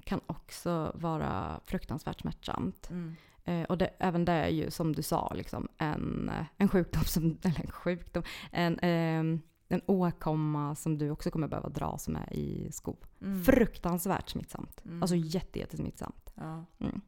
[0.10, 2.90] kan också vara fruktansvärt smärtsamt.
[2.90, 3.15] Mm.
[3.44, 7.03] Eh, och det, även det är ju som du sa liksom en, eh, en sjukdom
[7.03, 12.30] som, eller en sjukdom, en, ehm, en åkomma som du också kommer behöva dras med
[12.31, 12.98] i skov.
[13.22, 13.44] Mm.
[13.44, 14.86] Fruktansvärt smittsamt.
[14.86, 15.03] Mm.
[15.03, 16.34] Alltså jätte, jättesmittsamt.
[16.36, 16.65] Ja.
[16.80, 17.02] Mm.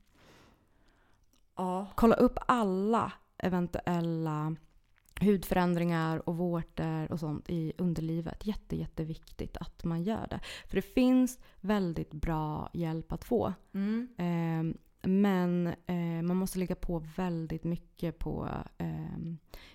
[1.56, 1.88] Ja.
[1.95, 4.56] Kolla upp alla eventuella
[5.22, 8.48] hudförändringar och vårtor och sånt i underlivet.
[8.48, 10.39] Jätte, jätteviktigt att man gör det.
[10.68, 13.53] För det finns väldigt bra hjälp att få.
[13.73, 14.07] Mm.
[14.18, 19.18] Eh, men eh, man måste lägga på väldigt mycket på eh,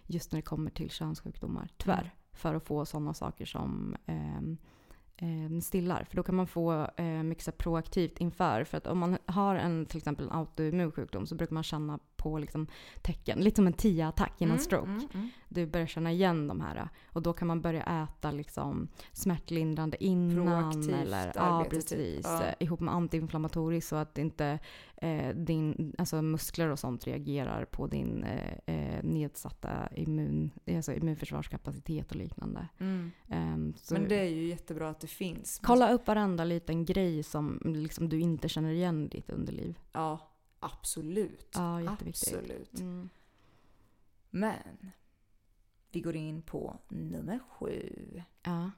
[0.03, 1.69] just när det kommer till könssjukdomar.
[1.77, 2.01] Tyvärr.
[2.01, 2.11] Mm.
[2.33, 4.39] För att få sådana saker som eh,
[5.17, 6.05] eh, stillar.
[6.05, 8.65] För då kan man få eh, mycket proaktivt inför.
[8.65, 11.99] För att om man har en till exempel en autoimmun sjukdom så brukar man känna
[12.31, 12.67] på liksom,
[13.03, 13.39] tecken.
[13.41, 14.91] Lite som en TIA-attack innan Mm, stroke.
[14.91, 15.29] mm, mm.
[15.49, 16.89] Du börjar känna igen de här.
[17.13, 20.47] Och då kan man börja äta liksom, smärtlindrande innan.
[20.73, 22.17] Proaktivt eller, ja, arbete, precis.
[22.17, 22.25] typ.
[22.25, 22.43] Ja.
[22.45, 24.59] Eh, Ihop med antiinflammatoriskt så att inte
[24.97, 32.11] eh, din, alltså muskler och sånt reagerar på din eh, eh, nedsatta immun, alltså immunförsvarskapacitet
[32.11, 32.69] och liknande.
[33.77, 35.61] Så Men det är ju jättebra att det finns.
[35.63, 39.79] Kolla upp varenda liten grej som liksom, du inte känner igen i ditt underliv.
[39.93, 40.19] Ja,
[40.61, 41.51] absolut.
[41.55, 42.35] Ja, jätteviktigt.
[42.35, 42.81] Absolut.
[42.81, 43.09] Mm.
[44.31, 44.93] Men
[45.91, 48.23] vi går in på nummer sju.
[48.43, 48.71] Ja.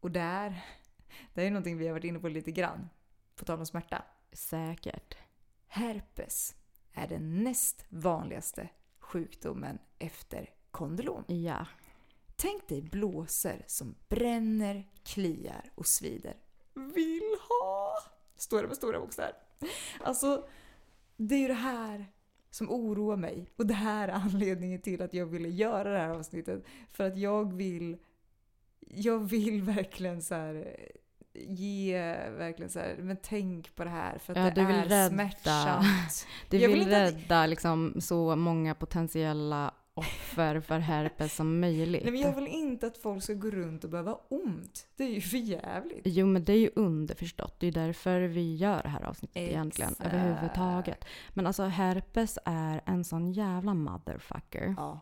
[0.00, 0.64] Och där,
[1.34, 2.88] det är någonting vi har varit inne på lite grann.
[3.36, 4.04] På tal om smärta.
[4.32, 5.16] Säkert.
[5.66, 6.54] Herpes
[6.92, 11.24] är den näst vanligaste sjukdomen efter kondylom.
[11.26, 11.66] Ja.
[12.36, 16.36] Tänk dig blåsor som bränner, kliar och svider.
[16.74, 17.94] Vill ha!
[18.36, 19.34] Står det med stora bokstäver.
[20.00, 20.48] Alltså,
[21.16, 22.06] det är ju det här
[22.50, 23.50] som oroar mig.
[23.56, 26.64] Och det här är anledningen till att jag ville göra det här avsnittet.
[26.92, 27.96] För att jag vill...
[28.88, 30.76] Jag vill verkligen så här
[31.34, 31.98] ge
[32.38, 36.26] verkligen så här, men tänk på det här för att Ja, det är rädda- smärtsamt.
[36.50, 42.02] Du Jag vill, vill inte rädda liksom, så många potentiella offer för herpes som möjligt.
[42.02, 44.88] Nej, men jag vill inte att folk ska gå runt och behöva ont.
[44.96, 46.00] Det är ju för jävligt.
[46.04, 47.60] Jo men det är ju underförstått.
[47.60, 49.90] Det är därför vi gör det här avsnittet egentligen.
[49.90, 50.14] Exakt.
[50.14, 51.04] Överhuvudtaget.
[51.34, 54.74] Men alltså herpes är en sån jävla motherfucker.
[54.76, 55.00] Ja.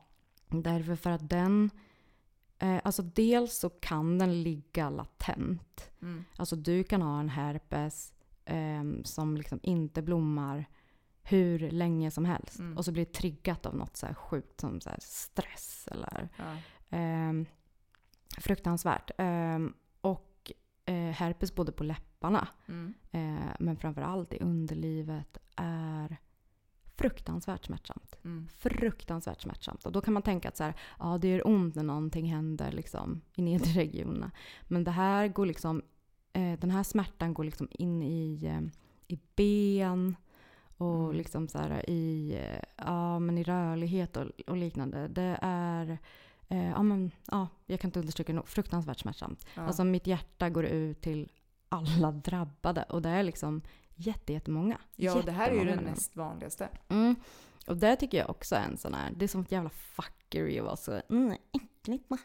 [0.49, 1.71] Därför för att den
[2.59, 5.91] Eh, alltså dels så kan den ligga latent.
[6.03, 6.25] Mm.
[6.37, 8.13] Alltså du kan ha en herpes
[8.45, 10.67] ehm, som liksom inte blommar
[11.25, 12.59] hur länge som helst.
[12.59, 12.77] Mm.
[12.77, 16.57] Och så blir det triggat av något så här sjukt som så stress eller Ja.
[16.91, 17.47] ehm,
[18.39, 19.11] fruktansvärt.
[19.19, 20.53] Ehm, och
[20.85, 22.95] eh, herpes både på läpparna Mm.
[23.11, 26.17] eh, men framförallt i underlivet är
[26.97, 28.17] fruktansvärt smärtsamt.
[28.25, 28.49] Mm.
[28.49, 29.87] Fruktansvärt smärtsamt.
[29.87, 32.73] Och då kan man tänka att så här, ja, det gör ont när någonting händer
[32.73, 34.31] liksom, i nedre regionerna.
[34.63, 35.83] Men det här går liksom,
[36.33, 38.61] eh, den här smärtan går liksom in i, eh,
[39.09, 40.17] i ben
[40.77, 41.17] och Mm.
[41.17, 45.09] liksom så här, i, eh, ja, men i rörlighet och, och liknande.
[45.09, 45.99] Det är
[46.49, 49.47] eh, ja, men, ja, jag kan inte understryka nog, fruktansvärt smärtsamt.
[49.55, 49.63] Ja.
[49.63, 51.33] Alltså mitt hjärta går ut till
[51.69, 53.63] alla drabbade och det är liksom
[53.95, 54.79] jätte, jättemånga.
[54.97, 55.91] ja, det här är ju den människor.
[55.91, 56.69] näst vanligaste.
[56.89, 57.17] Mm.
[57.67, 60.59] Och det tycker jag också är en sån här, det är som ett jävla fuckery
[60.59, 62.19] att vara så mm, äckligt med.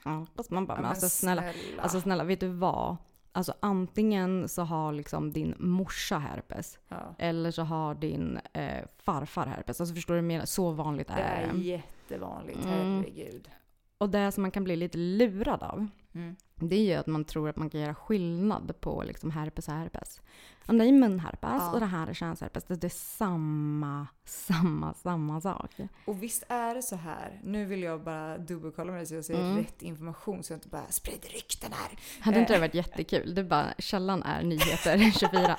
[0.50, 1.44] Man bara, Ja, men alltså snälla,
[1.80, 2.98] alltså snälla, vet du vad?
[3.32, 7.16] Alltså antingen så har liksom din morsa herpes Ja.
[7.18, 9.82] eller så har din eh, farfar herpes.
[9.82, 10.46] Alltså förstår du mer?
[10.46, 11.60] Så vanligt Det är är det.
[11.60, 12.70] jättevanligt, Mm.
[12.98, 13.50] herregud.
[13.98, 16.36] Och det som man kan bli lite lurad av Mm.
[16.56, 19.74] det är ju att man tror att man kan göra skillnad på liksom herpes och
[19.74, 20.22] herpes.
[20.70, 21.72] Om det är munherpes Ja.
[21.74, 25.72] och det här är könsherpes, det är samma, samma, samma sak.
[26.06, 29.26] Och visst är det så här, nu vill jag bara dubbelkolla med dig så jag
[29.26, 29.58] säger Mm.
[29.58, 32.00] rätt information så jag inte bara sprider rykten här.
[32.20, 32.58] Hade inte Eh.
[32.60, 33.36] det varit jättekul?
[33.36, 35.58] Det är bara, källan är nyheter 24.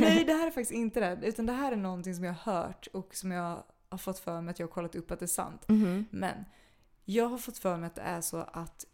[0.00, 1.26] Nej, det här är faktiskt inte det.
[1.26, 4.40] Utan det här är någonting som jag har hört och som jag har fått för
[4.40, 5.68] mig att jag har kollat upp att det är sant.
[5.68, 6.06] Mhm.
[6.10, 6.44] Men
[7.04, 8.84] jag har fått för mig att det är så att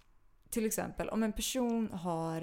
[0.51, 2.43] till exempel om en person har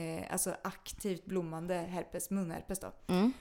[0.00, 3.32] eh, eh, alltså aktivt blommande herpes, munherpes då, Mm.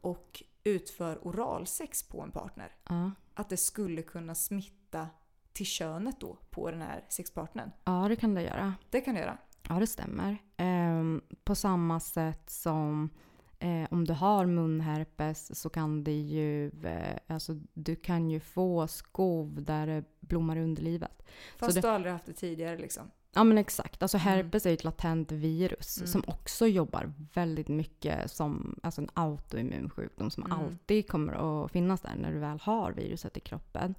[0.00, 2.72] och utför oralsex på en partner.
[2.88, 3.10] Ja.
[3.34, 5.08] Att det skulle kunna smitta
[5.52, 7.70] till könet då på den här sexpartnern.
[7.84, 8.74] ja, det kan det göra.
[8.90, 9.38] Det kan det göra.
[9.68, 10.38] Ja, det stämmer.
[10.56, 13.10] Ehm, på samma sätt som
[13.58, 18.86] eh, om du har munherpes så kan det ju, eh, alltså du kan ju få
[18.88, 21.22] skov där det blommar i underlivet.
[21.58, 23.10] Fast det- du aldrig haft det tidigare liksom.
[23.34, 24.02] Ja men exakt.
[24.02, 24.28] Alltså Mm.
[24.28, 26.06] herpes är ju ett latent virus Mm.
[26.08, 30.58] som också jobbar väldigt mycket som alltså en autoimmun sjukdom som Mm.
[30.58, 33.94] alltid kommer att finnas där när du väl har viruset i kroppen.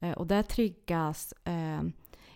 [0.00, 1.82] Eh, och där triggas eh,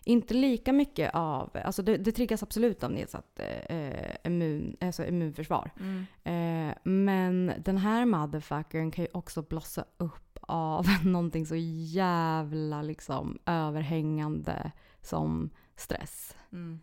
[0.07, 5.71] inte lika mycket av, alltså det, det triggas absolut av nedsatt eh, immun, alltså immunförsvar.
[5.81, 6.07] Mm.
[6.25, 13.39] Eh, men den här motherfuckern kan ju också blossa upp av någonting så jävla liksom
[13.47, 14.73] överhängande
[15.03, 16.37] som stress.
[16.53, 16.81] Mm.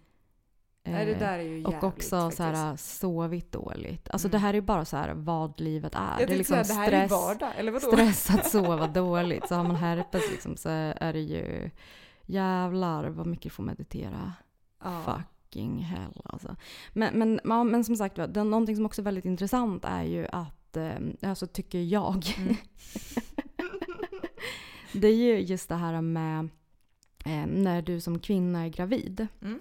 [0.84, 2.38] Nej, det Eh, där är ju jävligt och också faktiskt.
[2.38, 4.10] så här, sovit dåligt.
[4.10, 4.32] Alltså Mm.
[4.32, 6.20] det här är bara så här vad livet är.
[6.20, 7.88] Jag det är liksom säga, det här är ju vardag, eller vadå?
[7.92, 9.48] stress att sova dåligt.
[9.48, 11.70] Så har man herpes liksom, så är det ju
[12.26, 14.34] jävlar vad mycket du får meditera.
[14.84, 15.02] Ja.
[15.06, 16.56] Fucking hell alltså.
[16.94, 20.28] Men, men, ja, men som sagt det, någonting som också är väldigt intressant är ju
[20.32, 22.56] att, eh, alltså tycker jag, Mm.
[24.94, 26.50] det är ju just det här med
[27.26, 29.60] eh, när du som kvinna är gravid Mm.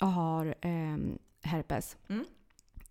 [0.00, 0.96] och har eh,
[1.42, 1.96] herpes.
[2.08, 2.24] Mm.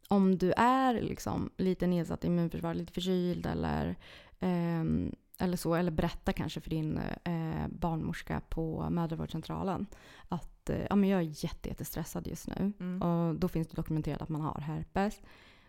[0.07, 3.95] Om du är liksom lite nedsatt immunförsvar, lite förkyld eller,
[4.39, 9.85] ehm, eller så, eller berätta kanske för din eh, barnmorska på mödravårdscentralen
[10.29, 13.01] att eh, ja, men jag är jätte, jättestressad just nu Mm.
[13.01, 15.21] och då finns det dokumenterat att man har herpes.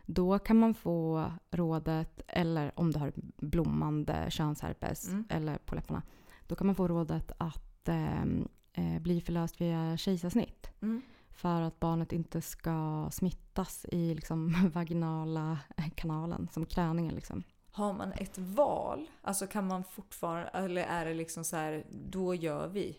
[0.07, 5.25] Då kan man få rådet, eller om du har blommande könsherpes Mm.
[5.29, 6.03] eller på läpparna,
[6.47, 10.70] då kan man få rådet att ehm, eh, bli förlöst via kejsarsnitt.
[10.82, 11.02] Mm.
[11.31, 15.59] För att barnet inte ska smittas i liksom, vaginala
[15.94, 17.15] kanalen, som klöningen.
[17.15, 17.43] Liksom.
[17.70, 22.35] Har man ett val, alltså kan man fortfarande, eller är det liksom så här, då
[22.35, 22.98] gör vi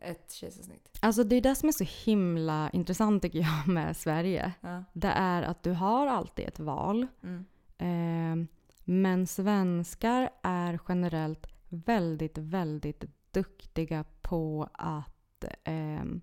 [0.00, 0.98] ett kejsarsnitt?
[1.02, 4.52] Alltså det är det som är så himla intressant tycker jag med Sverige.
[4.60, 4.84] Ja.
[4.92, 7.06] Det är att du har alltid ett val.
[7.22, 7.44] Mm.
[7.78, 8.48] Eh,
[8.84, 16.20] men svenskar är generellt väldigt, väldigt duktiga på att ehm,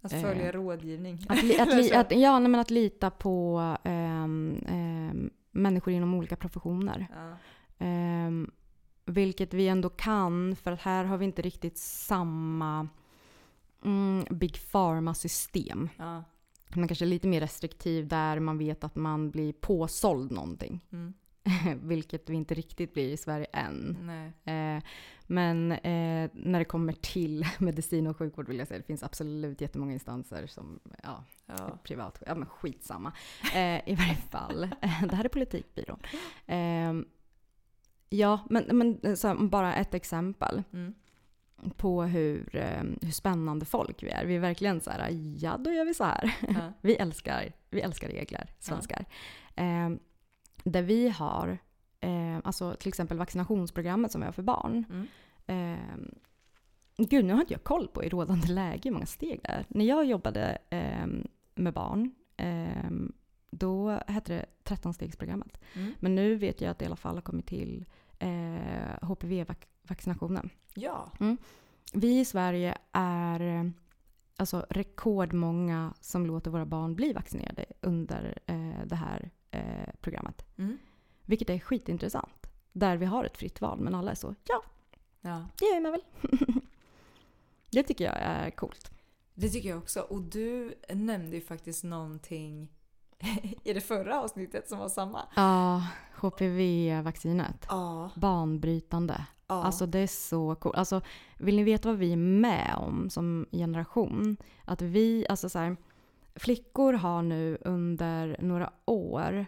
[0.00, 1.26] Att Eh, följa rådgivning.
[1.28, 6.36] Att, li, att, li, att, ja, nej, men att lita på ehm, människor inom olika
[6.36, 7.06] professioner.
[7.14, 7.36] ja.
[7.78, 8.50] Ehm,
[9.04, 12.88] vilket vi ändå kan, för att här har vi inte riktigt samma
[13.84, 15.88] mm, Big Pharma-system.
[15.96, 16.24] Ja.
[16.74, 20.80] Man kanske är lite mer restriktiv där man vet att man blir påsåld någonting.
[20.92, 21.14] Mm.
[21.88, 24.10] vilket vi inte riktigt blir i Sverige än.
[24.44, 24.82] Eh,
[25.26, 29.60] men eh, när det kommer till medicin och sjukvård vill jag säga det finns absolut
[29.60, 31.78] jättemånga instanser som, ja, Ja.
[31.82, 33.12] privat, ja men skitsamma.
[33.54, 34.60] Eh, I varje fall,
[35.08, 35.98] det här är politikbyrån.
[36.46, 36.92] Eh,
[38.08, 40.62] ja, men, men så, bara ett exempel.
[40.72, 40.94] Mm.
[41.76, 44.24] på hur, eh, hur spännande folk vi är.
[44.26, 45.08] Vi är verkligen så här,
[45.38, 46.36] ja då gör vi så här.
[46.48, 46.72] Ja.
[46.80, 49.04] vi, älskar, vi älskar regler, svenskar.
[49.54, 49.90] Eh,
[50.64, 51.58] där vi har,
[52.00, 54.84] eh, alltså till exempel vaccinationsprogrammet som vi har för barn.
[54.90, 55.06] Mm.
[55.46, 55.96] Eh,
[56.96, 59.66] gud, nu har inte jag koll på i rådande läge hur många steg det är.
[59.68, 61.06] När jag jobbade eh,
[61.54, 62.90] med barn, eh,
[63.50, 65.58] då hette det 13-stegsprogrammet.
[65.74, 65.94] Mm.
[66.00, 67.84] Men nu vet jag att det i alla fall har kommit till
[68.18, 70.50] eh, HPV-vaccinationen.
[70.74, 71.12] Ja.
[71.92, 73.70] Vi i Sverige är eh,
[74.36, 80.46] alltså rekordmånga som låter våra barn bli vaccinerade under eh, det här eh, programmet.
[80.58, 80.78] Mm.
[81.26, 82.46] Vilket är skitintressant.
[82.72, 84.62] Där vi har ett fritt val men alla är så ja,
[85.20, 85.48] ja.
[85.58, 86.02] det gör man väl.
[87.70, 88.90] det tycker jag är coolt.
[89.34, 90.00] Det tycker jag också.
[90.00, 92.68] Och du nämnde ju faktiskt någonting
[93.64, 95.22] i det förra avsnittet som var samma.
[95.36, 95.86] Ja,
[96.20, 97.66] HPV-vaccinet.
[97.68, 98.10] Ja.
[98.14, 99.26] Banbrytande.
[99.46, 99.62] ja.
[99.62, 100.76] Alltså det är så coolt.
[100.76, 101.00] Alltså,
[101.38, 104.36] vill ni veta vad vi är med om som generation?
[104.64, 105.76] Att vi, alltså så här,
[106.34, 109.46] flickor har nu under några år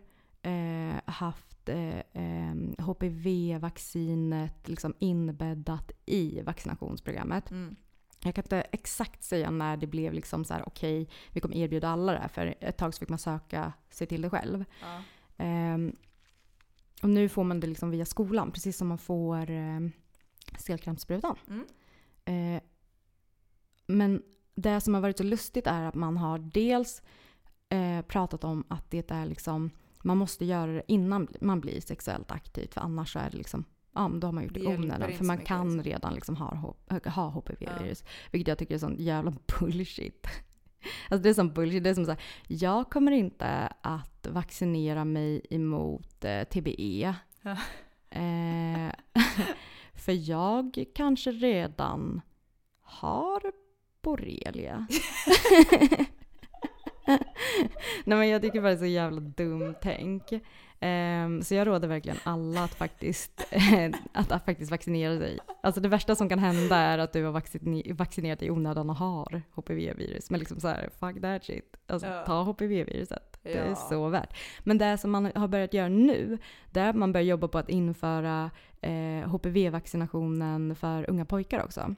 [0.48, 7.50] eh, haft eh, eh, HPV-vaccinet liksom inbäddat i vaccinationsprogrammet.
[7.50, 7.76] Mm.
[8.24, 11.88] Jag kan inte exakt säga när det blev liksom så här okej, vi kommer erbjuda
[11.88, 12.28] alla det här.
[12.28, 14.64] För ett tag så fick man söka sig till det själv.
[14.80, 15.02] Ja.
[15.36, 15.96] Ehm,
[17.02, 19.80] och nu får man det liksom via skolan, precis som man får eh,
[20.58, 21.36] stelkrampssprutan.
[21.48, 21.66] Mm.
[22.24, 22.62] Eh,
[23.86, 24.22] men
[24.54, 27.02] det som har varit så lustigt är att man har dels
[27.68, 29.70] eh, pratat om att det är liksom,
[30.02, 34.10] man måste göra det innan man blir sexuellt aktiv, för annars är det liksom Ja,
[34.14, 35.12] då har man gjort Det onödan.
[35.12, 35.82] För man kan liksom.
[35.82, 38.04] redan liksom ha, ha HPV-virus.
[38.30, 40.26] Vilket jag tycker är sån jävla bullshit.
[41.08, 41.84] Alltså det är sån bullshit.
[41.84, 47.14] Det är som så här, jag kommer inte att vaccinera mig emot eh, TBE.
[47.42, 47.56] Ja.
[48.10, 48.92] Eh,
[49.94, 52.20] för jag kanske redan
[52.80, 53.52] har
[54.02, 54.86] borrelia.
[58.04, 60.22] Nej men jag tycker bara det är så jävla dumt tänk.
[60.80, 63.46] Ehm, så jag råder verkligen alla att faktiskt,
[64.12, 65.38] att, att faktiskt vaccinera sig.
[65.62, 68.90] Alltså det värsta som kan hända är att du har vaccine- vaccinerat dig i onödan
[68.90, 70.30] och har HPV-virus.
[70.30, 71.76] Men liksom så här, fuck that shit.
[71.86, 72.24] Alltså Ja.
[72.26, 73.38] ta HPV-viruset.
[73.42, 73.74] Det är Ja.
[73.74, 74.36] så värt.
[74.64, 76.38] Men det som man har börjat göra nu,
[76.70, 81.94] det är att man börjar jobba på att införa eh, HPV-vaccinationen för unga pojkar också.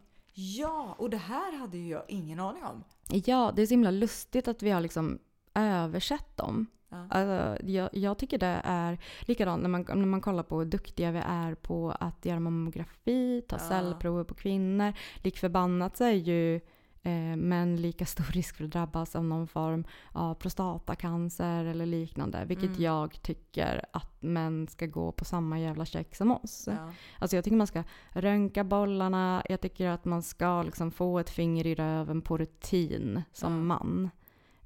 [0.59, 2.85] Ja, och det här hade ju jag ingen aning om.
[3.25, 5.19] Ja, det är så himla lustigt att vi har liksom
[5.55, 6.67] översatt dem.
[6.89, 7.07] Ja.
[7.11, 11.11] Alltså, jag, jag tycker det är likadant när man, när man kollar på hur duktiga
[11.11, 13.69] vi är på att göra mammografi, ta Ja.
[13.69, 14.93] cellprover på kvinnor.
[15.17, 16.61] Lik förbannat så är ju
[17.03, 22.45] eh, män lika stor risk för att drabbas av någon form av prostatacancer eller liknande.
[22.45, 22.83] Vilket Mm.
[22.83, 26.65] jag tycker att män ska gå på samma jävla check som oss.
[26.71, 26.93] Ja.
[27.19, 29.43] Alltså jag tycker man ska röntga bollarna.
[29.49, 33.59] Jag tycker att man ska liksom få ett finger i röven på rutin som Ja.
[33.61, 34.11] man.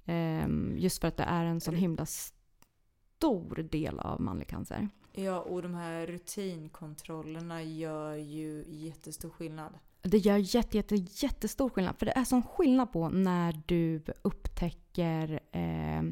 [0.05, 4.89] Ehm, just för att det är en sån himla stor del av manlig cancer.
[5.13, 9.75] ja, och de här rutinkontrollerna gör ju jättestor skillnad.
[10.05, 11.97] Det gör jätte, jätte, jättestor skillnad.
[11.99, 16.03] För det är sån skillnad på när du upptäcker eh,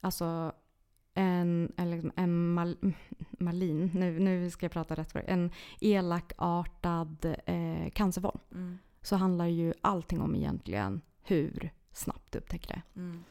[0.00, 0.52] alltså
[1.14, 2.76] en, en, liksom en mal,
[3.30, 5.50] malin, nu, nu ska jag prata rätt för det, en
[5.80, 8.38] elakartad eh, cancerform.
[8.52, 8.78] Mm.
[9.02, 13.00] Så handlar ju allting om egentligen hur snabbt du upptäcker det.
[13.00, 13.24] Mm.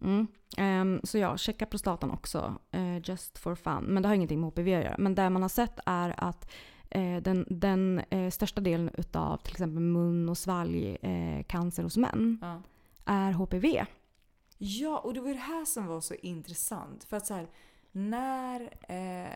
[0.00, 0.26] Mm.
[0.56, 2.54] Ehm, så ja, checka prostatan också.
[2.70, 3.84] eh, just for fun.
[3.84, 4.96] Men det har ingenting med HPV att göra.
[4.98, 6.50] Men det man har sett är att
[7.22, 12.62] den, den eh, största delen utav till exempel mun och svalgcancer eh, hos män Ja.
[13.04, 13.86] är HPV.
[14.58, 17.04] Ja, och det var det här som var så intressant.
[17.04, 17.46] För att så här,
[17.92, 19.30] när, eh,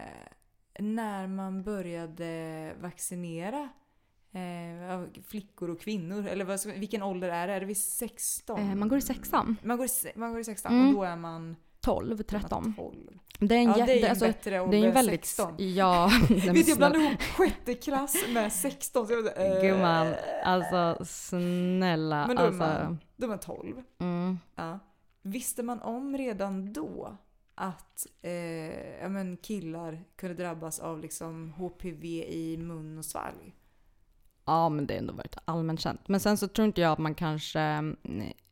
[0.78, 3.68] när man började vaccinera
[4.32, 7.52] eh, av flickor och kvinnor, eller vad, vilken ålder är det?
[7.52, 8.60] Är det vid 16?
[8.60, 9.56] Eh, man går i sexan.
[9.64, 10.88] Man går i, man går i sexan Mm.
[10.88, 12.74] och då är man 12, då är man 13.
[12.76, 12.96] 12.
[13.38, 15.24] Det är en, Ja, det är en alltså, bättre det är väldigt...
[15.24, 15.54] 16.
[15.58, 16.10] Ja.
[16.28, 19.06] Vet du, jag blandade ihop sjätte klass med 16.
[19.06, 22.26] Så jag så, eh, Gumman, alltså snälla.
[22.26, 23.82] Men då är alltså, man- Då är man 12.
[23.98, 24.38] mm.
[24.56, 24.78] Ja.
[25.22, 27.16] Visste man om redan då
[27.54, 28.32] att eh,
[29.00, 33.54] ja, men killar kunde drabbas av liksom HPV i mun och svalg?
[34.44, 36.08] Ja, men det har ändå varit allmänt känt.
[36.08, 37.60] Men sen så tror inte jag att man kanske...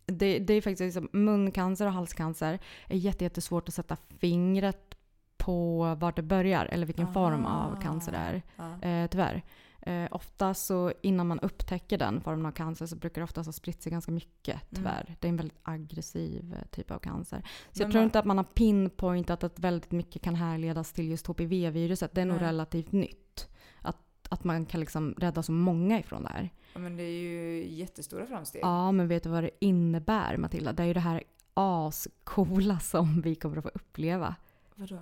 [0.09, 4.95] mm, Det, det är faktiskt liksom, muncancer och halscancer är jätte, jättesvårt att sätta fingret
[5.37, 8.43] på vart det börjar eller vilken form av cancer det är.
[8.57, 8.89] Ja.
[8.89, 9.43] Eh, tyvärr.
[9.81, 13.53] Eh, ofta så innan man upptäcker den formen av cancer så brukar det oftast ha
[13.53, 15.17] spritt sig ganska mycket tyvärr.
[15.21, 17.39] Det är en väldigt aggressiv eh, typ av cancer.
[17.39, 20.93] Så Men jag tror man- inte att man har pinpointat att väldigt mycket kan härledas
[20.93, 22.15] till just HPV-viruset.
[22.15, 22.47] Det är nog Nej.
[22.47, 23.49] relativt nytt.
[23.83, 23.97] Att,
[24.31, 26.51] att man kan liksom rädda så många ifrån det här.
[26.73, 28.63] Ja, men det är ju jättestora framsteg.
[28.63, 30.73] Ja, men vet du vad det innebär Matilda?
[30.73, 31.23] Det är ju det här
[31.55, 34.35] ascoola som vi kommer att få uppleva.
[34.75, 34.99] Vadå?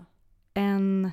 [0.55, 1.11] En,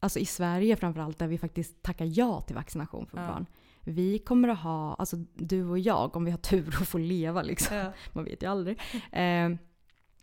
[0.00, 3.26] alltså i Sverige framförallt, där vi faktiskt tackar ja till vaccination för Ja.
[3.26, 3.46] barn.
[3.84, 7.42] Vi kommer att ha, alltså du och jag, om vi har tur och får leva
[7.42, 7.76] liksom.
[7.76, 7.92] Ja.
[8.12, 8.80] Man vet ju aldrig.
[9.12, 9.50] Eh,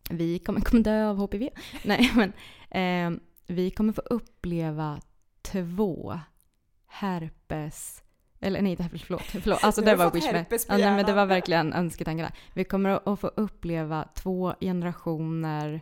[0.09, 1.49] vi kommer, kommer dö av HPV.
[1.85, 2.33] Nej, men
[3.15, 4.99] eh, vi kommer få uppleva
[5.41, 6.19] två
[6.87, 8.03] herpes
[8.39, 9.21] eller nej, förlåt.
[9.21, 9.63] förlåt.
[9.63, 12.35] Alltså det var wish på Ja, men det var verkligen önsketanken där.
[12.53, 15.81] Vi kommer att få uppleva två generationer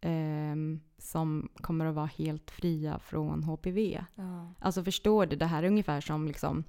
[0.00, 4.04] ehm, som kommer att vara helt fria från HPV.
[4.14, 4.54] Ja.
[4.58, 6.64] Alltså förstår du, det här är ungefär som liksom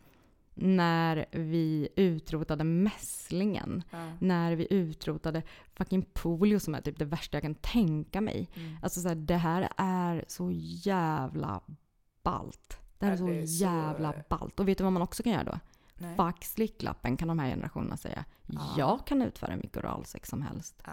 [0.59, 3.83] när vi utrotade mässlingen.
[3.91, 4.11] Ja.
[4.19, 5.43] När vi utrotade
[5.73, 8.49] fucking polio som är typ det värsta jag kan tänka mig.
[8.55, 8.77] Mm.
[8.81, 11.61] Alltså så här, det här är så jävla
[12.23, 12.79] ballt.
[12.99, 14.59] Det här är så är så- jävla ballt.
[14.59, 15.59] Och vet du vad man också kan göra då?
[15.95, 16.15] Nej.
[16.15, 18.25] Fuck slicklappen kan de här generationerna säga.
[18.45, 18.73] Ja.
[18.77, 20.81] Jag kan utföra hur mycket oralsex som helst.
[20.85, 20.91] Ja.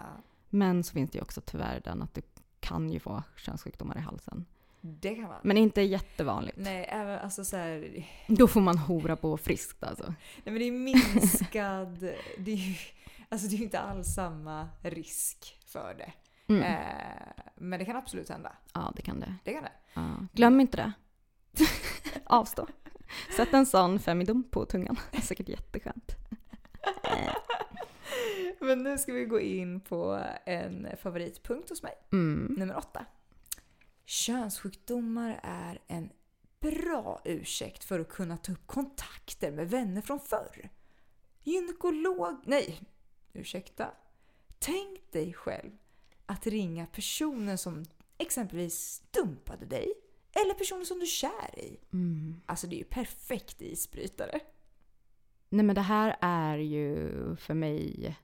[0.49, 2.21] Men så finns det ju också tyvärr den att du
[2.59, 4.45] kan ju få könssjukdomar i halsen.
[4.81, 5.39] Det kan man.
[5.43, 6.57] Men inte jättevanligt.
[6.57, 10.03] Nej, även alltså så här, Då får man hora på friskt alltså.
[10.07, 11.99] Nej men det är minskad...
[12.37, 12.75] det, är ju,
[13.29, 16.13] alltså det är inte alls samma risk för det.
[16.53, 16.63] Mm.
[16.63, 18.51] Eh, men det kan absolut hända.
[18.73, 19.35] Ja, det kan det.
[19.43, 19.71] Det kan det.
[19.93, 20.15] Ja.
[20.33, 20.91] Glöm inte det.
[22.25, 22.67] Avstå.
[23.35, 24.99] Sätt en sån femidom på tungan.
[25.11, 26.15] Det är säkert jätteskönt.
[28.59, 31.93] Men nu ska vi gå in på en favoritpunkt hos mig.
[32.11, 32.55] Mm.
[32.59, 33.05] Nummer åtta.
[34.05, 36.09] Könssjukdomar är en
[36.59, 40.69] bra ursäkt för att kunna ta upp kontakter med vänner från förr.
[41.43, 42.43] Gynekolog...
[42.45, 42.81] Nej,
[43.33, 43.91] ursäkta.
[44.59, 45.71] Tänk dig själv
[46.25, 47.85] att ringa personen som
[48.17, 49.93] exempelvis dumpade dig
[50.35, 51.79] eller personen som du är kär i.
[51.93, 52.41] Mm.
[52.45, 54.39] Alltså det är ju perfekt isbrytare.
[55.49, 58.15] Nej men det här är ju för mig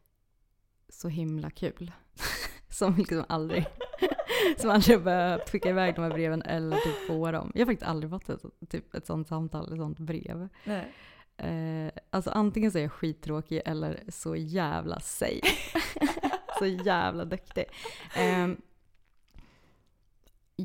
[0.89, 1.91] så himla kul.
[2.69, 3.65] Som liksom aldrig,
[4.57, 7.51] som aldrig har behövt skicka iväg de här breven eller typ få dem.
[7.55, 10.49] Jag har faktiskt aldrig fått ett, typ ett sånt samtal, ett sånt brev.
[10.63, 10.93] Nej.
[11.37, 15.79] Eh, alltså antingen så är jag skittråkig eller så jävla safe.
[16.59, 17.65] så jävla duktig.
[18.15, 18.47] Eh,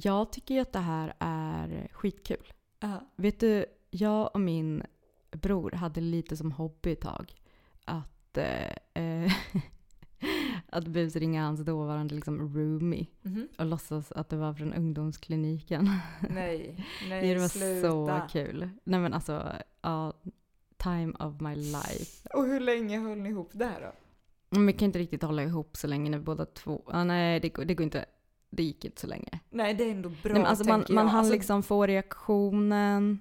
[0.02, 2.52] jag tycker ju att det här är skitkul.
[2.81, 3.01] Ja.
[3.16, 4.82] Vet du, jag och min
[5.31, 7.35] bror hade lite som hobby ett tag
[7.85, 8.39] att,
[8.94, 9.32] eh,
[10.68, 13.48] att busringa hans dåvarande liksom roomie Mhm.
[13.59, 15.90] och låtsas att det var från ungdomskliniken.
[16.31, 17.89] Nej, nej det var sluta.
[17.90, 18.68] så kul.
[18.85, 19.52] Nej men alltså,
[19.82, 20.12] ja,
[20.77, 22.28] time of my life.
[22.35, 23.93] Och hur länge höll ni ihop där då?
[24.51, 27.40] Men vi kan inte riktigt hålla ihop så länge när vi båda två, ah, nej
[27.40, 28.05] det, det går inte,
[28.51, 29.40] det gick inte så länge.
[29.51, 31.05] Nej, det är ändå bra Nej, alltså man, man jag.
[31.05, 33.18] hann Alltså, liksom få reaktionen,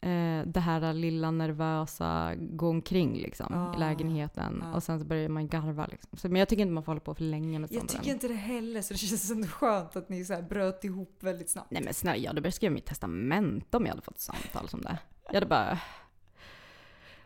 [0.00, 4.62] eh, det här lilla nervösa, gå omkring liksom Ah, i lägenheten.
[4.62, 4.74] ah.
[4.76, 6.18] Och sen så börjar man garva liksom.
[6.18, 7.90] Så, men jag tycker inte man får hålla på för länge med Jag sånt.
[7.90, 8.10] tycker än.
[8.14, 11.50] inte det heller, så det känns ändå skönt att ni så här bröt ihop väldigt
[11.50, 11.70] snabbt.
[11.70, 14.80] Nej men snälla, jag hade börjat skriva mitt testament om jag hade fått samtal som
[14.80, 14.98] det.
[15.26, 15.78] Jag hade bara...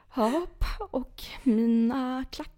[0.09, 2.53] Hopp, och mina klackar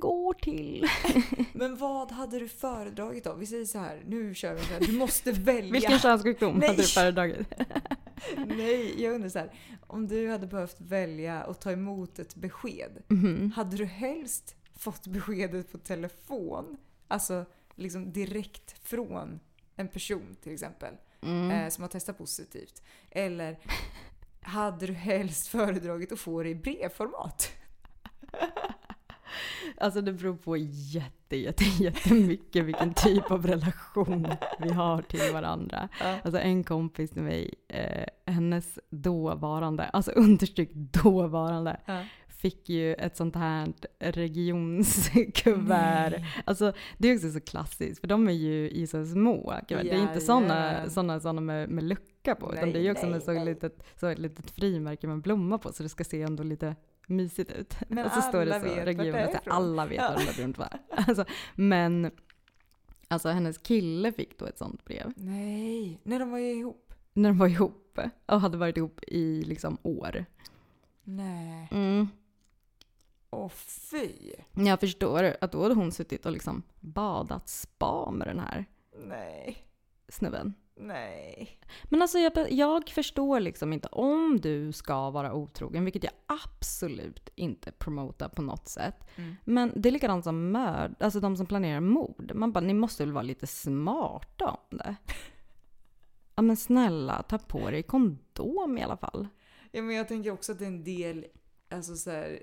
[0.00, 0.86] går till...
[1.52, 3.34] Men vad hade du föredragit då?
[3.34, 5.72] Vi säger så här, nu kör vi så här, du måste välja.
[5.72, 6.68] Vilken könssjukdom Nej.
[6.68, 7.46] hade du föredragit?
[8.46, 9.52] Nej, jag undrar så här,
[9.86, 13.52] om du hade behövt välja och ta emot ett besked, Mhm.
[13.56, 16.76] hade du helst fått beskedet på telefon?
[17.08, 17.44] Alltså
[17.74, 19.40] liksom direkt från
[19.76, 21.50] en person till exempel, Mm.
[21.50, 22.82] eh, som har testat positivt.
[23.10, 23.58] Eller
[24.40, 27.48] hade du helst föredragit att få det i brevformat?
[29.78, 34.28] Alltså det beror på jätte, jätte, jättemycket vilken typ av relation
[34.58, 35.88] vi har till varandra.
[36.00, 36.16] Ja.
[36.24, 38.04] Alltså en kompis till mig, eh,
[38.34, 42.04] hennes dåvarande, alltså understryk dåvarande, Ja.
[42.28, 46.14] fick ju ett sånt här regionskuvert.
[46.44, 49.82] Alltså det är också så klassiskt, för de är ju i så små kuvert.
[49.82, 50.90] Det är inte Jajamän.
[50.90, 53.32] såna, såna med, med lucka på, utan Nej, det är ju också nej, med så,
[53.32, 53.44] nej.
[53.44, 56.76] litet, så ett litet frimärke med en blomma på, så det ska se ändå lite
[57.12, 57.74] mysigt ut.
[57.88, 60.08] Men och så står det så, vet vart det region, är så alla vet Ja.
[60.08, 60.78] vad de där breven var.
[61.08, 61.24] Alltså,
[61.54, 62.10] men
[63.08, 66.94] alltså hennes kille fick då ett sånt brev Nej, när de var ihop.
[67.12, 70.24] när de var ihop och hade varit ihop i liksom år.
[71.04, 71.68] Nej.
[71.70, 72.08] Mm.
[73.30, 74.08] Åh fy.
[74.52, 78.64] Jag förstår att då hade hon suttit och liksom badat spa med den här
[79.06, 79.66] Nej.
[80.08, 80.54] snubben.
[80.76, 81.58] Nej.
[81.84, 87.28] Men alltså jag, jag förstår liksom inte om du ska vara otrogen, vilket jag absolut
[87.34, 88.96] inte promotar på något sätt.
[89.16, 89.36] Mm.
[89.44, 92.32] Men det är likadant som mörd, alltså de som planerar mord.
[92.34, 94.96] Man bara, ni måste väl vara lite smarta om det?
[96.34, 99.28] Ja men snälla, ta på dig kondom i alla fall.
[99.70, 101.26] Ja, men jag tänker också att det är en del,
[101.70, 102.38] alltså så här,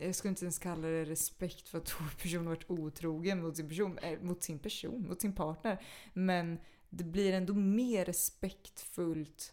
[0.00, 3.98] jag skulle inte ens kalla det respekt för att personen varit otrogen mot sin person,
[3.98, 5.82] äh, mot sin person, mot sin partner.
[6.12, 6.58] Men
[6.90, 9.52] det blir ändå mer respektfullt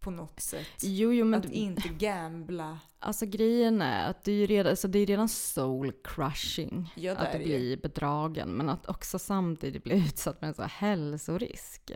[0.00, 0.82] på något sätt.
[0.82, 2.78] Jo, jo, men att inte gambla.
[2.98, 7.16] Alltså grejen är att det är ju redan, alltså det är redan soul crushing Ja,
[7.16, 8.48] att bli bedragen.
[8.48, 11.90] Men att också samtidigt bli utsatt för en sån hälsorisk.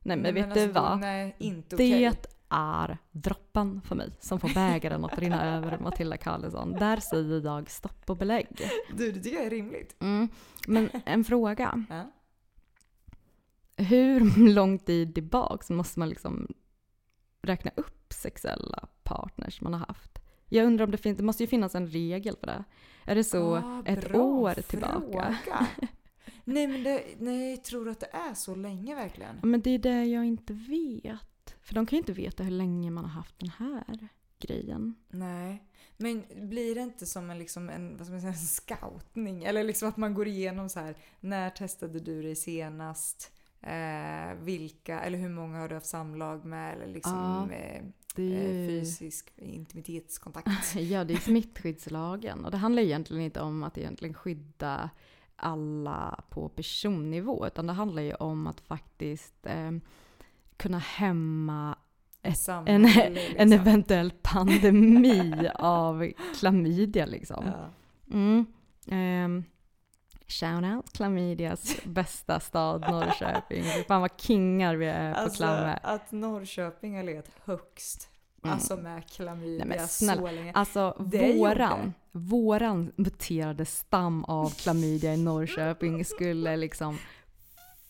[0.00, 0.98] Nej men vet du alltså, vad?
[0.98, 1.90] Nej, inte okej.
[1.90, 6.72] Det är droppen för mig som får bägaren att rinna över Matilda Karlsson.
[6.72, 8.48] Där säger jag stopp och belägg.
[8.96, 9.96] Du, det tycker jag är rimligt.
[10.00, 10.28] Mm.
[10.66, 11.84] Men en fråga.
[11.88, 12.10] Ja.
[13.76, 16.54] Hur lång tid tillbaks måste man liksom
[17.42, 20.18] räkna upp sexuella partners man har haft?
[20.48, 22.64] Jag undrar om det finns, det måste ju finnas en regel för det.
[23.04, 25.66] Är det så Ah, ett år tillbaka?
[26.44, 29.36] nej, men det, nej, tror du att det är så länge verkligen?
[29.42, 31.56] Ja, men det är det jag inte vet.
[31.62, 34.94] För de kan ju inte veta hur länge man har haft den här grejen.
[35.08, 35.62] Nej.
[35.96, 39.44] Men blir det inte som en, liksom en, vad ska man säga, en scoutning?
[39.44, 43.32] Eller liksom att man går igenom så här, när testade du dig senast?
[43.66, 46.74] Eh, vilka, eller hur många har du haft samlag med?
[46.74, 47.82] Eller liksom Ja, eh,
[48.16, 48.80] eh, ju...
[48.80, 50.48] fysisk intimitetskontakt.
[50.74, 52.44] Ja, det är smittskyddslagen.
[52.44, 54.90] Och det handlar egentligen inte om att egentligen skydda
[55.36, 57.46] alla på personnivå.
[57.46, 59.72] Utan det handlar ju om att faktiskt eh,
[60.56, 61.78] kunna hämma
[62.22, 63.36] en, Samhälle, liksom.
[63.38, 67.44] en eventuell pandemi av klamydia liksom.
[67.46, 67.70] Ja.
[68.12, 68.46] Mm.
[68.86, 69.44] Um,
[70.40, 73.64] Shoutout klamydias bästa stad Norrköping.
[73.88, 75.78] Fan vad kingar vi är på Alltså klamme.
[75.82, 78.08] att Norrköping har legat högst.
[78.44, 78.54] Mm.
[78.54, 80.20] Alltså med klamydia Nej, men snälla.
[80.20, 80.52] så länge.
[80.52, 81.92] Alltså Det våran, gjorde.
[82.12, 86.98] våran muterade stam av klamydia i Norrköping skulle liksom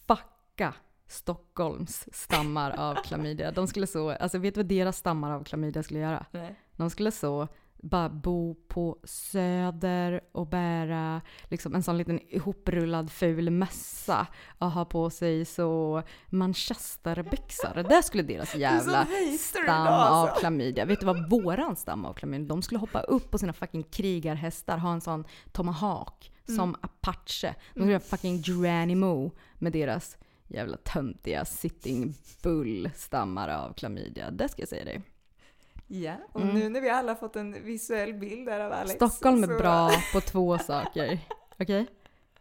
[0.06, 0.74] fucka
[1.08, 3.50] Stockholms stammar av klamydia.
[3.50, 6.26] De skulle så, alltså vet du vad deras stammar av klamydia skulle göra?
[6.30, 6.54] Nej.
[6.76, 7.48] De skulle så
[7.84, 14.26] bara bo på Söder och bära liksom en sån liten ihoprullad ful mössa
[14.58, 17.88] och ha på sig så manchesterbyxor.
[17.88, 19.06] Det skulle deras jävla
[19.38, 20.34] stam idag, alltså.
[20.34, 20.84] av klamydia.
[20.84, 22.48] Vet du vad våran stam av klamydia?
[22.48, 27.54] De skulle hoppa upp på sina fucking krigarhästar, ha en sån tomahawk som Apache.
[27.74, 34.30] De skulle göra fucking Geronimo med deras jävla töntiga sitting bull stammar av klamydia.
[34.30, 35.02] Det ska jag säga dig.
[36.02, 36.54] Ja, och Mm.
[36.54, 38.94] nu när vi alla fått en visuell bild där av Alex.
[38.94, 41.18] Stockholm är så- bra på två saker.
[41.58, 41.86] Okej?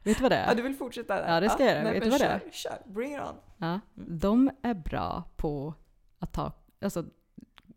[0.03, 0.55] Vet du vad det Ja, är?
[0.55, 1.34] du vill fortsätta där?
[1.34, 1.91] Ja, det ska jag göra.
[1.93, 2.41] Vet du vad det är?
[2.51, 3.35] Kör, bring it on.
[3.57, 3.80] Ja.
[3.95, 5.73] De är bra på
[6.19, 6.51] att ta,
[6.81, 7.05] alltså,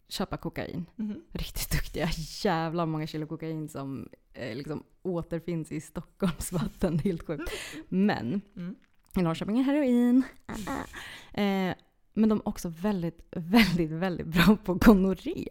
[0.08, 0.86] köpa kokain.
[0.96, 1.22] Mhm.
[1.32, 2.08] Riktigt duktiga.
[2.44, 6.98] Jävla många kilo kokain som eh, liksom återfinns i Stockholms vatten.
[6.98, 7.50] Helt sjukt.
[7.88, 8.76] Men Mm.
[9.18, 10.22] i Norrköping är heroin.
[11.32, 11.74] Eh,
[12.16, 15.48] men de är också väldigt, väldigt, väldigt bra på gonorré.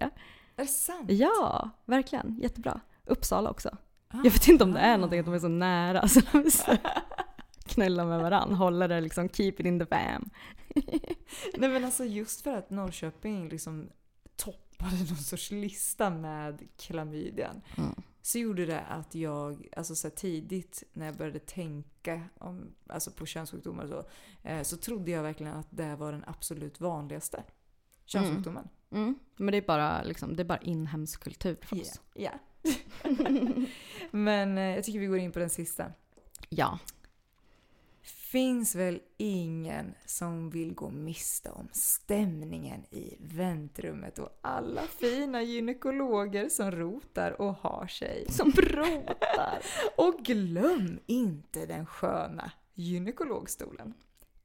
[0.56, 1.12] Är det sant?
[1.12, 2.38] Ja, verkligen.
[2.42, 2.82] Jättebra.
[3.06, 3.78] Uppsala också.
[4.08, 4.18] Ah.
[4.24, 6.78] Jag vet inte om det är någonting att de är så nära så de så
[7.66, 8.56] knulla med varandra.
[8.56, 10.30] Håller det liksom, keep it in the fam.
[11.58, 13.90] Nej men alltså just för att Norrköping liksom
[14.36, 17.62] toppade någon sorts lista med klamydian.
[17.78, 18.02] Mm.
[18.26, 23.26] Så gjorde det att jag, alltså så tidigt när jag började tänka om, alltså på
[23.26, 24.04] könssjukdomar och så,
[24.50, 27.44] eh, så trodde jag verkligen att det var den absolut vanligaste
[28.06, 28.68] könssjukdomen.
[28.92, 29.20] Mm.
[29.36, 32.02] Men det är bara, liksom, det är bara inhemsk kultur för oss.
[32.14, 32.32] Ja.
[34.12, 35.92] Men eh, jag tycker vi går in på den sista.
[36.50, 36.80] Ja.
[38.36, 46.50] Finns väl ingen som vill gå miste om stämningen i väntrummet och alla fina gynekologer
[46.50, 48.26] som rotar och har sig.
[48.30, 49.60] Som rotar.
[49.98, 53.94] Och glöm inte den sköna gynekologstolen.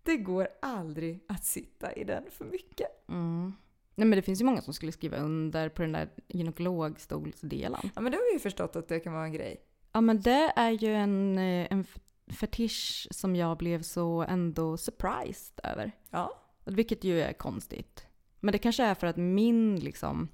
[0.03, 3.09] Det går aldrig att sitta i den för mycket.
[3.09, 3.53] Mm.
[3.95, 7.91] Nej men det finns ju många som skulle skriva under på den där gynekologstolsdelen.
[7.95, 9.61] Ja men det har vi ju förstått att det kan vara en grej.
[9.93, 11.85] Ja men det är ju en, eh, en
[12.33, 15.93] fetisch som jag blev så ändå surprised över.
[16.11, 16.43] Ja.
[16.65, 18.07] Vilket ju är konstigt.
[18.41, 20.29] Men det kanske är för att min liksom,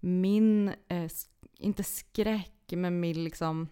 [0.00, 1.10] min, eh,
[1.58, 3.68] inte skräck, men min liksom,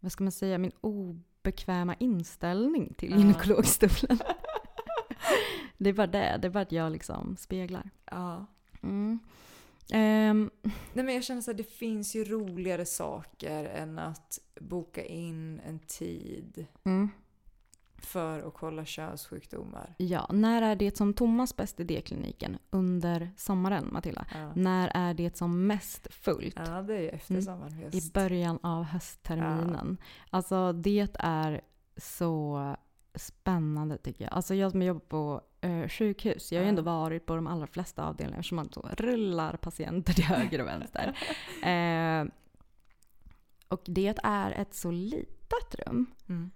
[0.00, 3.16] vad ska man säga, min obekväma inställning till Ja.
[3.16, 4.18] gynekologstolen.
[5.78, 7.90] det är bara det, det är bara att jag liksom speglar.
[8.10, 8.46] ja.
[8.82, 9.18] Mm.
[9.92, 10.50] Ehm,
[10.92, 15.60] Nej men jag känner så att det finns ju roligare saker än att boka in
[15.66, 17.08] en tid mm.
[17.98, 19.94] för att kolla könssjukdomar.
[19.98, 22.58] Ja, när är det som Thomas bäst i D-kliniken?
[22.70, 24.26] Under sommaren, Matilda?
[24.34, 26.56] Ja, När är det som mest fullt?
[26.66, 27.42] ja det är ju efter Mm.
[27.44, 27.94] sommaren.
[27.94, 29.96] I början av höstterminen.
[30.30, 31.60] Alltså det är
[31.96, 32.76] så
[33.14, 34.32] spännande tycker jag.
[34.32, 36.52] Alltså jag som jobbar på eh, sjukhus.
[36.52, 40.12] Jag har ju ändå varit på de allra flesta avdelningar eftersom man så rullar patienter
[40.12, 41.18] till höger och vänster.
[41.62, 42.24] Eh,
[43.68, 46.06] och det är ett så litet rum.
[46.28, 46.50] Mm.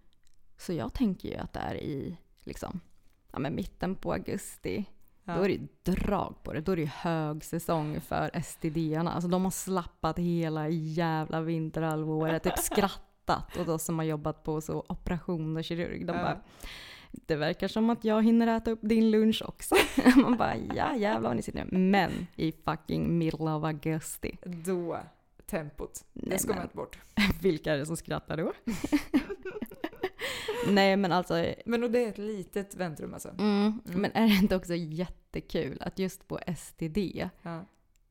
[0.56, 2.80] Så jag tänker ju att det är i liksom,
[3.32, 4.84] ja, men mitten på augusti.
[5.24, 5.36] Ja.
[5.36, 6.60] Då är det drag på det.
[6.60, 9.12] Då är det ju högsäsong för STD-arna.
[9.12, 12.42] Alltså de har slappat hela jävla vinterhalvåret.
[12.42, 16.06] Typ skrattat åt oss som har jobbat på så operation och kirurg.
[16.06, 16.22] De Ja.
[16.22, 16.40] bara,
[17.12, 19.74] det verkar som att jag hinner äta upp din lunch också.
[20.16, 21.78] Man bara, ja jävlar vad ni sitter nu.
[21.78, 24.39] Men i fucking middle of augusti.
[24.44, 24.98] Då,
[25.47, 26.05] tempot.
[26.12, 26.98] Nej, Det ska man inte bort.
[27.43, 28.52] Vilka är det som skrattar då?
[30.68, 33.28] Nej men alltså, Men och det är ett litet väntrum alltså?
[33.39, 36.98] mm, men är det inte också jättekul att just på STD
[37.43, 37.64] Ja.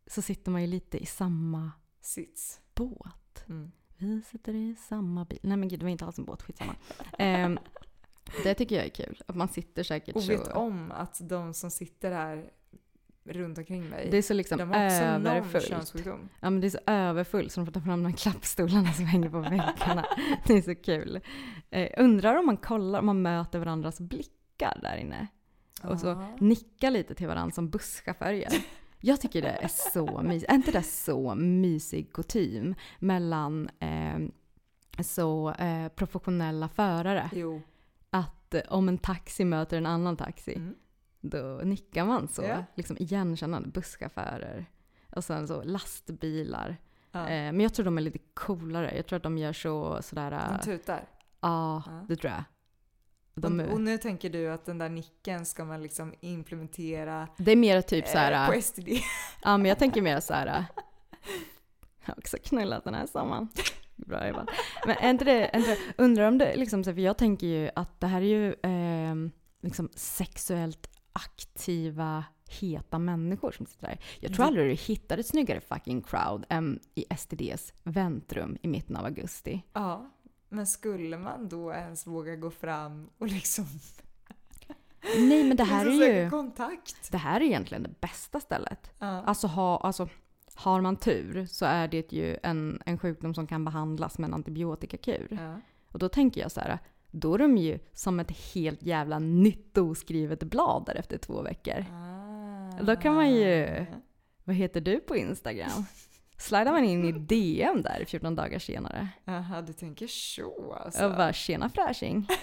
[0.07, 1.71] så sitter man ju lite i samma
[2.01, 2.59] Sits.
[2.75, 3.45] båt.
[3.49, 3.71] Mm.
[3.97, 5.39] Vi sitter i samma bil.
[5.41, 6.75] Nej men gud, det var inte alls en båt, skitsamma.
[7.17, 7.59] Ehm,
[8.43, 9.21] det tycker jag är kul.
[9.27, 10.31] Att man sitter säkert Och så...
[10.31, 12.49] vet om att de som sitter här
[13.23, 15.65] runt omkring mig, Det är så liksom de har också någon överfullt.
[15.67, 16.29] könssjukdom.
[16.39, 19.05] Ja men det är så överfullt så de får ta fram de här klappstolarna som
[19.05, 20.05] hänger på väggarna.
[20.47, 21.19] Det är så kul.
[21.69, 25.27] Eh, undrar om man kollar, om man möter varandras blickar där inne.
[25.83, 26.35] Och så Ja.
[26.39, 28.47] nickar lite till varandra som busschaufförer.
[29.03, 30.51] Jag tycker det är så mysigt.
[30.51, 34.19] Är inte det så mysig kutym mellan eh,
[35.03, 37.29] så eh, professionella förare?
[37.33, 37.61] Jo.
[38.51, 40.75] Att eh, om en taxi möter en annan taxi, Mm.
[41.21, 42.43] då nickar man så.
[42.43, 42.63] Ja.
[42.75, 44.65] Liksom igenkännande busschaufförer.
[45.15, 46.77] Och sen så lastbilar.
[47.11, 47.19] Ja.
[47.19, 48.95] Eh, men jag tror de är lite coolare.
[48.95, 50.31] Jag tror att de gör så sådär...
[50.31, 51.07] De Ja, tutar.
[51.39, 52.05] ah, Ja.
[52.07, 52.43] det tror jag.
[53.33, 57.51] De, och, och nu tänker du att den där nicken ska man liksom implementera det
[57.51, 58.31] är mer typ så här.
[58.49, 58.87] eh, på STD.
[59.43, 60.45] Ja, men jag tänker mer så här.
[62.05, 63.47] Jag har också knullat den här sommaren.
[64.05, 64.49] Bra jobbat.
[64.85, 67.69] Men är inte det, är inte det, undrar om det liksom, för jag tänker ju
[67.75, 69.15] att det här är ju eh,
[69.61, 72.23] liksom sexuellt aktiva,
[72.59, 73.99] heta människor som sitter där.
[74.19, 78.95] Jag tror aldrig du hittar ett snyggare fucking crowd än i STDs väntrum i mitten
[78.95, 79.63] av augusti.
[79.73, 80.11] Ja,
[80.49, 83.65] men skulle man då ens våga gå fram och liksom...
[85.17, 86.29] Nej, men det här liksom är ju...
[86.29, 87.11] kontakt?
[87.11, 88.91] Det här är egentligen det bästa stället.
[88.99, 89.05] Ja.
[89.07, 90.09] Alltså, ha, alltså
[90.61, 94.33] har man tur så är det ju en, en sjukdom som kan behandlas med en
[94.33, 95.27] antibiotikakur.
[95.31, 95.59] Ja.
[95.91, 96.79] Och då tänker jag så här,
[97.11, 101.85] då är de ju som ett helt jävla nytt oskrivet blad där efter två veckor.
[101.91, 102.81] Ah.
[102.83, 103.85] Då kan man ju-
[104.43, 105.85] Vad heter du på Instagram?
[106.37, 111.05] Slidar man in i DM där 14 dagar senare Jaha, du tänker så alltså?
[111.05, 112.27] och bara “tjena fräsching”.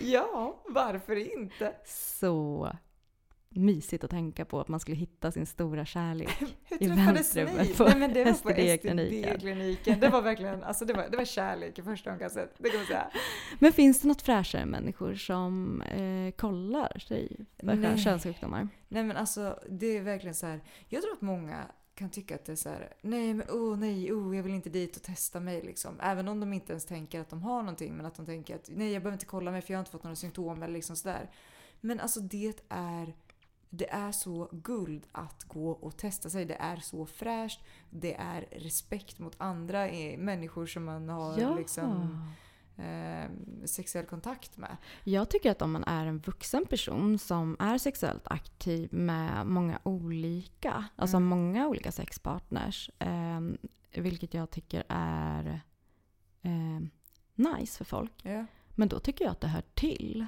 [0.00, 1.72] Ja, varför inte?
[1.86, 2.68] Så
[3.50, 6.30] mysigt att tänka på att man skulle hitta sin stora kärlek.
[6.64, 9.34] Hur I väntrummet på Nej men det var STD-kliniken.
[9.34, 10.00] STD-kliniken.
[10.00, 12.54] Det var verkligen, alltså det var, det var kärlek i första ögonkastet.
[12.58, 13.10] Det kan man säga.
[13.58, 18.68] Men finns det något fräschare människor som eh, kollar sig för könssjukdomar?
[18.88, 20.60] Nej men alltså det är verkligen så här.
[20.88, 21.64] Jag tror att många
[21.94, 22.92] kan tycka att det är så här.
[23.02, 26.00] Nej men oh nej, oh jag vill inte dit och testa mig liksom.
[26.00, 28.68] Även om de inte ens tänker att de har någonting men att de tänker att
[28.72, 30.96] nej jag behöver inte kolla mig för jag har inte fått några symptom eller liksom
[30.96, 31.30] sådär.
[31.80, 33.14] Men alltså det är
[33.70, 36.44] det är så guld att gå och testa sig.
[36.44, 37.60] Det är så fräscht.
[37.90, 39.88] Det är respekt mot andra
[40.18, 42.22] människor som man har liksom,
[42.76, 43.30] eh,
[43.66, 44.76] sexuell kontakt med.
[45.04, 49.78] Jag tycker att om man är en vuxen person som är sexuellt aktiv med många
[49.82, 51.28] olika, alltså Mm.
[51.28, 53.40] många olika sexpartners, eh,
[54.02, 55.60] vilket jag tycker är
[56.42, 56.80] eh,
[57.34, 58.12] nice för folk.
[58.22, 58.44] Ja.
[58.74, 60.26] Men då tycker jag att det hör till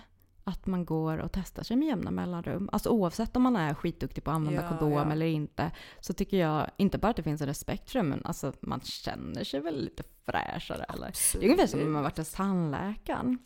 [0.50, 2.68] att man går och testar sig med jämna mellanrum.
[2.72, 5.12] Alltså oavsett om man är skitduktig på att använda Ja, kondom ja.
[5.12, 5.70] eller inte.
[6.00, 8.80] Så tycker jag inte bara att det finns en respekt för det, men alltså man
[8.80, 10.84] känner sig väl lite fräschare.
[10.84, 11.12] Eller?
[11.32, 13.38] Det är ungefär som om man varit hos tandläkaren.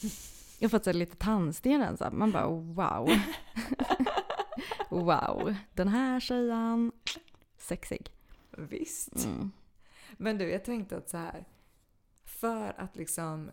[0.59, 2.09] Jag har fått så lite tandsten så.
[2.12, 3.10] Man bara wow.
[4.89, 5.55] wow.
[5.72, 6.93] Den här tjejen,
[7.59, 8.10] sexig.
[8.59, 9.24] Visst.
[9.24, 9.51] Mm.
[10.12, 11.44] Men du, jag tänkte att så här.
[12.24, 13.51] För att liksom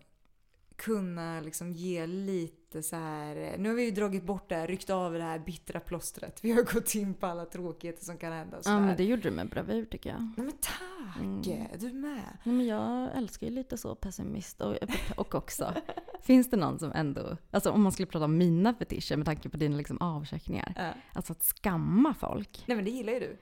[0.75, 3.55] kunna liksom ge lite så här.
[3.57, 6.39] Nu har vi ju dragit bort det här, ryckt av det här bittra plåstret.
[6.43, 8.57] Vi har gått in på alla tråkigheter som kan hända.
[8.65, 10.21] Ja, men det gjorde du med bravur tycker jag.
[10.21, 11.17] Nej men tack!
[11.19, 11.67] Mm.
[11.79, 12.37] Du med.
[12.43, 14.75] Nej, men jag älskar ju lite så pessimist och,
[15.15, 15.73] och också,
[16.21, 19.49] finns det någon som ändå, alltså om man skulle prata om mina fetischer med tanke
[19.49, 20.89] på dina liksom avcheckningar, Ja.
[21.13, 22.63] alltså att skamma folk.
[22.65, 23.37] Nej men det gillar ju du.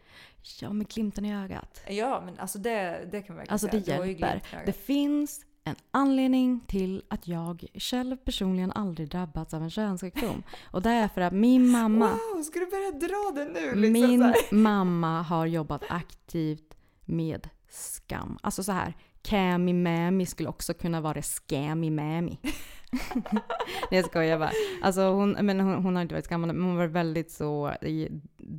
[0.61, 1.81] Ja, med glimten i ögat.
[1.89, 3.83] Ja men alltså det, det kan man verkligen Alltså säga.
[3.85, 4.63] det har ju hjälper.
[4.65, 10.43] Det finns en anledning till att jag själv personligen aldrig drabbats av en könssjukdom.
[10.71, 13.75] Och det är för att min mamma, Wow, ska du börja dra det nu?
[13.75, 14.33] Liksom min
[14.63, 18.37] mamma har jobbat aktivt med skam.
[18.41, 22.39] Alltså så här, Cami Mami skulle också kunna vara Scammy Mami.
[23.13, 23.41] Nej
[23.89, 24.51] jag skojar bara.
[24.81, 27.73] Alltså hon, men hon, hon har inte varit skammande, men hon var väldigt så,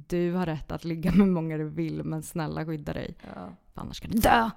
[0.08, 3.16] du har rätt att ligga med många du vill, men snälla skydda dig.
[3.34, 3.56] Ja.
[3.74, 4.50] För annars ska du dö!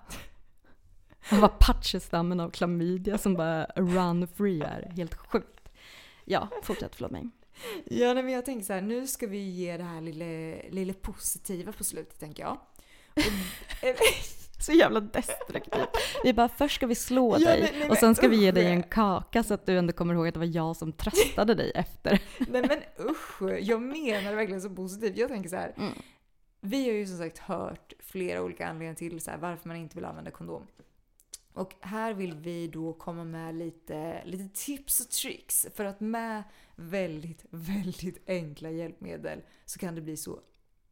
[1.30, 4.92] Hon var patchestammen av klamydia som bara run free är.
[4.96, 5.70] Helt sjukt.
[6.26, 7.30] Ja, fortsätt, förlåt mig.
[7.86, 10.26] Ja, men jag tänker så här, nu ska vi ge det här lilla,
[10.70, 12.58] lilla positiva på slutet tänker jag.
[14.66, 15.90] Så jävla destruktivt.
[16.24, 18.50] Vi bara, först ska vi slå Ja, dig nej, nej, och sen ska vi ge
[18.50, 18.56] usch.
[18.56, 21.56] dig en kaka så att du ändå kommer ihåg att det var jag som tröstade
[21.56, 22.22] dig efter.
[22.40, 22.80] nej men
[23.10, 25.18] usch, jag menar det verkligen så positivt.
[25.18, 25.74] Jag tänker så här.
[25.78, 25.94] Mm.
[26.62, 29.96] Vi har ju som sagt hört flera olika anledningar till så här, varför man inte
[29.96, 30.68] vill använda kondom.
[31.54, 35.68] Och här vill vi då komma med lite, lite tips och tricks.
[35.74, 36.44] För att med
[36.76, 40.40] väldigt, väldigt enkla hjälpmedel så kan det bli så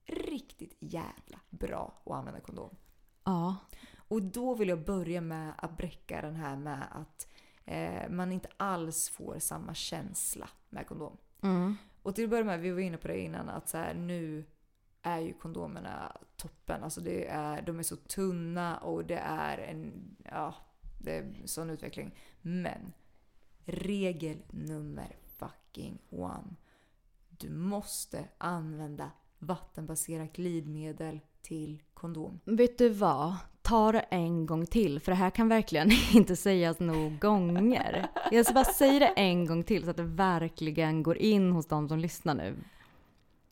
[0.05, 2.75] riktigt jävla bra att använda kondom.
[3.23, 3.55] Ja.
[4.07, 7.27] Och då vill jag börja med att bräcka den här med att
[7.65, 11.17] eh, man inte alls får samma känsla med kondom.
[11.41, 11.77] Mm.
[12.01, 14.45] Och till att börja med, vi var inne på det innan, att så här, nu
[15.01, 16.83] är ju kondomerna toppen.
[16.83, 19.91] Alltså det är, de är så tunna och det är en,
[20.23, 20.55] ja,
[20.99, 22.15] det är sån utveckling.
[22.41, 22.93] Men
[23.65, 26.55] regel nummer fucking one.
[27.29, 32.39] Du måste använda vattenbaserat glidmedel till kondom.
[32.45, 33.35] Vet du vad?
[33.61, 38.07] Ta det en gång till, för det här kan verkligen inte sägas nog gånger.
[38.31, 41.67] Jag ska bara säga det en gång till så att det verkligen går in hos
[41.67, 42.55] de som lyssnar nu.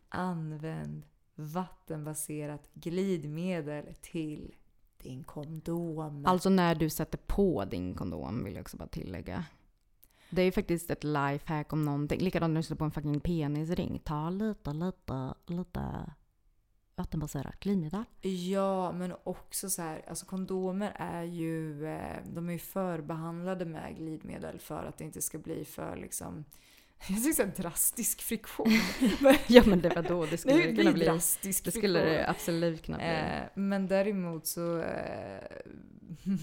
[0.09, 1.03] Använd
[1.39, 4.55] vattenbaserat glidmedel till
[4.97, 6.25] din kondom.
[6.25, 9.45] Alltså när du sätter på din kondom vill jag också bara tillägga.
[10.29, 12.21] Det är ju faktiskt ett lifehack om någonting.
[12.21, 14.01] Likadant när du sätter på en fucking penisring.
[14.03, 16.11] Ta lite, lite, lite
[16.95, 18.03] vattenbaserat glidmedel.
[18.21, 23.95] Ja, men också så här, alltså kondomer är ju, eh, de är ju förbehandlade med
[23.97, 26.45] glidmedel för att det inte ska bli för liksom,
[27.09, 28.67] jag tycker såhär drastisk friktion.
[29.47, 31.05] Ja men det var då det skulle det det kunna bli.
[31.05, 32.25] drastisk Det skulle det friktion.
[32.29, 33.07] absolut kunna bli.
[33.07, 35.43] Eh, men däremot så, eh,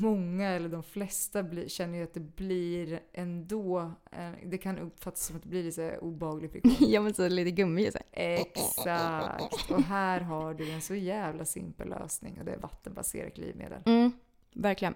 [0.01, 5.27] många eller de flesta blir, känner ju att det blir ändå, eh, det kan uppfattas
[5.27, 6.91] som att det blir lite obehaglig friktion.
[6.91, 7.99] Ja men så lite gummi så.
[8.13, 8.37] här.
[8.41, 9.71] Exakt!
[9.71, 13.83] Och här har du en så jävla simpel lösning och det är vattenbaserat glidmedel.
[13.87, 14.13] Mm,
[14.55, 14.95] verkligen.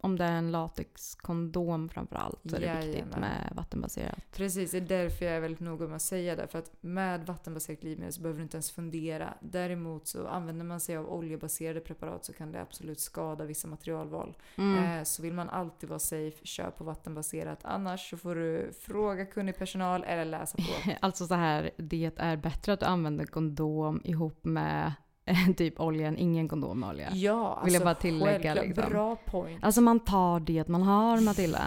[0.00, 3.20] Om det är en latexkondom framförallt så är det viktigt Jajamän.
[3.20, 4.18] med vattenbaserat.
[4.32, 6.48] Precis, det är därför jag är väldigt noga med att säga det.
[6.48, 9.34] För att med vattenbaserat glidmedel så behöver du inte ens fundera.
[9.40, 14.36] Däremot så använder man sig av oljebaserade preparat så kan det absolut skada vissa materialval.
[14.56, 14.84] Mm.
[14.84, 17.58] Eh, så vill man alltid vara safe, kör på vattenbaserat.
[17.62, 20.90] Annars så får du fråga kunnig personal eller läsa på.
[21.00, 24.92] Alltså så här, det är bättre att du använder kondom ihop med
[25.56, 27.10] typ olja än ingen kondomolja.
[27.12, 28.90] Ja, alltså Vill jag bara tillägga, liksom.
[28.90, 29.64] Bra point.
[29.64, 31.62] Alltså man tar det man har Matilda.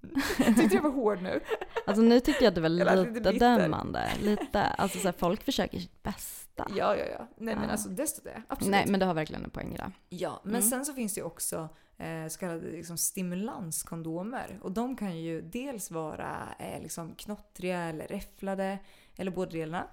[0.56, 1.40] Tyckte jag var hård nu?
[1.86, 4.10] Alltså nu tyckte jag att det var lite lite dömande.
[4.22, 6.66] Lite, alltså så här, folk försöker sitt bästa.
[6.76, 7.28] Ja, ja, ja.
[7.36, 7.70] Nej men Ja.
[7.70, 8.42] alltså desto det.
[8.48, 8.70] Absolut.
[8.70, 9.90] Nej men du har verkligen en poäng i det.
[10.08, 10.62] Ja, men Mm.
[10.62, 11.68] sen så finns det ju också
[11.98, 14.58] eh, så kallade liksom, stimulanskondomer.
[14.62, 18.78] Och de kan ju dels vara eh, liksom, knottriga eller räfflade,
[19.16, 19.86] eller båda delarna.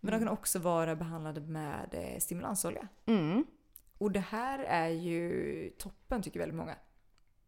[0.00, 2.88] Men de kan också vara behandlade med eh, stimulansolja.
[3.06, 3.46] Mm.
[3.98, 6.74] Och det här är ju toppen tycker väldigt många.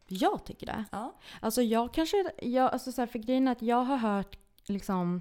[0.06, 0.85] Jag tycker det.
[0.93, 1.16] Ja.
[1.40, 5.20] Alltså jag kanske, jag, alltså så här, för grejen är att jag har hört liksom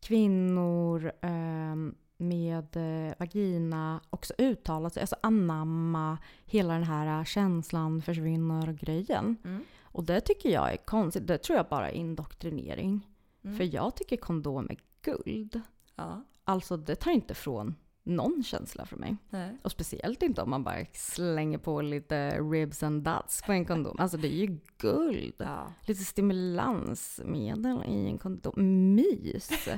[0.00, 8.72] kvinnor ehm, med eh, vagina också uttala sig, alltså anamma hela den här känslan försvinner
[8.72, 9.36] grejen.
[9.44, 9.64] Mm.
[9.82, 11.26] Och det tycker jag är konstigt.
[11.26, 13.06] Det tror jag bara är indoktrinering.
[13.44, 13.56] Mm.
[13.56, 15.60] För jag tycker kondom är guld.
[15.96, 16.24] Ja.
[16.50, 19.16] Alltså det tar inte från någon känsla för mig.
[19.30, 19.56] Nej.
[19.62, 23.96] Och speciellt inte om man bara slänger på lite ribs and duts på en kondom.
[23.98, 25.34] Alltså det är ju guld.
[25.38, 25.72] Ja.
[25.86, 28.54] Lite stimulansmedel i en kondom.
[28.94, 29.68] Mys!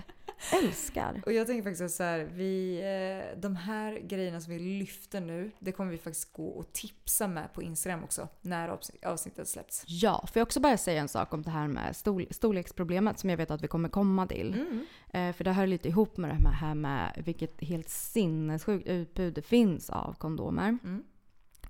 [0.52, 1.22] Älskar.
[1.26, 5.50] Och jag tänker faktiskt så här, vi, eh, de här grejerna som vi lyfter nu,
[5.58, 9.84] det kommer vi faktiskt gå och tipsa med på Instagram också, när avsnitt- avsnittet släpps.
[9.86, 13.30] Ja, får jag också bara säga en sak om det här med stor, storleksproblemet som
[13.30, 14.54] jag vet att vi kommer komma till.
[14.54, 14.84] Mm.
[15.12, 19.42] Eh, för det hör lite ihop med det här med vilket helt sinnessjukt utbud det
[19.42, 20.78] finns av kondomer.
[20.84, 21.04] Mm.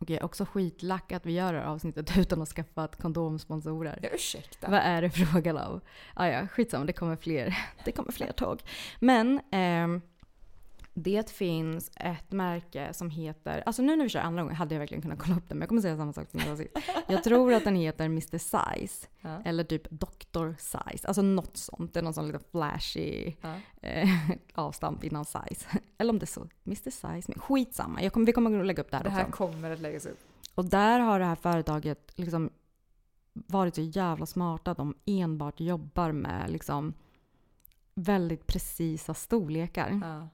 [0.03, 3.99] Och jag är också skitlack att vi gör det här avsnittet utan att skaffa kondomsponsorer.
[4.03, 4.71] Ja, ursäkta.
[4.71, 5.81] Vad är det frågan om?
[6.15, 8.63] Ah, ja, skitsamma, det kommer fler, det kommer fler tåg.
[9.01, 10.01] Men ehm,
[10.95, 14.79] det finns ett märke som heter, alltså nu när vi kör andra gången hade jag
[14.81, 16.77] verkligen kunnat kolla upp det men jag kommer säga samma sak som jag sa sist.
[17.09, 19.43] Jag tror att den heter Mr Size Ja.
[19.45, 21.95] eller typ Dr Size, alltså något sånt.
[21.95, 23.55] Det är någon sån lite flashy Ja.
[23.89, 24.09] eh,
[24.55, 25.67] avstamp innan size.
[25.99, 28.03] Eller om det är så, Mr Size, men skitsamma.
[28.03, 29.21] Jag kommer, vi kommer att lägga upp det här Det också.
[29.23, 30.19] här kommer att läggas upp.
[30.55, 32.51] Och där har det här företaget liksom
[33.33, 34.75] varit så jävla smarta.
[34.75, 36.95] De enbart jobbar med liksom
[37.95, 40.01] väldigt precisa storlekar.
[40.05, 40.29] Ja.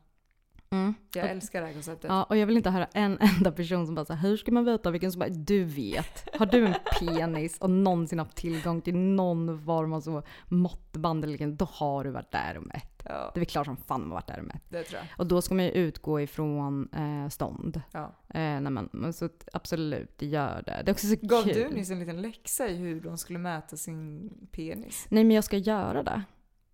[0.71, 0.95] Mm.
[1.15, 2.09] Jag älskar det här konceptet.
[2.09, 4.53] Ja, och jag vill inte höra en enda person som bara så här, hur ska
[4.53, 6.29] man veta vilken som bara, du vet.
[6.39, 11.33] Har du en penis och någonsin haft tillgång till någon form av så måttband eller
[11.33, 13.03] liknande, då har du varit där och mätt.
[13.05, 14.63] Ja, Det är väl klart som fan man varit där och mätt.
[14.69, 15.07] det tror jag.
[15.19, 17.83] Och då ska man ju utgå ifrån eh, stånd.
[17.93, 18.05] Ja.
[18.29, 18.61] Eh, nej
[18.93, 20.83] men, så absolut, gör det.
[20.85, 21.55] Det är också så Gav kul.
[21.55, 25.07] du nyss en liten läxa i hur de skulle mäta sin penis?
[25.11, 26.23] Nej men jag ska göra det.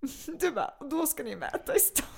[0.40, 2.08] Du bara, då ska ni mäta i stånd.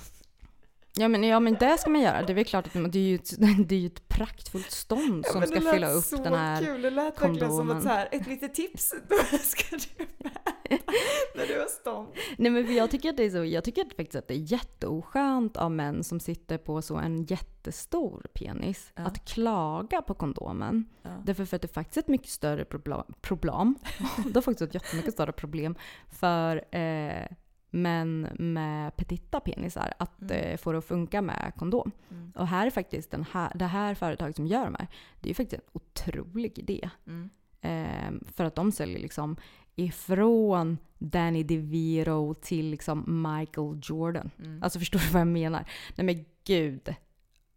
[0.99, 2.21] Ja men, ja men det ska man göra.
[2.21, 3.33] Det är väl klart att det är ju ett,
[3.67, 6.81] det är ju ett praktfullt stånd som men ska fylla upp den här kul.
[6.81, 7.77] Det lät verkligen som kondomen.
[7.77, 8.93] att så här, ett litet tips.
[9.09, 10.91] Då ska du mäta
[11.35, 12.07] när du har stånd.
[12.37, 15.57] Nej men jag tycker att det är så, jag tycker faktiskt att det är jätteoskönt
[15.57, 19.03] av män som sitter på så en jättestor penis Ja.
[19.03, 20.85] att klaga på kondomen.
[21.01, 21.09] Ja.
[21.23, 23.03] Därför för att det är faktiskt ett mycket större problem.
[23.21, 23.75] problem.
[24.33, 25.75] det är faktiskt ett jättemycket större problem
[26.09, 27.27] för eh,
[27.69, 30.33] män med petita penisar att Mm.
[30.37, 31.91] eh, få det att funka med kondom.
[32.11, 32.31] Mm.
[32.35, 34.87] Och här är faktiskt den här, det här företaget som gör de här,
[35.19, 36.89] det är ju faktiskt en otrolig idé.
[37.07, 37.29] Mm.
[37.61, 39.35] Ehm, för att de säljer liksom
[39.75, 44.31] ifrån Danny DeVito till liksom Michael Jordan.
[44.39, 44.63] Mm.
[44.63, 45.69] Alltså förstår du vad jag menar?
[45.95, 46.95] Nej men gud.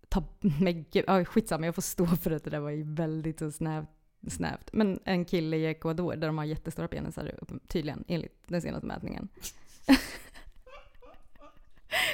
[0.08, 0.24] Ta,
[0.60, 3.50] men gud, ja, skitsamma, jag får stå för att det där var ju väldigt så
[3.50, 3.88] snävt.
[4.28, 4.70] snävt.
[4.72, 7.34] Men en kille i Ecuador där de har jättestora penisar
[7.66, 9.28] tydligen enligt den senaste mätningen.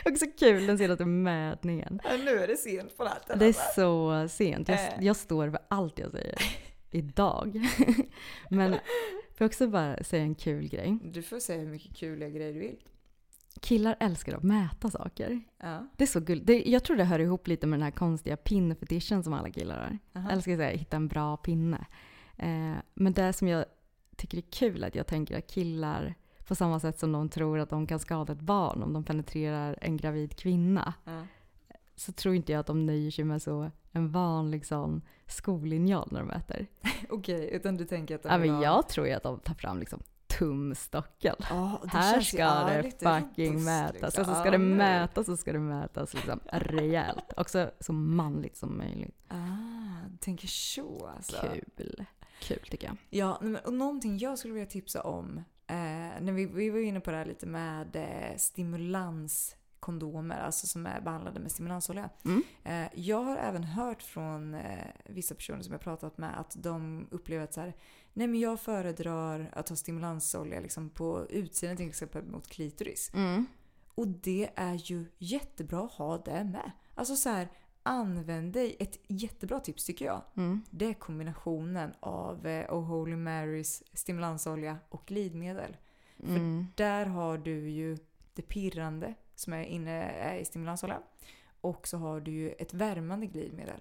[0.07, 2.01] Också kul den senaste mätningen.
[2.05, 3.39] Ja, nu är det sent på natten.
[3.39, 4.69] Det är så sent.
[4.69, 5.05] Jag, Eh.
[5.05, 6.39] jag står för allt jag säger
[6.91, 7.61] idag.
[8.51, 8.81] Men får
[9.39, 10.99] jag också bara säga en kul grej.
[11.05, 12.77] Du får säga hur mycket kuliga grejer du vill.
[13.61, 15.41] Killar älskar att mäta saker.
[15.59, 15.87] Ja.
[15.97, 16.47] Det är så gulligt.
[16.47, 19.77] Det- Jag tror det hör ihop lite med den här konstiga pinnfetischen som alla killar
[19.79, 19.99] har.
[20.21, 20.29] Aha.
[20.29, 21.87] Jag älskar att säga, hitta en bra pinne.
[22.37, 23.65] Eh, men det som jag
[24.17, 26.15] tycker är kul är att jag tänker att killar
[26.47, 29.79] på samma sätt som de tror att de kan skada ett barn om de penetrerar
[29.81, 30.95] en gravid kvinna.
[31.05, 31.23] Ja.
[31.97, 36.21] Så tror inte jag att de nöjer sig med så en vanlig sån skolinjal när
[36.21, 36.67] de äter.
[37.11, 39.55] Okej, utan du tänker att de Ja, men ha- jag tror ju att de tar
[39.55, 40.03] fram liksom
[40.39, 41.37] tumstocken.
[41.83, 43.93] Det Här ska det fucking robust, mätas.
[44.03, 44.21] liksom.
[44.25, 47.33] Alltså ska det mätas så ska det mätas liksom rejält.
[47.37, 49.17] Också så manligt som möjligt.
[49.29, 51.37] Ah, du tänker så alltså.
[51.77, 52.05] Kul.
[52.41, 52.97] Kul tycker jag.
[53.11, 55.41] Ja, men- och någonting jag skulle vilja tipsa om.
[55.69, 60.87] Eh, när vi, vi var inne på det här lite med eh, stimulanskondomer, alltså som
[60.87, 62.11] är behandlade med stimulansolja.
[62.25, 62.43] Mm.
[62.65, 67.07] Eh, jag har även hört från eh, vissa personer som jag pratat med att de
[67.11, 67.75] upplever att så här,
[68.13, 73.11] nej men jag föredrar att ha stimulansolja liksom på utsidan till exempel mot klitoris.
[73.15, 73.47] Mm.
[73.95, 76.71] Och det är ju jättebra att ha det med.
[76.95, 77.49] Alltså så här,
[77.87, 78.77] använd dig.
[78.79, 80.23] Ett jättebra tips tycker jag.
[80.37, 80.63] Mm.
[80.71, 85.77] Det är kombinationen av eh, Oh Holy Marys stimulansolja och glidmedel.
[86.19, 86.67] För Mm.
[86.75, 87.99] där har du ju
[88.35, 90.99] det pirrande som är inne är i stimulansolja.
[91.61, 93.81] Och så har du ju ett värmande glidmedel.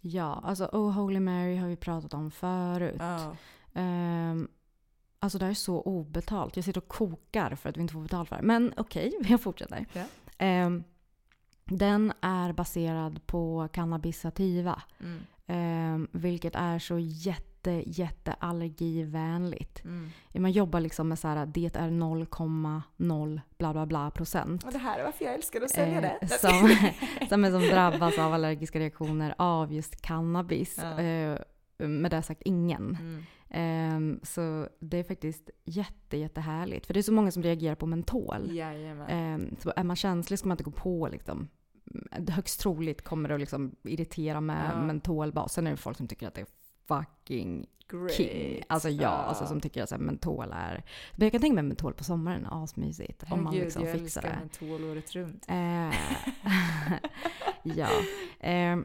[0.00, 2.96] Ja, alltså Oh Holy Mary har vi pratat om förut.
[2.98, 3.36] Ja.
[3.74, 4.48] Ehm,
[5.18, 6.56] alltså det här är så obetalt.
[6.56, 8.42] Jag sitter och kokar för att vi inte får betalt för det.
[8.42, 9.86] Men okej, jag fortsätter.
[9.92, 10.04] Ja.
[10.38, 10.84] Ehm,
[11.70, 14.82] den är baserad på cannabis sativa.
[15.00, 15.20] Mm.
[15.46, 19.84] ehm, vilket är så jätte, jätte allergivänligt.
[19.84, 20.10] Mm.
[20.32, 24.64] Man jobbar liksom med så här, det är 0,0 bla bla bla procent.
[24.64, 26.18] Och det här är varför jag älskar att sälja det.
[26.20, 26.76] Eh, som,
[27.28, 30.78] som, är som drabbas av allergiska reaktioner av just cannabis.
[30.82, 31.00] Ja.
[31.00, 31.38] Eh,
[31.88, 32.96] med det sagt ingen.
[33.00, 33.24] Mm.
[33.50, 36.86] Ehm, så det är faktiskt jätte, jättehärligt.
[36.86, 38.50] För det är så många som reagerar på mentol.
[39.08, 41.48] Ehm, så är man känslig ska man inte gå på liksom.
[42.28, 44.82] Högst troligt kommer det att liksom irritera med Ja.
[44.82, 45.52] mentolbas.
[45.52, 46.46] Sen är det folk som tycker att det är
[46.88, 48.12] fucking Great.
[48.12, 48.62] king.
[48.68, 50.84] Alltså ja, alltså som tycker att här, mentol är...
[51.12, 53.24] Men jag kan tänka mig mentol på sommaren, asmysigt.
[53.30, 54.66] Om man liksom jag fixar älskar det.
[54.68, 55.46] mentol året runt.
[55.48, 55.94] Eh,
[57.62, 57.88] ja.
[58.48, 58.78] Eh,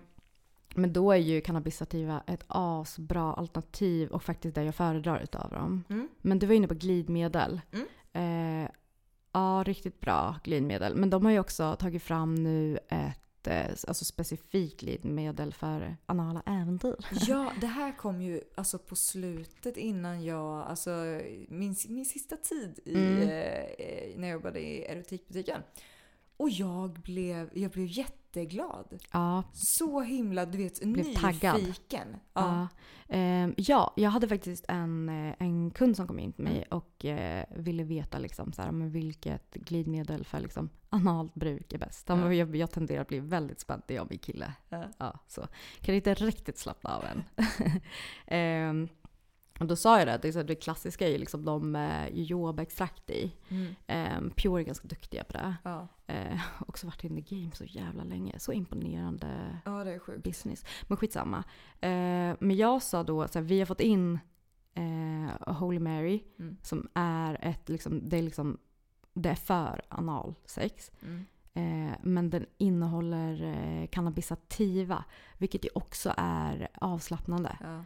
[0.77, 5.49] men då är ju cannabis sativa ett asbra alternativ och faktiskt det jag föredrar utav
[5.49, 5.83] dem.
[5.89, 6.09] Mm.
[6.21, 7.61] Men du var inne på glidmedel.
[7.71, 8.63] Mm.
[8.63, 8.69] Eh,
[9.35, 10.95] ja, riktigt bra glidmedel.
[10.95, 16.41] Men de har ju också tagit fram nu ett eh, alltså specifikt glidmedel för anala
[16.45, 16.95] äventyr.
[17.27, 20.89] Ja, det här kom ju alltså på slutet innan jag, alltså
[21.49, 23.21] min, min sista tid i, Mm.
[23.21, 25.61] eh, när jag jobbade i erotikbutiken.
[26.37, 29.03] Och jag blev, jag blev jätte jätteglad.
[29.11, 31.55] Ja, Så himla, du vet, Blev taggad.
[31.63, 32.07] nyfiken.
[32.33, 32.67] Ja.
[33.09, 36.67] Ehm, ja, jag hade faktiskt en, eh, en kund som kom in till mig Mm.
[36.69, 41.77] och eh, ville veta liksom, så här, men vilket glidmedel för liksom, analt bruk är
[41.77, 42.05] bäst.
[42.09, 42.33] Ja.
[42.33, 44.53] jag, jag tenderar att bli väldigt spänd när jag min kille.
[44.69, 44.83] Ja.
[44.97, 45.47] Ja, så.
[45.81, 47.23] Kan inte riktigt slappna av än.
[49.59, 53.35] Och då sa jag det, att det, klassiska är ju liksom de med jojobaextrakt i.
[53.49, 53.75] Mm.
[54.17, 55.55] Um, Pure är ganska duktiga på det.
[55.63, 55.87] Ja.
[56.07, 58.39] Eh, också varit in the game så jävla länge.
[58.39, 60.23] Så imponerande ja, det är sjukt.
[60.23, 60.65] business.
[60.87, 61.37] Men skitsamma.
[61.81, 64.19] Eh, men jag sa då så här, vi har fått in
[64.73, 66.57] eh, Holy Mary Mm.
[66.61, 68.57] som är ett, liksom, det är liksom,
[69.13, 70.91] det är för analsex.
[71.01, 71.25] Mm.
[71.53, 75.03] Eh, men den innehåller eh, cannabis sativa,
[75.37, 77.57] vilket ju också är avslappnande.
[77.61, 77.83] Ja.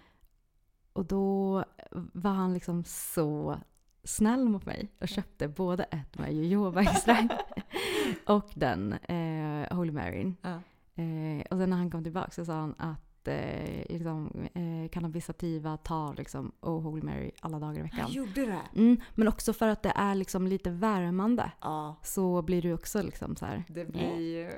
[0.94, 3.58] Och då var han liksom så
[4.04, 7.34] snäll mot mig och köpte både ett med jojobaextrakt
[8.26, 10.36] och den eh, Holy Maryn.
[10.42, 10.62] Ja.
[11.04, 15.26] Eh, och sen när han kom tillbaka så sa han att eh, liksom, eh, cannabis
[15.26, 18.00] sativa tar liksom Oh Holy Mary alla dagar i veckan.
[18.00, 18.62] Han gjorde det?
[18.76, 21.96] Mm, men också för att det är liksom lite värmande Ja.
[22.04, 23.64] så blir du också liksom så här.
[23.68, 24.52] Det blir ju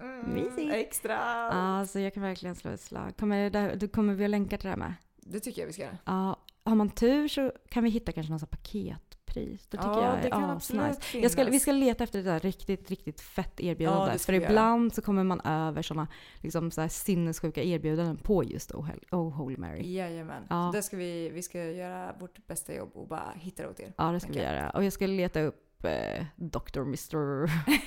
[0.00, 1.14] mm, extra.
[1.52, 3.16] Ja, så jag kan verkligen slå ett slag.
[3.16, 4.94] Kommer, det, då kommer vi att länka till det här med.
[5.30, 5.98] Det tycker jag vi ska göra.
[6.04, 9.66] Ja, har man tur så kan vi hitta kanske någon sån paketpris.
[9.66, 11.18] Det tycker ja, jag är det kan asnice.
[11.18, 14.12] Jag ska, vi ska leta efter det där riktigt, riktigt fett erbjudande.
[14.12, 14.50] Ja, För vi göra.
[14.50, 16.08] ibland så kommer man över såna
[16.40, 19.94] liksom så här sinnessjuka erbjudanden på just Oh, oh Holy Mary.
[19.94, 20.42] Jajamän.
[20.50, 20.70] Ja.
[20.72, 23.80] Så det ska vi, vi ska göra vårt bästa jobb och bara hitta det åt
[23.80, 23.92] er.
[23.98, 24.44] Ja, det ska vi Okej.
[24.44, 24.70] göra.
[24.70, 26.80] Och jag ska leta upp eh, Dr.
[26.80, 27.46] Mr.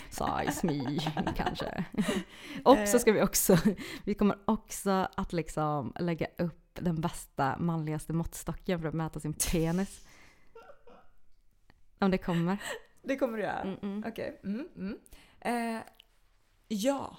[0.10, 1.00] Size Me
[1.36, 1.86] kanske.
[2.66, 3.58] och så ska vi också,
[4.04, 9.34] vi kommer också att liksom lägga upp den bästa manligaste måttstocken för att mäta sin
[9.34, 10.08] penis.
[12.00, 12.58] Om det kommer.
[13.02, 13.62] Det kommer du göra?
[13.62, 14.10] Mm -mm.
[14.10, 14.40] Okej.
[14.44, 14.98] Mm, mm.
[15.40, 15.82] Eh,
[16.68, 17.18] ja.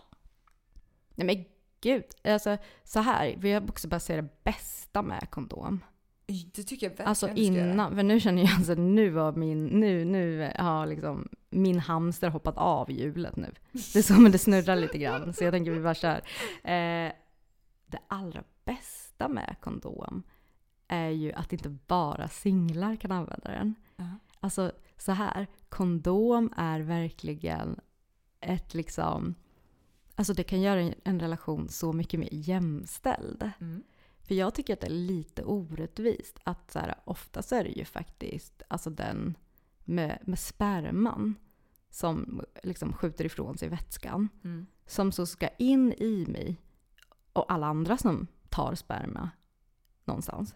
[1.14, 1.44] Nej men
[1.80, 5.80] gud, alltså så här, vi har också börjat se det bästa med kondom.
[6.26, 10.04] Det tycker jag verkligen Alltså innan, för nu känner jag alltså nu har min, nu,
[10.04, 13.54] nu har liksom min hamster hoppat av hjulet nu.
[13.72, 16.22] Det är som det snurrar lite grann, så jag tänker vi bara kör.
[16.64, 17.12] Eh,
[17.86, 20.22] det allra bästa med kondom
[20.88, 23.74] är ju att inte bara singlar kan använda den.
[23.96, 24.04] Ja.
[24.40, 27.80] Alltså så här, kondom är verkligen
[28.40, 29.34] ett liksom,
[30.14, 33.50] alltså det kan göra en, en relation så mycket mer jämställd.
[33.60, 33.82] Mm.
[34.22, 37.70] För jag tycker att det är lite orättvist att så här, ofta så är det
[37.70, 39.34] ju faktiskt alltså den
[39.78, 41.34] med, med sperman
[41.90, 44.28] som liksom skjuter ifrån sig vätskan.
[44.44, 44.66] Mm.
[44.86, 46.56] Som så ska in i mig
[47.32, 49.30] och alla andra som tar sperma
[50.04, 50.54] någonstans.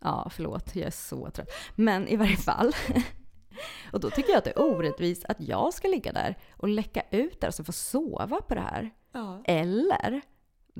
[0.00, 1.50] Ja, förlåt, jag är så trött.
[1.74, 2.72] Men i varje fall.
[3.92, 7.02] Och då tycker jag att det är orättvist att jag ska ligga där och läcka
[7.10, 8.90] ut där och så få sova på det här.
[9.12, 9.42] Ja.
[9.44, 10.20] Eller,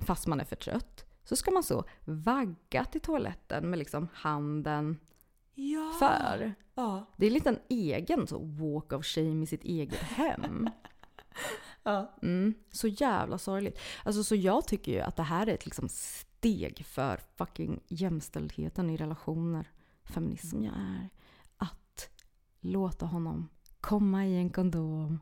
[0.00, 4.98] fast man är för trött, så ska man så vagga till toaletten med liksom handen
[5.54, 5.92] ja.
[5.98, 6.54] för.
[6.74, 7.04] Ja.
[7.16, 10.70] Det är lite en egen så walk of shame i sitt eget hem.
[11.82, 12.14] ja.
[12.22, 13.78] Mm, så jävla sorgligt.
[14.04, 15.88] Alltså, så jag tycker ju att det här är ett liksom
[16.38, 19.70] steg för fucking jämställdheten i relationer.
[20.04, 21.08] Feminism jag är.
[21.56, 22.10] Att
[22.60, 23.48] låta honom
[23.80, 25.20] komma i en kondom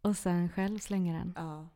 [0.00, 1.32] och sen själv slänga den.
[1.36, 1.68] Ja.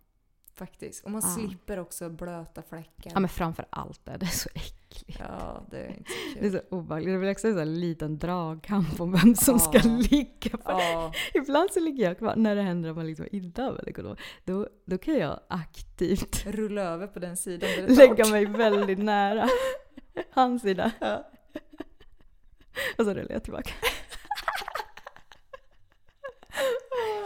[0.54, 1.04] Faktiskt.
[1.04, 1.28] Och man Ja.
[1.34, 3.12] slipper också blöta fläcken.
[3.14, 4.77] Ja men framför allt det, det är så äckligt.
[5.18, 6.60] Ja, det är inte så Det är kul.
[6.70, 7.14] så obehagligt.
[7.14, 9.98] Det blir också en sån liten dragkamp om vem som ska Ja.
[10.10, 11.12] ligga på Ja.
[11.34, 14.16] Ibland så ligger jag kvar när det händer att man liksom inte använder kondom.
[14.44, 18.44] Då, då kan jag aktivt Rulla över på den sidan där det är lägga mig
[18.46, 19.48] väldigt nära
[20.30, 20.92] hans sida.
[21.00, 21.30] Ja.
[22.98, 23.70] Och så rullar jag tillbaka.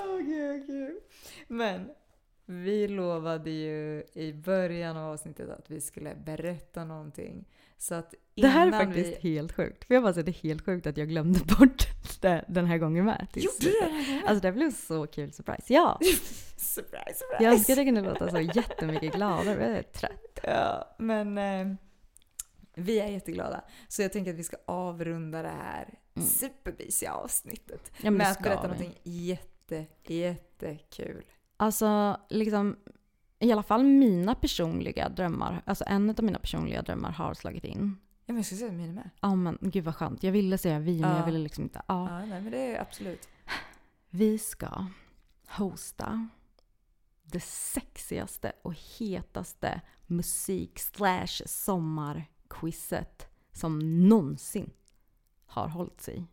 [0.08, 0.96] Åh gud, gud.
[1.48, 1.90] Men
[2.52, 7.44] vi lovade ju i början av avsnittet att vi skulle berätta någonting.
[7.78, 9.34] Så att Det här är faktiskt vi...
[9.34, 9.84] helt sjukt.
[9.84, 11.86] För jag bara säger det är helt sjukt att jag glömde bort
[12.20, 13.26] det den här gången med.
[13.34, 14.22] Gjorde du det?
[14.26, 15.72] Alltså det blev så kul surprise.
[15.74, 15.98] Ja!
[16.56, 17.44] Surprise, surprise!
[17.44, 19.62] Jag önskar att jag kunde låta så jättemycket gladare.
[19.68, 20.38] Jag är trött.
[20.42, 21.74] Ja, men eh,
[22.74, 23.64] vi är jätteglada.
[23.88, 26.28] Så jag tänker att vi ska avrunda det här Mm.
[26.28, 28.68] superbisiga avsnittet Ja, med att berätta vi.
[28.68, 31.24] någonting jätte, jättekul.
[31.62, 32.76] Alltså, liksom,
[33.38, 37.96] i alla fall mina personliga drömmar, alltså en av mina personliga drömmar har slagit in.
[38.26, 39.10] Ja, men jag ska säga mina med.
[39.20, 40.22] Ja men gud vad skönt.
[40.22, 41.18] Jag ville säga vi men Ja.
[41.18, 41.82] jag ville liksom inte.
[41.88, 42.08] Ja.
[42.20, 43.28] Ja, nej, men det är absolut.
[44.10, 44.86] Vi ska
[45.48, 46.28] hosta
[47.22, 54.70] det sexigaste och hetaste musik slash sommarquizet som någonsin
[55.46, 56.26] har hållit sig.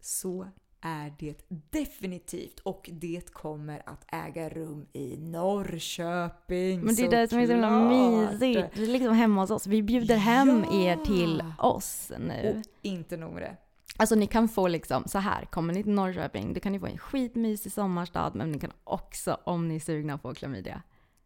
[0.00, 0.48] Så
[0.82, 6.80] är det definitivt och det kommer att äga rum i Norrköping.
[6.80, 8.74] Men det är det som är så himla mysigt.
[8.74, 9.66] Det är liksom hemma hos oss.
[9.66, 10.74] Vi bjuder hem Ja.
[10.74, 12.54] er till oss nu.
[12.58, 13.56] Och inte nog med det.
[13.96, 16.86] Alltså ni kan få liksom så här, kommer ni till Norrköping, då kan ni få
[16.86, 20.82] en skitmysig sommarstad, men ni kan också, om ni är sugna på klamydia.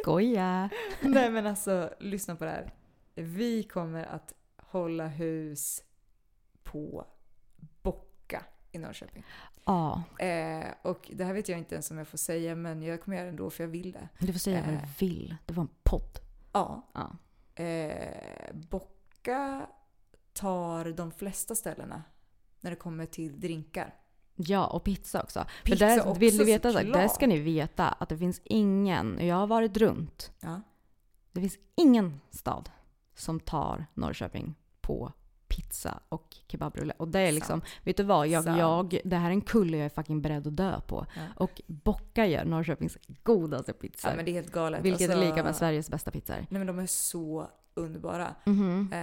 [0.00, 0.70] Skoja!
[1.00, 2.72] Nej men alltså, lyssna på det här.
[3.14, 5.82] Vi kommer att hålla hus
[6.64, 7.04] på
[7.82, 9.24] Bocka i Norrköping.
[9.64, 13.02] Ja, Eh, och det här vet jag inte ens om jag får säga, men jag
[13.02, 14.08] kommer göra det ändå för jag vill det.
[14.18, 14.80] du får säga vad Eh.
[14.80, 15.36] du vill.
[15.46, 16.18] Det var en podd.
[16.52, 16.90] Ja.
[16.94, 17.10] Ja.
[17.64, 19.66] Eh, Bocka
[20.32, 22.02] tar de flesta ställena
[22.60, 23.94] när det kommer till drinkar.
[24.34, 25.46] Ja, och pizza också.
[25.64, 26.94] Pizza För där, också, vill ni veta, så, såklart.
[26.94, 30.60] där ska ni veta att det finns ingen, jag har varit runt, Ja.
[31.32, 32.70] det finns ingen stad
[33.14, 35.12] som tar Norrköping på
[35.56, 36.92] pizza och kebabrulle.
[36.96, 38.28] Och det är liksom, vet du vad?
[38.28, 38.58] Jag, Sant.
[38.58, 41.06] jag, det här är en kulle jag är fucking beredd att dö på.
[41.16, 41.22] Ja.
[41.36, 44.10] Och Bocka gör Norrköpings godaste pizzor.
[44.10, 44.82] ja men det är helt galet.
[44.82, 46.36] vilket Alltså, är lika med Sveriges bästa pizzor.
[46.36, 48.34] Nej men de är så underbara.
[48.44, 48.88] Mhm.
[48.92, 48.98] Eh,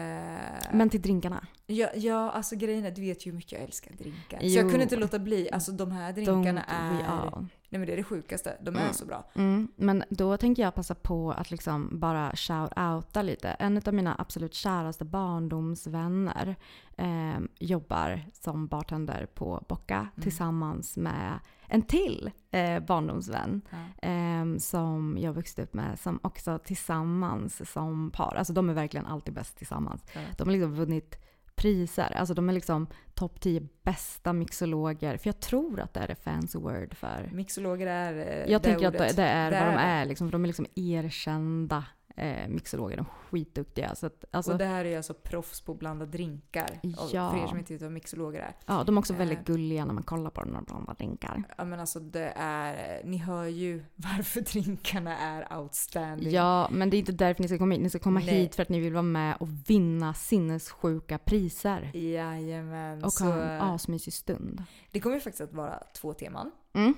[0.73, 1.47] Men till drinkarna.
[1.67, 4.39] ja, ja, alltså grejen är, du vet ju hur mycket jag älskar drinkar.
[4.39, 4.51] Så Jo.
[4.61, 5.49] jag kunde inte låta bli.
[5.51, 7.47] Alltså de här drinkarna Don't är...
[7.71, 8.57] Nej men det är det sjukaste.
[8.61, 8.93] De är Mm.
[8.93, 9.25] så bra.
[9.35, 13.49] Mm, men då tänker jag passa på att liksom bara shout-outa lite.
[13.49, 16.55] En av mina absolut käraste barndomsvänner
[16.97, 20.09] eh, jobbar som bartender på Bocka Mm.
[20.21, 23.61] tillsammans med en till eh, barndomsvän
[24.01, 28.35] eh, som jag vuxit upp med som också tillsammans som par.
[28.37, 30.01] Alltså de är verkligen alltid bäst tillsammans.
[30.37, 31.15] De har liksom vunnit
[31.61, 32.11] priser.
[32.15, 35.17] Alltså de är liksom topp 10 bästa mixologer.
[35.17, 38.69] För jag tror att det är det fancy word för Mixologer är eh, jag det
[38.69, 39.15] tänker att ordet.
[39.15, 40.05] det, det är Det vad de är.
[40.05, 41.85] Liksom, för de är liksom erkända
[42.19, 42.97] eh, mixologer.
[42.97, 43.95] De är skitduktiga.
[43.95, 46.79] Så att, alltså, och det här är alltså proffs på att blanda drinkar.
[47.11, 47.31] Ja.
[47.31, 48.55] För er som inte vet vad mixologer är.
[48.65, 50.93] ja, de är också eh, väldigt gulliga när man kollar på dem när de blandar
[50.95, 51.43] drinkar.
[51.57, 56.31] Ja men alltså det är, ni hör ju varför drinkarna är outstanding.
[56.31, 57.81] Ja, men det är inte därför ni ska komma hit.
[57.83, 58.29] Ni ska komma Nej.
[58.29, 61.91] hit för att ni vill vara med och vinna sinnessjuka priser.
[61.93, 63.03] Jajamän.
[63.03, 64.63] Och så, ha en asmysig stund.
[64.91, 66.51] det kommer ju faktiskt att vara två teman.
[66.73, 66.93] Mm.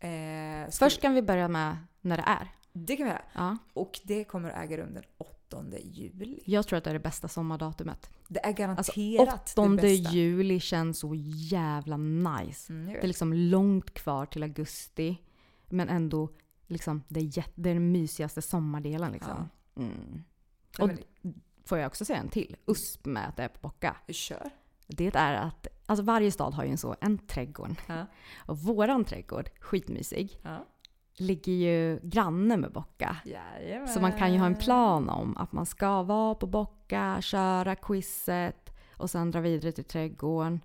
[0.00, 2.48] Eh, Först kan vi börja med när det är.
[2.86, 3.22] Det kan vi göra.
[3.34, 3.56] Ja.
[3.72, 6.42] Och det kommer att äga rum den 8 juli.
[6.46, 8.10] Jag tror att det är det bästa sommardatumet.
[8.28, 10.10] Det är Alltså, garanterat 8 det bästa.
[10.12, 11.14] juli känns så
[11.50, 12.72] jävla nice.
[12.72, 15.18] Mm, Det är liksom långt kvar till augusti.
[15.68, 16.28] Men ändå,
[16.66, 19.12] liksom, det, är det är den mysigaste sommardelen.
[19.12, 19.48] Liksom.
[19.76, 20.22] Mm.
[20.78, 21.34] Nej, Och men,
[21.64, 23.96] får jag också säga en till USP med att det är på Bocka.
[24.08, 24.50] kör.
[24.86, 27.74] Det är att alltså varje stad har ju en så, en trädgård.
[27.86, 28.06] Ja.
[28.38, 30.66] Och våran trädgård, skitmysig, Ja.
[31.20, 33.16] Ligger ju granne med Bocka.
[33.24, 33.88] Jajamän.
[33.88, 37.74] Så man kan ju ha en plan om att man ska vara på Bocka, köra
[37.74, 40.60] quizet och sen dra vidare till trädgården.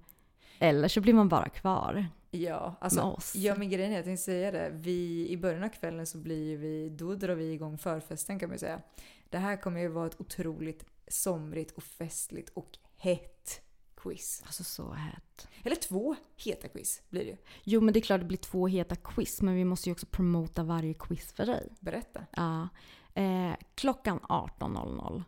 [0.60, 3.36] Eller så blir man bara kvar Ja, med alltså, oss.
[3.36, 4.70] ja men grejen är, jag tänkte säga det.
[4.74, 8.56] Vi, I början av kvällen så blir vi, då drar vi igång förfesten kan man
[8.56, 8.82] ju säga.
[9.30, 13.62] Det här kommer ju vara ett otroligt somrigt och festligt och hett
[14.06, 14.44] quiz.
[14.46, 15.48] Alltså så hett.
[15.64, 17.38] Eller två heta quiz blir det ju.
[17.64, 20.06] Jo men det är klart det blir två heta quiz men vi måste ju också
[20.06, 21.74] promota varje quiz för sig.
[21.80, 22.26] Berätta.
[22.32, 22.70] Ja.
[23.14, 25.24] Eh, klockan 18.00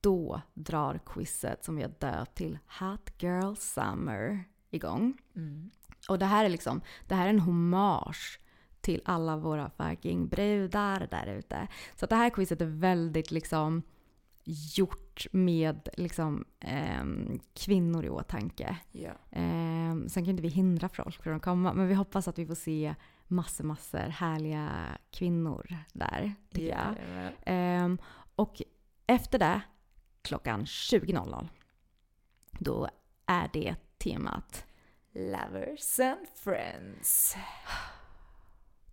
[0.00, 5.18] då drar quizet som vi har döpt till Hot Girl Summer igång.
[5.36, 5.70] Mm.
[6.08, 8.40] Och det här är liksom, det här är en hommage
[8.80, 11.68] till alla våra fucking brudar där ute.
[11.96, 13.82] Så det här quizet är väldigt liksom
[14.76, 18.76] gjort med liksom ehm, kvinnor i åtanke.
[18.92, 19.12] Ja.
[19.30, 22.46] Ehm, sen kan inte vi hindra folk från att komma, men vi hoppas att vi
[22.46, 22.94] får se
[23.26, 24.70] massor, massor härliga
[25.10, 26.34] kvinnor där.
[26.50, 27.32] Jajamän.
[27.42, 27.98] Ehm,
[28.34, 28.62] och
[29.06, 29.60] efter det,
[30.22, 31.48] klockan 20.00,
[32.50, 32.88] då
[33.26, 34.66] är det temat
[35.12, 37.36] Lovers and friends.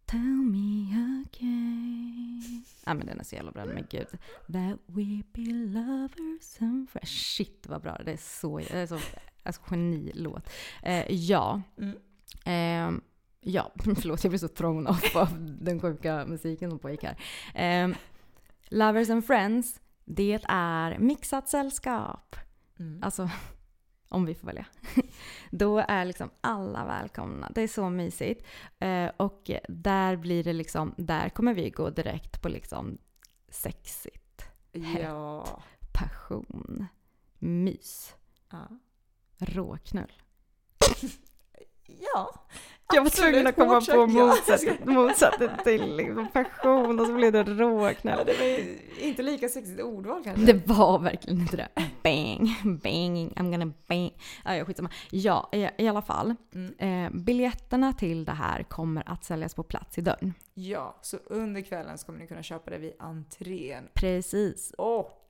[0.07, 0.93] Tell me
[1.25, 2.63] again.
[2.85, 4.07] Ja men den är så jävla bra, men gud.
[4.47, 7.09] That we be lovers and friends.
[7.09, 8.99] Shit vad bra, det är så, det är så
[9.43, 10.49] alltså, genilåt.
[10.84, 11.61] Eh, ja.
[11.77, 11.97] Mm.
[12.45, 13.01] Ehm,
[13.41, 15.27] ja, förlåt jag blev så thrown off av
[15.61, 17.17] den sjuka musiken som pågick här.
[17.55, 17.95] Ehm,
[18.69, 22.35] lovers and friends, det är mixat sällskap.
[22.79, 23.03] Mm.
[23.03, 23.29] Alltså,
[24.09, 24.65] om vi får välja.
[25.51, 27.51] Då är liksom alla välkomna.
[27.55, 28.45] Det är så mysigt.
[28.79, 32.97] Eh, och där blir det liksom, där kommer vi gå direkt på liksom
[33.49, 35.61] sexigt, Ja.
[35.93, 36.88] passion,
[37.39, 38.15] mys,
[38.51, 38.67] ja.
[39.38, 40.11] råknull.
[42.13, 42.45] Ja.
[42.93, 47.43] Jag var tvungen att komma på motsatt, motsatt till liksom passion och så blev det
[47.43, 48.26] råknäll.
[48.26, 50.53] det var inte lika sexigt ordval kanske.
[50.53, 51.69] Det var verkligen inte det.
[52.03, 52.49] Bang,
[52.84, 54.11] bang, I'm gonna bang.
[54.45, 54.89] Ja, ja, skitsamma.
[55.11, 56.35] Ja, i, i alla fall.
[56.53, 57.05] Mm.
[57.05, 60.34] Eh, biljetterna till det här kommer att säljas på plats i dörren.
[60.53, 63.88] Ja, så under kvällen så kommer ni kunna köpa det vid entrén.
[63.93, 64.73] Precis.
[64.77, 65.30] Och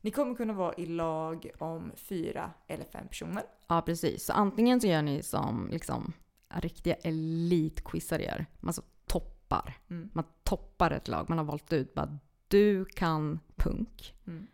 [0.00, 3.42] ni kommer kunna vara i lag om fyra eller fem personer.
[3.68, 4.24] Ja, precis.
[4.24, 6.12] Så antingen så gör ni som liksom
[6.60, 8.46] riktiga elitquizare gör.
[8.60, 9.78] Man så toppar.
[9.90, 10.10] Mm.
[10.12, 11.28] Man toppar ett lag.
[11.28, 12.18] Man har valt ut bara
[12.48, 14.14] du kan punk.
[14.26, 14.46] Mm.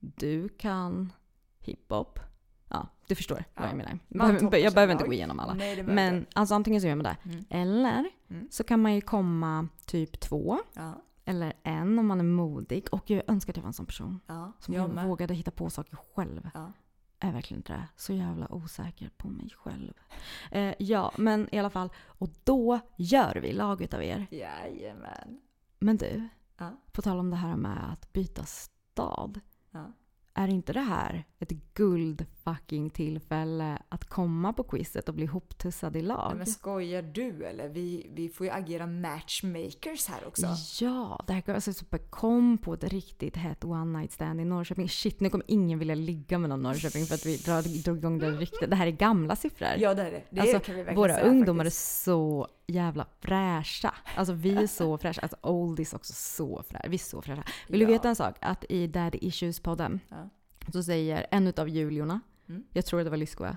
[0.00, 1.12] Du kan
[1.58, 2.18] hiphop.
[2.68, 3.68] Ja, du förstår vad Ja.
[3.68, 3.98] jag menar.
[4.08, 5.54] Behöver- jag behöver inte gå igenom alla.
[5.54, 6.30] Nej, Men inte.
[6.34, 7.16] alltså antingen så gör man det.
[7.24, 7.44] Mm.
[7.50, 8.48] Eller Mm.
[8.50, 10.58] så kan man ju komma typ två.
[10.74, 12.86] Ja, Eller en om man är modig.
[12.92, 14.20] Och jag önskar att jag var en sån person.
[14.26, 14.52] ja.
[14.60, 16.50] Som jag vågade hitta på saker själv.
[16.54, 16.72] Ja.
[17.20, 17.88] Är verkligen inte det.
[17.96, 19.92] Så jävla osäker på mig själv.
[20.50, 21.90] Eh, ja, men i alla fall.
[22.06, 24.26] Och då gör vi lag utav er.
[24.30, 25.40] Jajamän.
[25.78, 26.28] Men du,
[26.58, 26.76] Ja.
[26.92, 29.40] på tal om det här med att byta stad.
[29.70, 29.92] Ja.
[30.34, 35.96] Är inte det här ett guld fucking tillfälle att komma på quizet och bli hoptussad
[35.96, 36.32] i lag?
[36.36, 37.68] Men skojar du eller?
[37.68, 40.46] Vi, vi får ju agera matchmakers här också.
[40.84, 44.44] Ja, det här kan alltså super kom på ett riktigt hett one night stand i
[44.44, 44.88] Norrköping.
[44.88, 48.18] Shit, nu kommer ingen vilja ligga med någon Norrköping för att vi drar, drog igång
[48.18, 48.70] det riktigt.
[48.70, 49.68] Det här är gamla siffror.
[49.78, 50.22] Ja, det är det.
[50.30, 51.98] Det alltså, kan vi våra säga ungdomar faktiskt.
[51.98, 53.94] är så jävla fräscha.
[54.16, 55.20] Alltså vi är så fräscha.
[55.22, 56.88] Alltså oldies också så fräscha.
[56.88, 57.42] Vi är så fräscha.
[57.68, 57.86] Vill Ja.
[57.86, 58.36] du veta en sak?
[58.40, 60.28] Att i Daddy Issues-podden Ja.
[60.72, 62.64] så säger en utav Juliorna, Mm.
[62.72, 63.56] jag tror det var Lyskoa,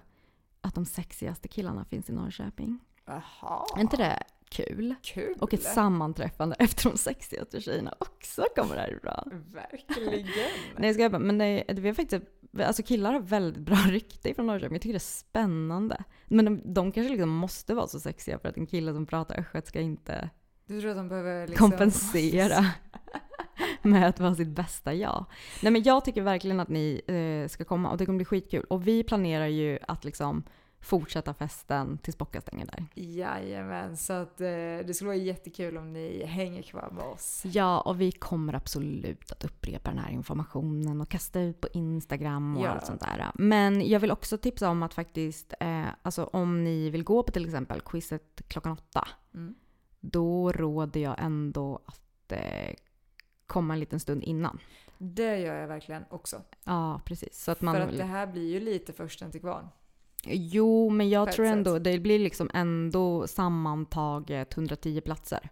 [0.61, 2.79] att de sexigaste killarna finns i Norrköping.
[3.05, 3.65] Jaha.
[3.75, 4.95] Är inte det kul?
[5.01, 5.35] Kul.
[5.39, 9.43] Och ett sammanträffande efter de sexigaste tjejerna också kommer härifrån.
[9.53, 10.27] Verkligen.
[10.77, 12.23] Nej jag skojar bara, men det, det är faktiskt,
[12.59, 14.75] alltså killar har väldigt bra rykte från Norrköping.
[14.75, 16.03] Jag tycker det är spännande.
[16.27, 19.39] Men de, de kanske liksom måste vara så sexiga för att en kille som pratar
[19.39, 20.29] östgötska inte
[20.65, 21.69] Du tror att de behöver liksom...
[21.69, 22.65] kompensera
[23.89, 25.25] med att vara sitt bästa jag.
[25.63, 28.63] Nej men jag tycker verkligen att ni eh, ska komma och det kommer bli skitkul.
[28.69, 30.43] Och vi planerar ju att liksom
[30.83, 32.85] fortsätta festen tills Bocka stänger där.
[32.95, 37.41] Jajamän, så att eh, det skulle vara jättekul om ni hänger kvar med oss.
[37.45, 42.57] Ja, och vi kommer absolut att upprepa den här informationen och kasta ut på Instagram
[42.57, 42.69] och Ja.
[42.69, 43.31] allt sånt där.
[43.35, 47.31] Men jag vill också tipsa om att faktiskt, eh, alltså om ni vill gå på
[47.31, 49.55] till exempel quizet klockan åtta, Mm.
[49.99, 52.73] då råder jag ändå att eh,
[53.51, 54.59] komma en liten stund innan.
[54.97, 56.41] Det gör jag verkligen också.
[56.63, 57.43] Ja, precis.
[57.43, 59.67] Så att man För att det här blir ju lite försten till kvarn.
[60.25, 65.49] Jo, men jag tror ändå, det blir liksom ändå sammantaget 110 platser.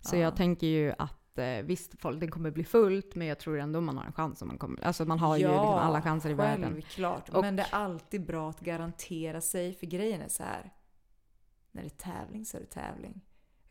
[0.00, 0.20] Så Ja.
[0.20, 3.80] jag tänker ju att eh, visst, folk, det kommer bli fullt, men jag tror ändå
[3.80, 4.42] man har en chans.
[4.42, 6.72] Om man, kommer, alltså man har ju liksom alla chanser i världen.
[6.72, 7.28] Självklart.
[7.28, 9.74] Och- Men det är alltid bra att garantera sig.
[9.74, 10.72] För grejen är så här.
[11.72, 13.20] När det är tävling så är det tävling.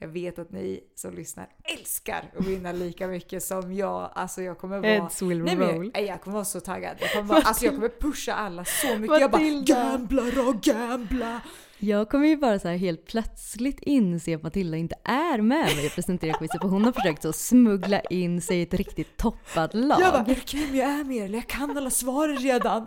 [0.01, 1.47] Jag vet att ni som lyssnar
[1.79, 4.11] älskar att vinna lika mycket som jag.
[4.15, 4.91] Alltså jag kommer vara...
[4.91, 5.85] Heads will Nej, roll.
[5.85, 6.97] jag, nej, jag kommer vara så taggad.
[6.99, 9.21] Jag kommer, vara, alltså jag kommer pusha alla så mycket.
[9.21, 9.73] Jag bara Matilda.
[9.75, 11.41] gambla och gambla.
[11.79, 15.85] Jag kommer ju bara så här helt plötsligt inse att Matilda inte är med mig
[15.85, 16.61] och presenterar quizet.
[16.61, 20.01] För hon har försökt så smuggla in sig i ett riktigt toppat lag.
[20.01, 22.85] Jag bara, du Kim jag är med eller jag kan alla svaren redan.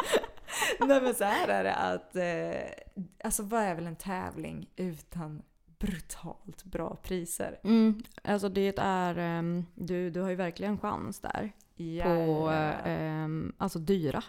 [0.81, 5.43] Nej men så här är det att, eh, alltså vad är väl en tävling utan
[5.87, 7.61] brutalt bra priser?
[7.65, 11.53] Mm, alltså det är, ehm, du, du har ju verkligen chans där.
[11.77, 12.81] På Jajamän.
[12.85, 14.25] ehm, alltså dyra.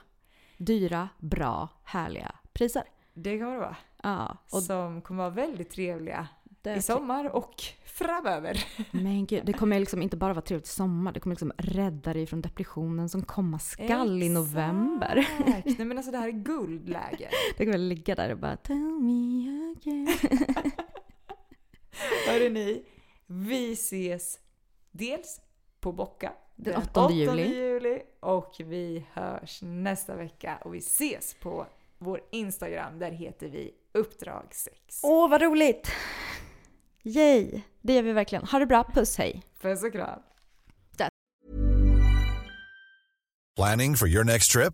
[0.57, 2.83] Dyra, bra, härliga priser.
[3.13, 3.75] Det kommer det vara.
[4.03, 6.27] Ja, och Som kommer vara väldigt trevliga
[6.77, 7.53] i sommar och
[7.85, 8.65] framöver.
[8.91, 12.13] Men gud, det kommer liksom inte bara vara trevligt i sommar, det kommer liksom rädda
[12.13, 15.27] dig från depressionen som komma skall i november.
[15.39, 15.77] Exakt.
[15.77, 17.29] Nej men alltså det här är guldläge.
[17.57, 20.07] Det kommer ligga där och bara tell me again.
[22.27, 22.85] Hörru ni,
[23.27, 24.39] vi ses
[24.91, 25.41] dels
[25.79, 27.55] på Bocka Den 8 juli.
[27.55, 31.65] juli och vi hörs nästa vecka och vi ses på
[31.97, 32.99] vår Instagram.
[32.99, 34.99] Där heter vi Uppdrag 6.
[35.03, 35.91] Åh, vad roligt!
[37.03, 37.61] Yay!
[37.81, 38.43] Det gör vi verkligen.
[38.45, 39.43] Ha det bra, puss hej!
[39.61, 40.19] Puss och kram!
[43.55, 44.73] Planning for your next trip?